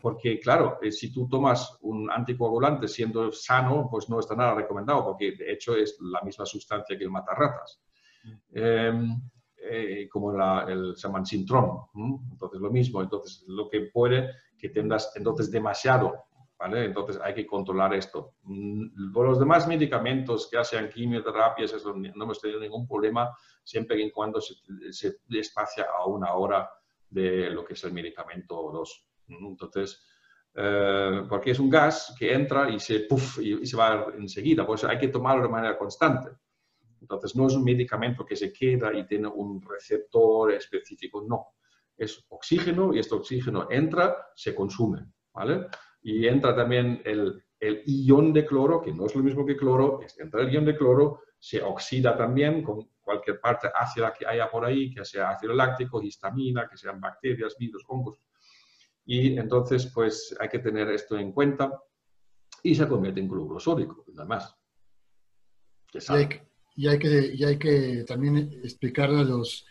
porque, 0.00 0.40
claro, 0.40 0.78
eh, 0.82 0.90
si 0.90 1.12
tú 1.12 1.28
tomas 1.28 1.78
un 1.82 2.10
anticoagulante 2.10 2.88
siendo 2.88 3.30
sano, 3.32 3.88
pues 3.90 4.08
no 4.08 4.18
está 4.18 4.34
nada 4.34 4.54
recomendado, 4.54 5.04
porque 5.04 5.32
de 5.32 5.52
hecho 5.52 5.76
es 5.76 5.96
la 6.00 6.20
misma 6.22 6.46
sustancia 6.46 6.96
que 6.96 7.04
el 7.04 7.10
matarratas. 7.10 7.80
Em, 8.52 9.20
eh, 9.70 10.08
como 10.10 10.32
el, 10.32 10.96
se 10.96 11.06
llama 11.06 11.24
síndrome. 11.24 11.80
Entonces, 12.30 12.60
lo 12.60 12.70
mismo. 12.70 13.02
Entonces, 13.02 13.44
lo 13.48 13.68
que 13.68 13.82
puede 13.92 14.30
que 14.56 14.70
tengas 14.70 15.12
entonces 15.14 15.50
demasiado, 15.50 16.14
¿vale? 16.58 16.84
Entonces, 16.84 17.20
hay 17.22 17.34
que 17.34 17.46
controlar 17.46 17.94
esto. 17.94 18.34
Mm, 18.42 19.12
por 19.12 19.26
los 19.26 19.38
demás 19.38 19.68
medicamentos, 19.68 20.48
que 20.50 20.58
hacen 20.58 20.88
quimioterapias, 20.88 21.72
eso 21.72 21.94
no 21.94 22.24
hemos 22.24 22.40
tenido 22.40 22.60
ningún 22.60 22.86
problema, 22.86 23.30
siempre 23.62 24.00
y 24.00 24.10
cuando 24.10 24.40
se, 24.40 24.54
se 24.92 25.20
espacia 25.30 25.86
a 25.96 26.06
una 26.06 26.34
hora 26.34 26.68
de 27.10 27.50
lo 27.50 27.64
que 27.64 27.74
es 27.74 27.84
el 27.84 27.92
medicamento 27.92 28.58
o 28.58 28.72
dos. 28.72 29.06
Entonces, 29.28 30.04
eh, 30.54 31.24
porque 31.28 31.52
es 31.52 31.58
un 31.58 31.70
gas 31.70 32.14
que 32.18 32.32
entra 32.32 32.68
y 32.70 32.80
se, 32.80 33.00
puff, 33.00 33.38
y, 33.38 33.64
se 33.66 33.76
va 33.76 34.06
enseguida, 34.16 34.66
pues 34.66 34.84
hay 34.84 34.98
que 34.98 35.08
tomarlo 35.08 35.44
de 35.44 35.48
manera 35.48 35.78
constante. 35.78 36.30
Entonces, 37.00 37.36
no 37.36 37.46
es 37.46 37.54
un 37.54 37.64
medicamento 37.64 38.24
que 38.24 38.36
se 38.36 38.52
queda 38.52 38.92
y 38.92 39.06
tiene 39.06 39.28
un 39.28 39.62
receptor 39.62 40.52
específico, 40.52 41.24
no. 41.26 41.54
Es 41.96 42.24
oxígeno 42.28 42.92
y 42.92 42.98
este 42.98 43.14
oxígeno 43.14 43.68
entra, 43.70 44.30
se 44.34 44.54
consume, 44.54 45.06
¿vale? 45.32 45.66
Y 46.02 46.26
entra 46.26 46.54
también 46.54 47.02
el, 47.04 47.42
el 47.60 47.82
ion 47.84 48.32
de 48.32 48.46
cloro, 48.46 48.80
que 48.80 48.92
no 48.92 49.06
es 49.06 49.14
lo 49.14 49.22
mismo 49.22 49.44
que 49.44 49.56
cloro, 49.56 50.00
entra 50.18 50.42
el 50.42 50.52
ion 50.52 50.64
de 50.64 50.76
cloro, 50.76 51.20
se 51.38 51.62
oxida 51.62 52.16
también 52.16 52.62
con 52.62 52.88
cualquier 53.00 53.40
parte 53.40 53.68
ácida 53.74 54.12
que 54.12 54.26
haya 54.26 54.50
por 54.50 54.64
ahí, 54.64 54.92
que 54.92 55.04
sea 55.04 55.30
ácido 55.30 55.54
láctico, 55.54 56.02
histamina, 56.02 56.68
que 56.68 56.76
sean 56.76 57.00
bacterias, 57.00 57.56
virus, 57.58 57.82
hongos, 57.88 58.20
y 59.10 59.38
entonces, 59.38 59.90
pues 59.94 60.36
hay 60.38 60.50
que 60.50 60.58
tener 60.58 60.90
esto 60.90 61.16
en 61.16 61.32
cuenta 61.32 61.72
y 62.62 62.74
se 62.74 62.86
convierte 62.86 63.20
en 63.20 63.28
cloruro 63.28 63.58
sódico, 63.58 64.04
nada 64.08 64.28
más. 64.28 64.54
Y 65.94 65.98
hay, 66.12 66.28
que, 66.28 66.46
y 66.76 66.88
hay, 66.88 66.98
que, 66.98 67.34
y 67.34 67.42
hay 67.42 67.58
que 67.58 68.04
también 68.06 68.36
explicarle 68.62 69.20
a, 69.20 69.24
los, 69.24 69.64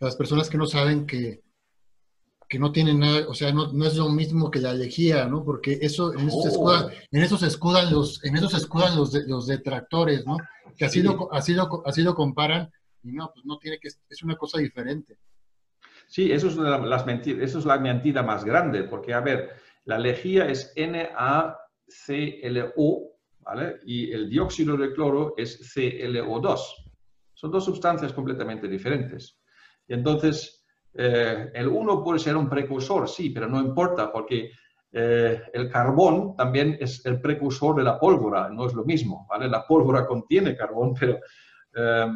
a 0.00 0.06
las 0.06 0.16
personas 0.16 0.50
que 0.50 0.58
no 0.58 0.66
saben 0.66 1.06
que, 1.06 1.40
que 2.50 2.58
no 2.58 2.72
tienen 2.72 2.98
nada, 2.98 3.28
o 3.28 3.32
sea, 3.32 3.52
no, 3.52 3.72
no, 3.72 3.86
es 3.86 3.96
lo 3.96 4.08
mismo 4.08 4.50
que 4.50 4.58
la 4.58 4.74
lejía, 4.74 5.24
¿no? 5.26 5.44
Porque 5.44 5.78
eso, 5.80 6.12
en 6.12 6.26
eso, 6.26 6.42
se, 6.42 6.48
escudan, 6.48 6.86
oh. 6.86 6.90
en 7.12 7.22
eso 7.22 7.38
se 7.38 7.46
escudan 7.46 7.92
los, 7.92 8.24
en 8.24 8.36
eso 8.36 8.48
se 8.48 8.56
escudan 8.56 8.96
los, 8.96 9.14
los 9.28 9.46
detractores, 9.46 10.26
¿no? 10.26 10.36
Que 10.76 10.86
así, 10.86 11.00
lo, 11.00 11.32
así, 11.32 11.54
lo, 11.54 11.86
así 11.86 12.02
lo 12.02 12.12
comparan 12.16 12.68
y 13.04 13.12
no, 13.12 13.30
pues 13.32 13.46
no 13.46 13.56
tiene 13.58 13.78
que, 13.78 13.86
es 13.86 14.22
una 14.24 14.34
cosa 14.34 14.58
diferente. 14.58 15.16
Sí, 16.08 16.32
eso 16.32 16.48
es, 16.48 16.56
una 16.56 16.76
las 16.78 17.06
mentiras, 17.06 17.40
eso 17.40 17.60
es 17.60 17.64
la 17.66 17.78
mentira 17.78 18.24
más 18.24 18.44
grande, 18.44 18.82
porque, 18.82 19.14
a 19.14 19.20
ver, 19.20 19.50
la 19.84 20.00
lejía 20.00 20.48
es 20.48 20.74
NaClO, 20.76 21.56
¿vale? 23.38 23.78
Y 23.86 24.10
el 24.10 24.28
dióxido 24.28 24.76
de 24.76 24.92
cloro 24.92 25.34
es 25.36 25.72
ClO2. 25.72 26.60
Son 27.32 27.52
dos 27.52 27.64
sustancias 27.64 28.12
completamente 28.12 28.66
diferentes. 28.66 29.38
Y 29.86 29.94
entonces, 29.94 30.59
eh, 30.94 31.50
el 31.54 31.68
uno 31.68 32.02
puede 32.02 32.18
ser 32.18 32.36
un 32.36 32.48
precursor, 32.48 33.08
sí, 33.08 33.30
pero 33.30 33.48
no 33.48 33.60
importa, 33.60 34.10
porque 34.10 34.50
eh, 34.92 35.42
el 35.52 35.70
carbón 35.70 36.36
también 36.36 36.76
es 36.80 37.04
el 37.06 37.20
precursor 37.20 37.76
de 37.76 37.84
la 37.84 37.98
pólvora, 37.98 38.48
no 38.48 38.66
es 38.66 38.74
lo 38.74 38.84
mismo, 38.84 39.26
¿vale? 39.28 39.48
La 39.48 39.66
pólvora 39.66 40.06
contiene 40.06 40.56
carbón, 40.56 40.94
pero... 40.98 41.18
Eh, 41.74 42.06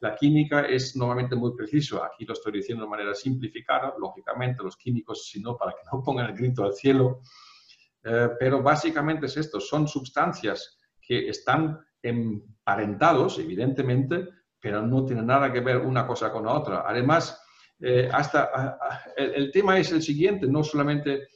la 0.00 0.16
química 0.16 0.62
es 0.62 0.96
normalmente 0.96 1.36
muy 1.36 1.54
preciso. 1.54 2.02
Aquí 2.02 2.24
lo 2.24 2.32
estoy 2.32 2.54
diciendo 2.54 2.82
de 2.82 2.90
manera 2.90 3.14
simplificada. 3.14 3.94
Lógicamente, 3.96 4.64
los 4.64 4.76
químicos, 4.76 5.28
si 5.28 5.40
no, 5.40 5.56
para 5.56 5.70
que 5.72 5.82
no 5.92 6.02
pongan 6.02 6.26
el 6.26 6.36
grito 6.36 6.64
al 6.64 6.72
cielo. 6.72 7.20
Pero 8.02 8.64
básicamente 8.64 9.26
es 9.26 9.36
esto. 9.36 9.60
Son 9.60 9.86
sustancias 9.86 10.76
que 11.00 11.28
están 11.28 11.78
emparentados, 12.02 13.38
evidentemente, 13.38 14.28
pero 14.58 14.82
no 14.82 15.04
tienen 15.04 15.26
nada 15.26 15.52
que 15.52 15.60
ver 15.60 15.78
una 15.78 16.04
cosa 16.04 16.32
con 16.32 16.46
la 16.46 16.52
otra. 16.52 16.82
Además, 16.84 17.41
eh, 17.80 18.08
hasta 18.12 18.78
el, 19.16 19.50
tema 19.50 19.78
es 19.78 19.92
el 19.92 20.02
siguiente, 20.02 20.46
no 20.46 20.62
solamente 20.62 21.28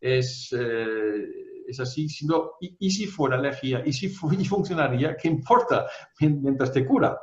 es, 0.00 0.54
eh, 0.58 1.64
es 1.66 1.80
así, 1.80 2.08
sino 2.08 2.52
y, 2.60 2.90
si 2.90 3.06
fuera 3.06 3.36
alergia, 3.36 3.82
y 3.84 3.92
si 3.92 4.06
y 4.38 4.44
funcionaría, 4.44 5.16
¿qué 5.16 5.28
importa 5.28 5.86
mientras 6.20 6.72
te 6.72 6.86
cura? 6.86 7.18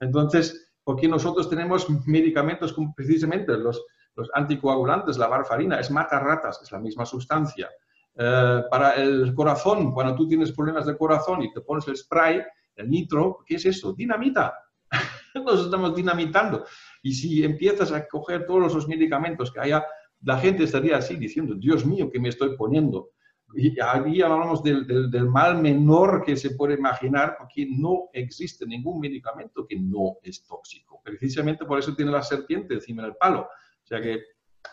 Entonces, 0.00 0.72
porque 0.82 1.08
nosotros 1.08 1.48
tenemos 1.48 1.88
medicamentos 2.06 2.72
como 2.72 2.94
precisamente 2.94 3.56
los, 3.56 3.84
los 4.16 4.28
anticoagulantes, 4.34 5.18
la 5.18 5.28
varfarina, 5.28 5.78
es 5.78 5.90
matar 5.90 6.24
ratas, 6.24 6.60
es 6.62 6.72
la 6.72 6.78
misma 6.78 7.06
sustancia. 7.06 7.68
Eh, 8.16 8.64
para 8.70 8.94
el 8.94 9.34
corazón, 9.34 9.92
cuando 9.92 10.14
tú 10.14 10.26
tienes 10.26 10.52
problemas 10.52 10.86
de 10.86 10.96
corazón 10.96 11.42
y 11.42 11.52
te 11.52 11.60
pones 11.60 11.86
el 11.88 11.96
spray, 11.96 12.42
el 12.76 12.90
nitro, 12.90 13.38
¿qué 13.46 13.56
es 13.56 13.66
eso? 13.66 13.92
Dinamita. 13.92 14.54
nos 15.34 15.64
estamos 15.64 15.94
dinamitando. 15.94 16.64
Y 17.02 17.14
si 17.14 17.44
empiezas 17.44 17.92
a 17.92 18.06
coger 18.06 18.46
todos 18.46 18.74
los 18.74 18.88
medicamentos 18.88 19.52
que 19.52 19.60
haya, 19.60 19.84
la 20.22 20.38
gente 20.38 20.64
estaría 20.64 20.96
así 20.96 21.16
diciendo, 21.16 21.54
Dios 21.54 21.84
mío, 21.86 22.10
¿qué 22.10 22.20
me 22.20 22.28
estoy 22.28 22.56
poniendo? 22.56 23.10
Y 23.54 23.80
ahí 23.80 24.22
hablamos 24.22 24.62
del, 24.62 24.86
del, 24.86 25.28
mal 25.28 25.60
menor 25.60 26.22
que 26.24 26.36
se 26.36 26.50
puede 26.50 26.74
imaginar, 26.74 27.36
porque 27.38 27.66
no 27.68 28.08
existe 28.12 28.64
ningún 28.64 29.00
medicamento 29.00 29.66
que 29.66 29.76
no 29.76 30.18
es 30.22 30.44
tóxico. 30.44 31.00
Precisamente 31.02 31.64
por 31.64 31.78
eso 31.78 31.94
tiene 31.94 32.12
la 32.12 32.22
serpiente 32.22 32.74
encima 32.74 33.02
del 33.02 33.16
palo. 33.16 33.42
O 33.42 33.86
sea 33.86 34.00
que, 34.00 34.22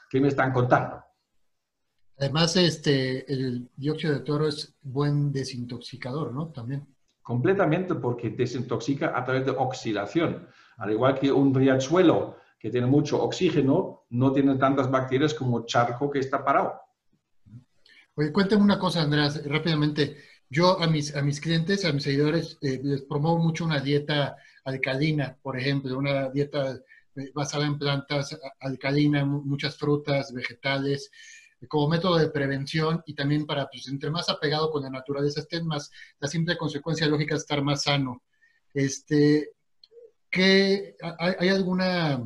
¿qué 0.10 0.22
me 0.22 0.28
están 0.28 0.52
contando? 0.52 1.02
Además, 2.20 2.56
este, 2.56 3.32
el 3.32 3.70
dióxido 3.76 4.14
de 4.14 4.20
toro 4.22 4.48
es 4.48 4.76
buen 4.82 5.32
desintoxicador, 5.32 6.34
¿no? 6.34 6.52
También. 6.52 6.88
Completamente 7.22 7.96
porque 7.96 8.30
desintoxica 8.30 9.18
a 9.18 9.24
través 9.24 9.46
de 9.46 9.52
oxidación. 9.52 10.48
Al 10.78 10.92
igual 10.92 11.20
que 11.20 11.32
un 11.32 11.54
riachuelo 11.54 12.38
que 12.60 12.70
tiene 12.70 12.88
mucho 12.88 13.22
oxígeno, 13.22 14.06
no 14.10 14.32
tiene 14.32 14.56
tantas 14.56 14.90
bacterias 14.90 15.34
como 15.34 15.66
charco 15.66 16.10
que 16.10 16.20
está 16.20 16.44
parado. 16.44 16.80
Oye, 18.16 18.32
cuéntame 18.32 18.64
una 18.64 18.80
cosa, 18.80 19.04
Andrés, 19.04 19.46
rápidamente. 19.46 20.18
Yo 20.50 20.82
a 20.82 20.88
mis, 20.88 21.16
a 21.16 21.22
mis 21.22 21.40
clientes, 21.40 21.86
a 21.86 21.92
mis 21.92 22.04
seguidores, 22.04 22.58
eh, 22.62 22.80
les 22.82 23.04
promuevo 23.04 23.38
mucho 23.38 23.66
una 23.66 23.80
dieta 23.80 24.38
alcalina, 24.64 25.38
por 25.42 25.60
ejemplo, 25.60 25.98
una 25.98 26.30
dieta 26.30 26.80
eh, 27.16 27.32
basada 27.34 27.66
en 27.66 27.78
plantas 27.78 28.38
alcalina, 28.60 29.26
muchas 29.26 29.78
frutas, 29.78 30.34
vegetales, 30.34 31.12
como 31.68 31.90
método 31.90 32.18
de 32.18 32.30
prevención 32.30 33.02
y 33.06 33.16
también 33.16 33.46
para, 33.46 33.68
pues, 33.68 33.88
entre 33.88 34.12
más 34.12 34.30
apegado 34.30 34.72
con 34.72 34.84
la 34.84 34.90
naturaleza 34.90 35.42
estén, 35.42 35.66
más 35.66 35.92
la 36.20 36.28
simple 36.28 36.58
consecuencia 36.58 37.08
lógica 37.08 37.36
es 37.36 37.42
estar 37.42 37.62
más 37.62 37.84
sano. 37.84 38.24
Este, 38.74 39.54
¿qué, 40.38 40.96
¿Hay 41.20 41.50
alguna 41.50 42.24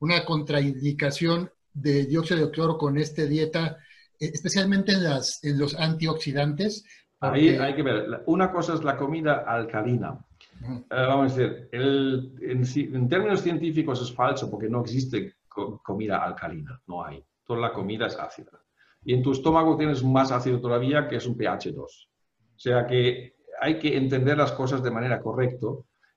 una 0.00 0.24
contraindicación 0.24 1.50
de 1.72 2.06
dióxido 2.06 2.46
de 2.46 2.50
cloro 2.50 2.76
con 2.76 2.98
esta 2.98 3.24
dieta? 3.24 3.78
Eh, 4.18 4.30
especialmente 4.34 4.92
en, 4.92 5.04
las, 5.04 5.42
en 5.44 5.58
los 5.58 5.78
antioxidantes. 5.78 6.84
Ahí 7.20 7.50
hay 7.50 7.74
que 7.74 7.82
ver, 7.82 8.22
una 8.26 8.50
cosa 8.52 8.74
es 8.74 8.82
la 8.82 8.96
comida 8.96 9.44
alcalina. 9.46 10.18
Eh, 10.62 10.84
vamos 10.90 11.32
a 11.32 11.36
decir, 11.36 11.68
en, 11.72 13.08
términos 13.08 13.42
científicos 13.42 14.02
es 14.02 14.12
falso 14.12 14.50
porque 14.50 14.68
no 14.68 14.80
existe 14.80 15.34
comida 15.82 16.24
alcalina, 16.24 16.80
no 16.86 17.04
hay. 17.04 17.24
Toda 17.44 17.60
la 17.60 17.72
comida 17.72 18.06
es 18.06 18.16
ácida. 18.18 18.60
Y 19.04 19.14
en 19.14 19.22
tu 19.22 19.32
estómago 19.32 19.76
tienes 19.76 20.02
más 20.02 20.30
ácido 20.32 20.60
todavía 20.60 21.08
que 21.08 21.16
es 21.16 21.26
un 21.26 21.36
pH 21.36 21.72
2. 21.72 22.10
O 22.56 22.58
sea 22.58 22.86
que 22.86 23.36
hay 23.60 23.78
que 23.78 23.96
entender 23.96 24.36
las 24.36 24.52
cosas 24.52 24.82
de 24.82 24.90
manera 24.90 25.20
correcta. 25.20 25.66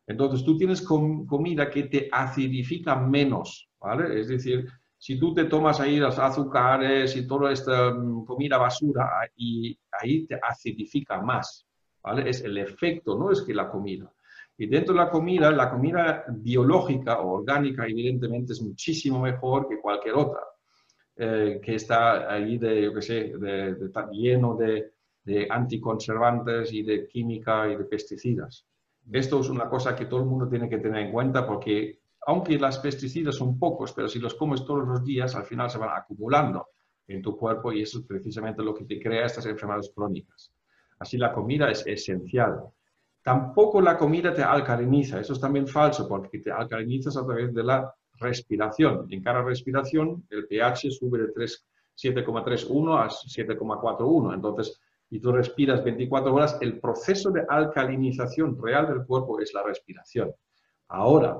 Entonces 0.07 0.43
tú 0.43 0.57
tienes 0.57 0.81
comida 0.81 1.69
que 1.69 1.83
te 1.83 2.09
acidifica 2.11 2.95
menos, 2.95 3.69
¿vale? 3.79 4.19
Es 4.19 4.27
decir, 4.27 4.67
si 4.97 5.19
tú 5.19 5.33
te 5.33 5.45
tomas 5.45 5.79
ahí 5.79 5.97
los 5.97 6.19
azúcares 6.19 7.15
y 7.15 7.25
toda 7.25 7.51
esta 7.51 7.91
mm, 7.91 8.25
comida 8.25 8.57
basura, 8.57 9.09
y 9.35 9.77
ahí 9.99 10.27
te 10.27 10.39
acidifica 10.41 11.21
más, 11.21 11.65
¿vale? 12.03 12.29
Es 12.29 12.43
el 12.43 12.57
efecto, 12.57 13.17
no 13.17 13.31
es 13.31 13.41
que 13.41 13.53
la 13.53 13.69
comida. 13.69 14.11
Y 14.57 14.67
dentro 14.67 14.93
de 14.93 14.99
la 14.99 15.09
comida, 15.09 15.49
la 15.51 15.71
comida 15.71 16.23
biológica 16.29 17.19
o 17.19 17.39
orgánica, 17.39 17.87
evidentemente, 17.87 18.53
es 18.53 18.61
muchísimo 18.61 19.19
mejor 19.19 19.67
que 19.67 19.79
cualquier 19.81 20.15
otra, 20.15 20.41
eh, 21.15 21.59
que 21.63 21.75
está 21.75 22.31
ahí 22.31 22.59
de, 22.59 22.83
yo 22.83 22.93
qué 22.93 23.01
sé, 23.01 23.33
de, 23.39 23.73
de, 23.73 23.91
lleno 24.11 24.55
de, 24.55 24.91
de 25.23 25.47
anticonservantes 25.49 26.71
y 26.73 26.83
de 26.83 27.07
química 27.07 27.67
y 27.71 27.75
de 27.75 27.85
pesticidas. 27.85 28.67
Esto 29.11 29.39
es 29.39 29.49
una 29.49 29.69
cosa 29.69 29.95
que 29.95 30.05
todo 30.05 30.21
el 30.21 30.25
mundo 30.25 30.47
tiene 30.47 30.69
que 30.69 30.77
tener 30.77 31.05
en 31.05 31.11
cuenta 31.11 31.45
porque 31.45 32.01
aunque 32.27 32.59
las 32.59 32.79
pesticidas 32.79 33.35
son 33.35 33.57
pocos, 33.57 33.93
pero 33.93 34.07
si 34.07 34.19
los 34.19 34.35
comes 34.35 34.63
todos 34.63 34.87
los 34.87 35.03
días, 35.03 35.35
al 35.35 35.43
final 35.43 35.69
se 35.69 35.79
van 35.79 35.97
acumulando 35.97 36.67
en 37.07 37.21
tu 37.21 37.35
cuerpo 37.35 37.71
y 37.71 37.81
eso 37.81 37.99
es 37.99 38.05
precisamente 38.05 38.63
lo 38.63 38.73
que 38.73 38.85
te 38.85 38.99
crea 38.99 39.25
estas 39.25 39.45
enfermedades 39.45 39.91
crónicas. 39.93 40.51
Así 40.99 41.17
la 41.17 41.33
comida 41.33 41.69
es 41.71 41.85
esencial. 41.87 42.61
Tampoco 43.23 43.81
la 43.81 43.97
comida 43.97 44.33
te 44.33 44.43
alcaliniza, 44.43 45.19
eso 45.19 45.33
es 45.33 45.39
también 45.39 45.67
falso 45.67 46.07
porque 46.07 46.39
te 46.39 46.51
alcalinizas 46.51 47.17
a 47.17 47.25
través 47.25 47.53
de 47.53 47.63
la 47.63 47.93
respiración. 48.19 49.07
En 49.09 49.21
cada 49.21 49.41
respiración 49.41 50.25
el 50.29 50.47
pH 50.47 50.91
sube 50.91 51.19
de 51.19 51.33
7,31 51.33 52.99
a 52.99 53.09
7,41. 53.09 54.33
Entonces, 54.33 54.79
y 55.11 55.19
tú 55.19 55.33
respiras 55.33 55.83
24 55.83 56.33
horas, 56.33 56.57
el 56.61 56.79
proceso 56.79 57.31
de 57.31 57.43
alcalinización 57.47 58.57
real 58.59 58.87
del 58.87 59.05
cuerpo 59.05 59.41
es 59.41 59.53
la 59.53 59.61
respiración. 59.61 60.31
Ahora, 60.87 61.37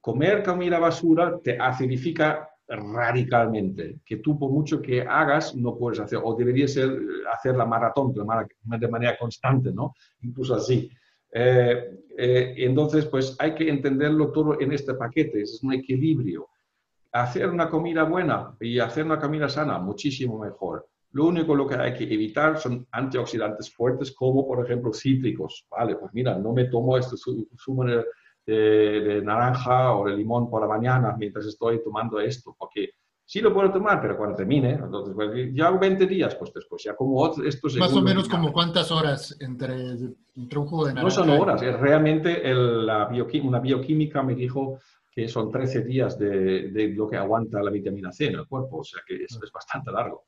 comer 0.00 0.42
comida 0.42 0.80
basura 0.80 1.38
te 1.42 1.56
acidifica 1.56 2.50
radicalmente, 2.66 4.00
que 4.04 4.16
tú 4.16 4.36
por 4.36 4.50
mucho 4.50 4.82
que 4.82 5.02
hagas 5.02 5.54
no 5.54 5.76
puedes 5.76 6.00
hacer, 6.00 6.18
o 6.22 6.34
debería 6.34 6.66
ser 6.66 6.90
hacer 7.32 7.54
la 7.54 7.64
maratón 7.64 8.12
de 8.12 8.88
manera 8.88 9.16
constante, 9.16 9.70
¿no? 9.72 9.94
Incluso 10.22 10.56
así. 10.56 10.90
Eh, 11.30 12.00
eh, 12.18 12.54
entonces, 12.58 13.06
pues 13.06 13.36
hay 13.38 13.54
que 13.54 13.68
entenderlo 13.68 14.32
todo 14.32 14.60
en 14.60 14.72
este 14.72 14.94
paquete, 14.94 15.42
es 15.42 15.62
un 15.62 15.74
equilibrio. 15.74 16.48
Hacer 17.12 17.48
una 17.50 17.70
comida 17.70 18.02
buena 18.02 18.56
y 18.60 18.80
hacer 18.80 19.04
una 19.04 19.20
comida 19.20 19.48
sana, 19.48 19.78
muchísimo 19.78 20.40
mejor. 20.40 20.88
Lo 21.14 21.26
único 21.26 21.54
lo 21.54 21.66
que 21.66 21.74
hay 21.74 21.94
que 21.94 22.04
evitar 22.04 22.58
son 22.58 22.86
antioxidantes 22.92 23.72
fuertes, 23.74 24.12
como 24.12 24.46
por 24.46 24.64
ejemplo 24.64 24.92
cítricos. 24.92 25.66
Vale, 25.70 25.96
pues 25.96 26.12
mira, 26.12 26.38
no 26.38 26.52
me 26.52 26.66
tomo 26.66 26.96
este 26.96 27.16
zumo 27.16 27.84
de 27.84 28.04
de, 28.46 29.22
naranja 29.22 29.94
o 29.94 30.06
de 30.06 30.16
limón 30.16 30.50
por 30.50 30.60
la 30.60 30.68
mañana 30.68 31.14
mientras 31.18 31.46
estoy 31.46 31.82
tomando 31.82 32.20
esto, 32.20 32.54
porque 32.58 32.90
sí 33.24 33.40
lo 33.40 33.54
puedo 33.54 33.72
tomar, 33.72 34.00
pero 34.00 34.16
cuando 34.16 34.36
termine, 34.36 34.72
entonces 34.72 35.14
pues, 35.14 35.50
ya 35.54 35.68
hago 35.68 35.78
20 35.78 36.06
días, 36.06 36.34
pues 36.34 36.52
después 36.52 36.82
ya 36.82 36.94
como 36.94 37.26
estos... 37.42 37.76
Más 37.76 37.94
o 37.94 38.02
menos 38.02 38.28
como 38.28 38.52
cuántas 38.52 38.90
horas 38.90 39.36
entre, 39.40 39.74
entre 40.36 40.58
un 40.58 40.66
jugo 40.66 40.86
de 40.86 40.94
naranja. 40.94 41.20
No 41.20 41.24
son 41.24 41.30
horas, 41.30 41.62
es 41.62 41.78
realmente 41.78 42.48
el, 42.48 42.86
la 42.86 43.08
una 43.42 43.60
bioquímica 43.60 44.22
me 44.22 44.34
dijo 44.34 44.78
que 45.10 45.28
son 45.28 45.50
13 45.50 45.82
días 45.82 46.18
de, 46.18 46.70
de, 46.70 46.88
lo 46.88 47.08
que 47.08 47.16
aguanta 47.16 47.62
la 47.62 47.70
vitamina 47.70 48.10
C 48.10 48.26
en 48.26 48.34
el 48.34 48.48
cuerpo, 48.48 48.78
o 48.78 48.84
sea 48.84 49.00
que 49.06 49.22
eso 49.24 49.38
es 49.42 49.52
bastante 49.52 49.92
largo. 49.92 50.24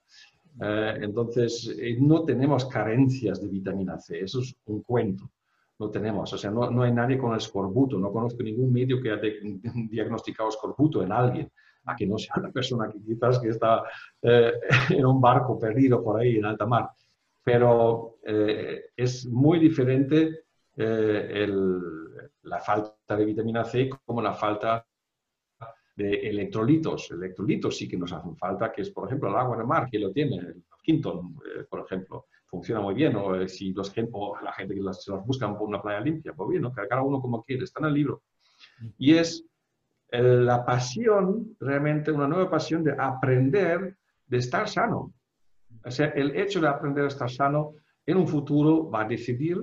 Eh, 0.61 0.99
entonces, 1.03 1.77
eh, 1.79 1.97
no 2.01 2.25
tenemos 2.25 2.65
carencias 2.67 3.41
de 3.41 3.49
vitamina 3.49 3.99
C, 3.99 4.21
eso 4.21 4.41
es 4.41 4.55
un 4.67 4.83
cuento 4.83 5.31
no 5.79 5.91
tenemos. 5.91 6.33
O 6.33 6.39
sea, 6.39 6.51
no, 6.51 6.71
no 6.71 6.83
hay 6.83 6.93
nadie 6.93 7.19
con 7.19 7.35
escorbuto. 7.35 7.99
No 7.99 8.13
conozco 8.13 8.43
ningún 8.43 8.73
medio 8.73 9.01
que 9.01 9.11
haya 9.11 9.33
diagnosticado 9.91 10.49
escorbuto 10.49 11.03
en 11.03 11.13
alguien, 11.13 11.51
a 11.85 11.95
que 11.95 12.07
no 12.07 12.19
sea 12.19 12.35
una 12.37 12.51
persona 12.51 12.91
que 12.91 13.01
quizás 13.01 13.39
que 13.39 13.49
está 13.51 13.85
eh, 14.23 14.53
en 14.91 15.07
un 15.07 15.21
barco 15.21 15.59
perdido 15.59 16.03
por 16.03 16.21
ahí 16.21 16.37
en 16.37 16.45
alta 16.45 16.67
mar. 16.67 16.91
Pero 17.45 18.19
eh, 18.25 18.87
es 18.97 19.27
muy 19.27 19.59
diferente 19.59 20.45
eh, 20.77 21.49
la 22.43 22.61
falta 22.61 23.17
de 23.17 23.25
vitamina 23.25 23.65
C 23.65 23.89
como 24.05 24.21
la 24.21 24.35
falta 24.35 24.85
de 25.97 26.29
electrolitos. 26.29 27.11
Electrolitos 27.11 27.77
sí 27.77 27.89
que 27.89 27.97
nos 27.97 28.13
hacen 28.13 28.37
falta, 28.37 28.71
que 28.71 28.83
es, 28.83 28.91
por 28.91 29.09
ejemplo, 29.09 29.31
el 29.31 29.37
agua 29.37 29.57
de 29.57 29.65
mar, 29.65 29.89
que 29.91 29.99
lo 29.99 30.13
tiene, 30.13 30.37
el 30.37 30.63
Quinton, 30.83 31.37
por 31.69 31.81
ejemplo 31.81 32.27
funciona 32.49 32.81
muy 32.81 32.95
bien, 32.95 33.15
o 33.17 33.35
eh, 33.35 33.49
si 33.49 33.73
los, 33.73 33.93
o 34.13 34.37
la 34.43 34.53
gente 34.53 34.75
que 34.75 34.81
las, 34.81 35.03
se 35.03 35.13
las 35.13 35.25
buscan 35.27 35.59
por 35.59 35.69
una 35.69 35.83
playa 35.83 36.01
limpia, 36.01 36.33
pues 36.33 36.49
bien, 36.49 36.71
cada 36.89 37.03
uno 37.03 37.21
como 37.21 37.43
quiere, 37.43 37.65
está 37.65 37.81
en 37.81 37.87
el 37.87 37.95
libro. 37.95 38.23
Y 38.99 39.15
es 39.15 39.45
la 40.11 40.65
pasión, 40.65 41.57
realmente 41.61 42.13
una 42.13 42.29
nueva 42.29 42.49
pasión 42.49 42.83
de 42.85 42.95
aprender, 42.99 43.97
de 44.27 44.37
estar 44.39 44.69
sano. 44.69 45.13
O 45.85 45.91
sea, 45.91 46.07
el 46.09 46.37
hecho 46.37 46.61
de 46.61 46.69
aprender 46.69 47.05
a 47.05 47.09
estar 47.09 47.31
sano 47.31 47.75
en 48.07 48.17
un 48.17 48.29
futuro 48.29 48.89
va 48.89 49.03
a 49.03 49.09
decidir 49.09 49.59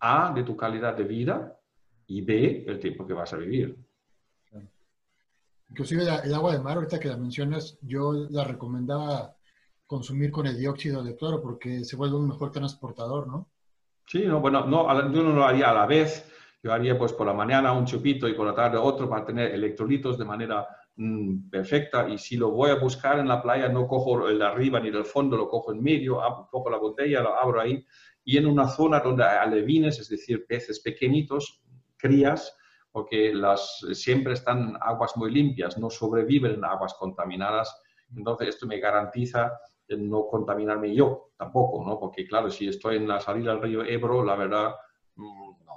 A, 0.00 0.32
de 0.32 0.44
tu 0.44 0.56
calidad 0.56 0.94
de 0.94 1.04
vida 1.04 1.58
y 2.06 2.20
B, 2.20 2.64
el 2.66 2.78
tiempo 2.78 3.06
que 3.06 3.14
vas 3.14 3.32
a 3.32 3.38
vivir. 3.38 3.76
Inclusive 5.70 6.04
el 6.24 6.34
agua 6.34 6.52
de 6.52 6.60
mar, 6.60 6.76
ahorita 6.76 6.98
que 6.98 7.08
la 7.08 7.16
mencionas, 7.16 7.78
yo 7.82 8.12
la 8.30 8.44
recomendaba 8.44 9.36
consumir 9.86 10.30
con 10.30 10.46
el 10.46 10.58
dióxido 10.58 11.02
de 11.02 11.16
cloro 11.16 11.40
porque 11.40 11.84
se 11.84 11.96
vuelve 11.96 12.16
un 12.16 12.28
mejor 12.28 12.50
transportador, 12.50 13.26
¿no? 13.26 13.48
Sí, 14.06 14.24
no, 14.24 14.40
bueno, 14.40 14.64
no, 14.66 15.12
yo 15.12 15.22
no 15.22 15.32
lo 15.32 15.44
haría 15.44 15.70
a 15.70 15.74
la 15.74 15.86
vez. 15.86 16.24
Yo 16.62 16.72
haría 16.72 16.98
pues 16.98 17.12
por 17.12 17.26
la 17.26 17.32
mañana 17.32 17.72
un 17.72 17.84
chupito 17.84 18.26
y 18.26 18.34
por 18.34 18.46
la 18.46 18.54
tarde 18.54 18.78
otro 18.78 19.08
para 19.08 19.24
tener 19.24 19.54
electrolitos 19.54 20.18
de 20.18 20.24
manera 20.24 20.66
mm, 20.96 21.48
perfecta. 21.48 22.08
Y 22.08 22.18
si 22.18 22.36
lo 22.36 22.50
voy 22.50 22.70
a 22.70 22.76
buscar 22.76 23.18
en 23.18 23.28
la 23.28 23.40
playa, 23.40 23.68
no 23.68 23.86
cojo 23.86 24.28
el 24.28 24.38
de 24.38 24.44
arriba 24.44 24.80
ni 24.80 24.90
del 24.90 25.04
fondo, 25.04 25.36
lo 25.36 25.48
cojo 25.48 25.72
en 25.72 25.82
medio, 25.82 26.18
cojo 26.50 26.68
la 26.68 26.78
botella, 26.78 27.20
lo 27.22 27.40
abro 27.40 27.60
ahí. 27.60 27.84
Y 28.24 28.36
en 28.38 28.46
una 28.46 28.66
zona 28.66 29.00
donde 29.00 29.24
hay 29.24 29.38
alevines, 29.38 30.00
es 30.00 30.08
decir, 30.08 30.44
peces 30.46 30.80
pequeñitos, 30.80 31.62
crías, 31.96 32.57
porque 32.90 33.32
las, 33.34 33.84
siempre 33.92 34.34
están 34.34 34.76
aguas 34.80 35.16
muy 35.16 35.30
limpias, 35.30 35.78
no 35.78 35.90
sobreviven 35.90 36.54
en 36.54 36.64
aguas 36.64 36.94
contaminadas. 36.94 37.80
Entonces, 38.14 38.48
esto 38.48 38.66
me 38.66 38.78
garantiza 38.80 39.52
no 39.96 40.26
contaminarme 40.26 40.94
yo 40.94 41.30
tampoco, 41.36 41.82
¿no? 41.84 41.98
Porque 41.98 42.26
claro, 42.26 42.50
si 42.50 42.68
estoy 42.68 42.96
en 42.96 43.08
la 43.08 43.20
salida 43.20 43.52
del 43.52 43.62
río 43.62 43.84
Ebro, 43.84 44.24
la 44.24 44.36
verdad, 44.36 44.74
mm, 45.16 45.50
no. 45.64 45.76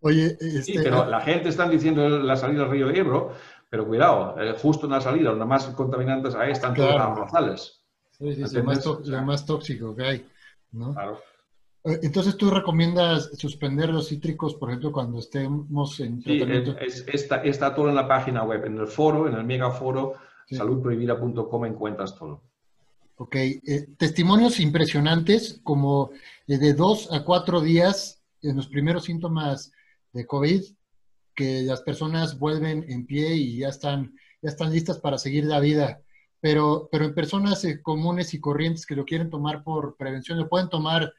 Oye, 0.00 0.26
este, 0.26 0.62
sí, 0.62 0.74
pero 0.82 1.04
la 1.06 1.20
gente 1.20 1.48
está 1.48 1.68
diciendo 1.68 2.08
la 2.08 2.36
salida 2.36 2.62
del 2.62 2.70
río 2.70 2.90
Ebro, 2.90 3.32
pero 3.68 3.86
cuidado, 3.86 4.40
eh, 4.40 4.54
justo 4.60 4.86
en 4.86 4.92
la 4.92 5.00
salida, 5.00 5.30
donde 5.30 5.44
más 5.44 5.66
contaminantes 5.68 6.34
hay 6.34 6.52
están 6.52 6.74
todas 6.74 6.96
las 6.96 7.16
rosales. 7.16 7.84
Sí, 8.10 8.34
sí, 8.34 8.42
es 8.42 8.52
lo 8.52 9.22
más, 9.22 9.46
tóxico 9.46 9.94
que 9.94 10.04
hay, 10.04 10.26
¿no? 10.72 10.92
Claro. 10.92 11.20
Eh, 11.84 12.00
entonces, 12.02 12.36
¿tú 12.36 12.50
recomiendas 12.50 13.30
suspender 13.36 13.90
los 13.90 14.08
cítricos, 14.08 14.54
por 14.54 14.70
ejemplo, 14.70 14.92
cuando 14.92 15.18
estemos 15.18 15.98
en 16.00 16.22
tratamiento? 16.22 16.76
Sí, 16.88 17.02
está, 17.12 17.42
está, 17.42 17.74
todo 17.74 17.88
en 17.88 17.96
la 17.96 18.06
página 18.06 18.44
web, 18.44 18.64
en 18.64 18.78
el 18.78 18.86
foro, 18.86 19.28
en 19.28 19.34
el 19.34 19.44
megaforo, 19.44 20.14
saludprohibida.com 20.50 21.66
encuentras 21.66 22.14
todo. 22.16 22.42
Ok, 23.16 23.36
eh, 23.36 23.88
testimonios 23.98 24.58
impresionantes, 24.60 25.60
como 25.62 26.10
de 26.46 26.72
dos 26.74 27.12
a 27.12 27.24
cuatro 27.24 27.60
días 27.60 28.22
en 28.42 28.56
los 28.56 28.68
primeros 28.68 29.04
síntomas 29.04 29.72
de 30.12 30.26
COVID, 30.26 30.62
que 31.34 31.62
las 31.62 31.82
personas 31.82 32.38
vuelven 32.38 32.84
en 32.88 33.06
pie 33.06 33.34
y 33.34 33.58
ya 33.58 33.68
están, 33.68 34.14
ya 34.40 34.50
están 34.50 34.72
listas 34.72 34.98
para 34.98 35.18
seguir 35.18 35.44
la 35.44 35.60
vida. 35.60 36.00
Pero, 36.40 36.88
pero 36.90 37.04
en 37.04 37.14
personas 37.14 37.64
eh, 37.64 37.80
comunes 37.80 38.34
y 38.34 38.40
corrientes 38.40 38.84
que 38.84 38.96
lo 38.96 39.04
quieren 39.04 39.30
tomar 39.30 39.62
por 39.62 39.96
prevención, 39.96 40.38
¿lo 40.38 40.48
pueden 40.48 40.68
tomar 40.68 41.12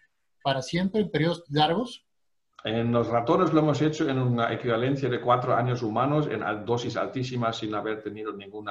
para 0.43 0.61
siempre 0.61 1.01
en 1.01 1.09
periodos 1.09 1.43
largos? 1.49 2.05
En 2.63 2.91
los 2.91 3.07
ratones 3.07 3.51
lo 3.51 3.59
hemos 3.59 3.81
hecho 3.81 4.07
en 4.07 4.19
una 4.19 4.53
equivalencia 4.53 5.09
de 5.09 5.19
cuatro 5.19 5.55
años 5.55 5.81
humanos 5.81 6.27
en 6.29 6.65
dosis 6.65 6.95
altísimas 6.95 7.57
sin 7.57 7.75
haber 7.75 8.01
tenido 8.01 8.31
ningún 8.33 8.69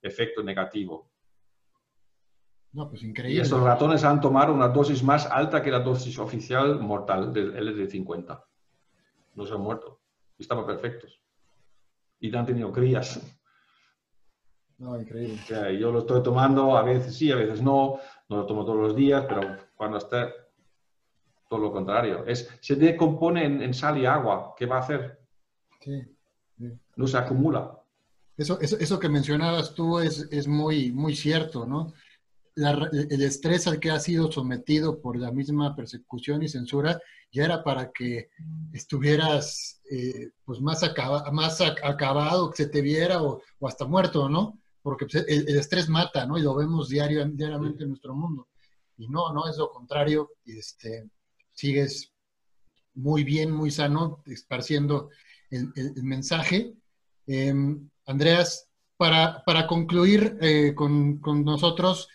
efecto 0.00 0.42
negativo. 0.42 1.10
No, 2.72 2.88
pues 2.88 3.02
increíble. 3.02 3.38
Y 3.38 3.40
estos 3.40 3.62
ratones 3.62 4.02
han 4.02 4.20
tomado 4.20 4.52
una 4.52 4.68
dosis 4.68 5.02
más 5.02 5.26
alta 5.26 5.62
que 5.62 5.70
la 5.70 5.80
dosis 5.80 6.18
oficial 6.18 6.80
mortal 6.80 7.32
del 7.32 7.54
LD50. 7.54 8.42
No 9.34 9.46
se 9.46 9.52
han 9.52 9.60
muerto. 9.60 10.00
Estaban 10.38 10.66
perfectos. 10.66 11.20
Y 12.20 12.30
no 12.30 12.40
han 12.40 12.46
tenido 12.46 12.72
crías. 12.72 13.20
No, 14.78 15.00
increíble. 15.00 15.38
yo 15.78 15.92
lo 15.92 16.00
estoy 16.00 16.22
tomando, 16.22 16.76
a 16.76 16.82
veces 16.82 17.14
sí, 17.14 17.30
a 17.30 17.36
veces 17.36 17.62
no. 17.62 18.00
No 18.28 18.38
lo 18.38 18.46
tomo 18.46 18.64
todos 18.64 18.78
los 18.78 18.96
días, 18.96 19.24
pero 19.28 19.56
cuando 19.76 19.98
esté 19.98 20.32
todo 21.48 21.60
lo 21.60 21.72
contrario. 21.72 22.24
Es, 22.26 22.50
se 22.60 22.76
decompone 22.76 23.44
en, 23.44 23.74
sal 23.74 23.98
y 23.98 24.06
agua. 24.06 24.54
¿Qué 24.56 24.66
va 24.66 24.76
a 24.76 24.80
hacer? 24.80 25.20
No 26.96 27.06
se 27.06 27.18
acumula. 27.18 27.78
Eso, 28.36 28.60
eso, 28.60 28.76
eso, 28.78 28.98
que 28.98 29.08
mencionabas 29.08 29.74
tú 29.74 30.00
es, 30.00 30.28
es 30.32 30.48
muy, 30.48 30.90
muy 30.90 31.14
cierto, 31.14 31.66
¿no? 31.66 31.92
el 32.56 33.22
estrés 33.22 33.66
al 33.66 33.80
que 33.80 33.90
ha 33.90 33.98
sido 33.98 34.30
sometido 34.30 35.00
por 35.00 35.16
la 35.16 35.32
misma 35.32 35.74
persecución 35.74 36.40
y 36.44 36.48
censura 36.48 37.00
ya 37.34 37.44
era 37.44 37.64
para 37.64 37.90
que 37.90 38.30
estuvieras 38.72 39.82
eh, 39.90 40.30
pues 40.44 40.60
más, 40.60 40.82
más 41.32 41.60
acabado, 41.60 42.50
que 42.50 42.56
se 42.56 42.68
te 42.68 42.80
viera 42.80 43.22
o, 43.22 43.42
hasta 43.62 43.86
muerto, 43.86 44.28
¿no? 44.28 44.60
Porque 44.82 45.06
pues, 45.06 45.24
el, 45.26 45.58
estrés 45.58 45.88
mata, 45.88 46.26
¿no? 46.26 46.38
Y 46.38 46.42
lo 46.42 46.54
vemos 46.54 46.88
diario, 46.88 47.24
diariamente 47.26 47.82
en 47.82 47.90
nuestro 47.90 48.14
mundo. 48.14 48.48
Y 48.96 49.08
no, 49.08 49.32
no, 49.32 49.48
es 49.48 49.58
lo 49.58 49.68
contrario. 49.70 50.30
Este, 50.46 51.10
sigues 51.54 52.12
muy 52.94 53.24
bien, 53.24 53.50
muy 53.50 53.70
sano, 53.70 54.22
esparciendo 54.26 55.10
el, 55.50 55.72
mensaje. 56.02 56.74
Em, 57.26 57.88
Andreas, 58.06 58.68
para, 58.96 59.42
para 59.44 59.66
concluir 59.66 60.36
eh, 60.40 60.74
con, 60.74 61.18
con 61.18 61.44
nosotros, 61.44 62.08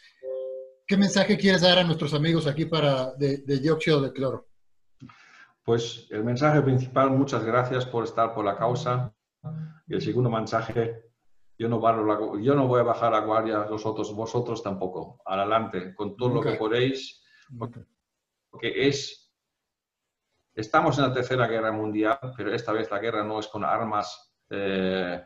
¿Qué 0.89 0.97
mensaje 0.97 1.37
quieres 1.37 1.61
dar 1.61 1.77
a 1.77 1.83
nuestros 1.83 2.15
amigos 2.15 2.47
aquí 2.47 2.65
para 2.65 3.13
de, 3.13 3.37
dióxido 3.59 4.01
de 4.01 4.11
cloro? 4.11 4.47
Pues 5.63 6.07
el 6.09 6.23
mensaje 6.23 6.63
principal, 6.63 7.11
muchas 7.11 7.45
gracias 7.45 7.85
por 7.85 8.05
estar 8.05 8.33
por 8.33 8.43
la 8.43 8.57
causa. 8.57 9.13
Y 9.87 9.93
el 9.93 10.01
segundo 10.01 10.31
mensaje, 10.31 11.11
yo 11.59 11.69
no, 11.69 12.39
yo 12.39 12.55
no 12.55 12.65
voy 12.65 12.79
a 12.79 12.83
bajar 12.83 13.13
a 13.13 13.19
guardia, 13.19 13.59
vosotros, 13.65 14.11
vosotros 14.15 14.63
tampoco. 14.63 15.21
Adelante, 15.27 15.93
con 15.93 16.17
todo 16.17 16.33
lo 16.33 16.41
que 16.41 16.53
podéis, 16.53 17.21
porque 18.49 18.87
es, 18.87 19.18
estamos 20.59 20.97
en 20.97 21.05
la 21.05 21.13
tercera 21.13 21.47
guerra 21.47 21.71
mundial, 21.71 22.19
pero 22.35 22.53
esta 22.53 22.71
vez 22.71 22.89
la 22.91 22.99
guerra 22.99 23.23
no 23.23 23.39
es 23.39 23.47
con 23.47 23.63
armas 23.63 24.33
eh, 24.49 25.23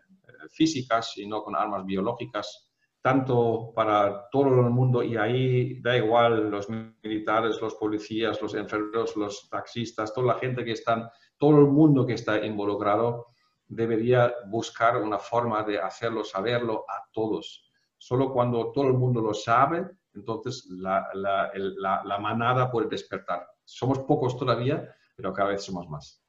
físicas, 0.49 1.11
sino 1.13 1.43
con 1.43 1.55
armas 1.55 1.86
biológicas 1.86 2.73
tanto 3.03 3.73
para 3.75 4.29
todo 4.31 4.61
el 4.61 4.69
mundo 4.69 5.03
y 5.03 5.17
ahí 5.17 5.81
da 5.81 5.97
igual 5.97 6.49
los 6.49 6.69
militares, 6.69 7.59
los 7.61 7.75
policías, 7.75 8.41
los 8.41 8.55
enfermeros, 8.55 9.17
los 9.17 9.49
taxistas, 9.49 10.13
toda 10.13 10.27
la 10.27 10.39
gente 10.39 10.63
que 10.63 10.71
están, 10.71 11.09
todo 11.38 11.59
el 11.59 11.67
mundo 11.67 12.05
que 12.05 12.13
está 12.13 12.38
involucrado 12.45 13.34
debería 13.67 14.34
buscar 14.47 14.95
una 14.95 15.19
forma 15.19 15.63
de 15.63 15.79
hacerlo 15.79 16.23
saberlo 16.23 16.86
a 16.88 17.03
todos. 17.11 17.69
Solo 17.97 18.31
cuando 18.31 18.71
todo 18.71 18.88
el 18.88 18.93
mundo 18.93 19.19
lo 19.19 19.34
sabe, 19.34 19.86
entonces 20.13 20.65
la, 20.69 21.05
la 21.13 22.19
manada 22.19 22.71
puede 22.71 22.88
despertar. 22.88 23.45
Somos 23.65 23.99
pocos 23.99 24.38
todavía, 24.38 24.95
pero 25.16 25.34
cada 25.34 25.49
vez 25.49 25.64
somos 25.64 25.88
más. 25.89 26.22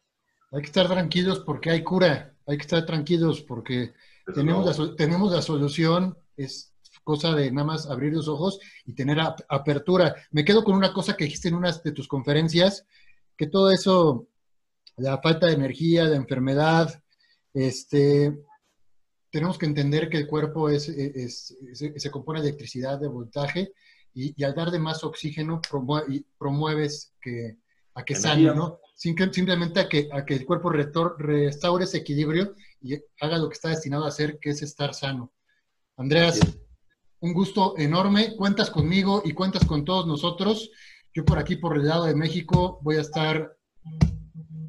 Hay 0.53 0.61
que 0.61 0.67
estar 0.67 0.89
tranquilos 0.89 1.41
porque 1.41 1.71
hay 1.71 1.83
cura, 1.83 2.35
hay 2.47 2.57
que 2.57 2.63
estar 2.63 2.85
tranquilos 2.87 3.43
porque 3.43 3.95
tenemos 4.35 4.79
la, 4.79 4.97
tenemos 4.97 5.33
la 5.33 5.43
solución 5.43 6.17
es 6.37 6.75
cosa 7.05 7.35
de 7.35 7.51
nada 7.53 7.67
más 7.67 7.87
abrir 7.87 8.13
los 8.13 8.29
ojos 8.29 8.59
y 8.85 8.95
tener 8.95 9.19
apertura. 9.49 10.17
Me 10.31 10.45
quedo 10.45 10.65
con 10.65 10.75
una 10.75 10.93
cosa 10.93 11.17
que 11.17 11.25
dijiste 11.25 11.49
en 11.49 11.55
una 11.55 11.71
de 11.73 11.93
tus 11.93 12.09
conferencias, 12.09 12.87
que 13.37 13.47
todo 13.47 13.71
eso, 13.71 14.29
la 14.97 15.21
falta 15.21 15.47
de 15.47 15.53
energía, 15.53 16.05
la 16.05 16.17
enfermedad, 16.17 17.03
este, 17.53 18.37
tenemos 19.31 19.59
que 19.59 19.67
entender 19.67 20.09
que 20.09 20.17
el 20.17 20.27
cuerpo 20.27 20.69
es, 20.71 20.85
se 20.87 22.11
compone 22.11 22.41
de 22.41 22.49
electricidad, 22.49 22.99
de 22.99 23.09
voltaje, 23.09 23.73
y, 24.15 24.43
al 24.45 24.55
dar 24.55 24.71
de 24.71 24.79
más 24.79 25.03
oxígeno 25.05 25.61
promueves 26.39 27.13
que, 27.21 27.59
a 27.95 28.05
que 28.05 28.15
sane, 28.15 28.55
¿no? 28.55 28.81
simplemente 28.95 29.81
a 29.81 29.89
que, 29.89 30.09
a 30.13 30.25
que 30.25 30.35
el 30.35 30.47
cuerpo 30.47 30.71
restaure 30.71 31.85
ese 31.85 31.99
equilibrio 31.99 32.55
y 32.81 32.95
haga 33.21 33.39
lo 33.39 33.49
que 33.49 33.55
está 33.55 33.69
destinado 33.69 34.05
a 34.05 34.09
hacer, 34.09 34.39
que 34.41 34.51
es 34.51 34.63
estar 34.63 34.95
sano. 34.95 35.33
Andreas, 35.97 36.41
un 37.21 37.33
gusto 37.33 37.75
enorme. 37.79 38.37
Cuentas 38.37 38.71
conmigo 38.71 39.23
y 39.25 39.33
cuentas 39.33 39.65
con 39.65 39.85
todos 39.85 40.07
nosotros. 40.07 40.71
Yo 41.15 41.25
por 41.25 41.39
aquí, 41.39 41.57
por 41.57 41.77
el 41.77 41.87
lado 41.87 42.05
de 42.05 42.15
México, 42.15 42.79
voy 42.83 42.97
a 42.97 43.01
estar 43.01 43.57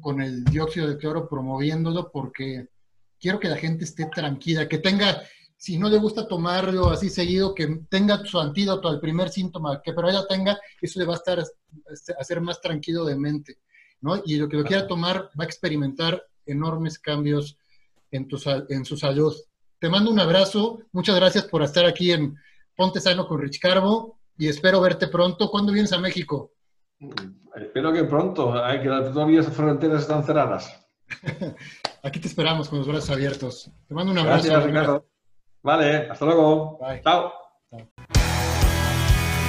con 0.00 0.22
el 0.22 0.44
dióxido 0.44 0.88
de 0.88 0.96
cloro 0.96 1.28
promoviéndolo 1.28 2.10
porque 2.12 2.68
quiero 3.18 3.40
que 3.40 3.48
la 3.48 3.56
gente 3.56 3.84
esté 3.84 4.06
tranquila, 4.06 4.68
que 4.68 4.78
tenga, 4.78 5.22
si 5.56 5.78
no 5.78 5.88
le 5.88 5.98
gusta 5.98 6.28
tomarlo 6.28 6.90
así 6.90 7.08
seguido, 7.08 7.54
que 7.54 7.80
tenga 7.88 8.18
su 8.24 8.38
antídoto 8.38 8.88
al 8.88 9.00
primer 9.00 9.30
síntoma, 9.30 9.80
que 9.82 9.92
pero 9.92 10.08
ella 10.08 10.26
tenga, 10.28 10.58
eso 10.80 11.00
le 11.00 11.06
va 11.06 11.14
a 11.14 11.16
estar 11.16 11.42
este, 11.90 12.14
a 12.18 12.24
ser 12.24 12.40
más 12.40 12.60
tranquilo 12.60 13.04
de 13.04 13.16
mente, 13.16 13.58
¿no? 14.00 14.20
Y 14.24 14.36
lo 14.36 14.48
que 14.48 14.58
lo 14.58 14.64
quiera 14.64 14.86
tomar 14.86 15.30
va 15.38 15.44
a 15.44 15.46
experimentar 15.46 16.22
enormes 16.44 16.98
cambios 16.98 17.58
en, 18.10 18.28
tu, 18.28 18.38
en 18.68 18.84
su 18.84 18.96
salud. 18.96 19.34
Te 19.78 19.88
mando 19.88 20.10
un 20.10 20.20
abrazo. 20.20 20.80
Muchas 20.92 21.16
gracias 21.16 21.44
por 21.44 21.62
estar 21.62 21.84
aquí 21.84 22.12
en 22.12 22.36
Ponte 22.74 23.00
Sano 23.00 23.26
con 23.26 23.40
Rich 23.40 23.60
Carbo 23.60 24.20
y 24.38 24.48
espero 24.48 24.80
verte 24.80 25.08
pronto. 25.08 25.50
¿Cuándo 25.50 25.72
vienes 25.72 25.92
a 25.92 25.98
México? 25.98 26.52
Espero 27.54 27.92
que 27.92 28.04
pronto. 28.04 28.52
Hay 28.62 28.80
que 28.80 28.88
todavía 28.88 29.42
las 29.42 29.52
fronteras 29.52 30.02
están 30.02 30.24
cerradas. 30.24 30.86
aquí 32.02 32.20
te 32.20 32.28
esperamos 32.28 32.68
con 32.68 32.78
los 32.78 32.88
brazos 32.88 33.10
abiertos. 33.10 33.70
Te 33.86 33.94
mando 33.94 34.12
un 34.12 34.18
abrazo. 34.18 34.48
Gracias, 34.48 34.64
Ricardo. 34.64 35.06
Vale, 35.66 36.08
hasta 36.08 36.24
luego. 36.24 36.78
Chao. 37.02 37.32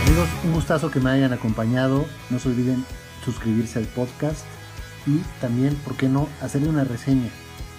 Amigos, 0.03 0.30
un 0.43 0.53
gustazo 0.53 0.89
que 0.89 0.99
me 0.99 1.11
hayan 1.11 1.32
acompañado. 1.32 2.05
No 2.32 2.39
se 2.39 2.49
olviden 2.49 2.84
suscribirse 3.24 3.78
al 3.78 3.86
podcast 3.86 4.43
y 5.05 5.20
también, 5.39 5.76
¿por 5.76 5.95
qué 5.95 6.09
no?, 6.09 6.28
hacerle 6.41 6.70
una 6.70 6.86
reseña. 6.86 7.30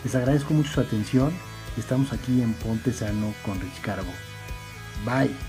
Les 0.05 0.15
agradezco 0.15 0.55
mucho 0.55 0.71
su 0.71 0.81
atención 0.81 1.33
Estamos 1.77 2.13
aquí 2.13 2.43
en 2.43 2.55
Ponte 2.55 2.93
Sano 2.93 3.33
con 3.45 3.61
Rich. 3.61 3.83
Bye. 5.05 5.48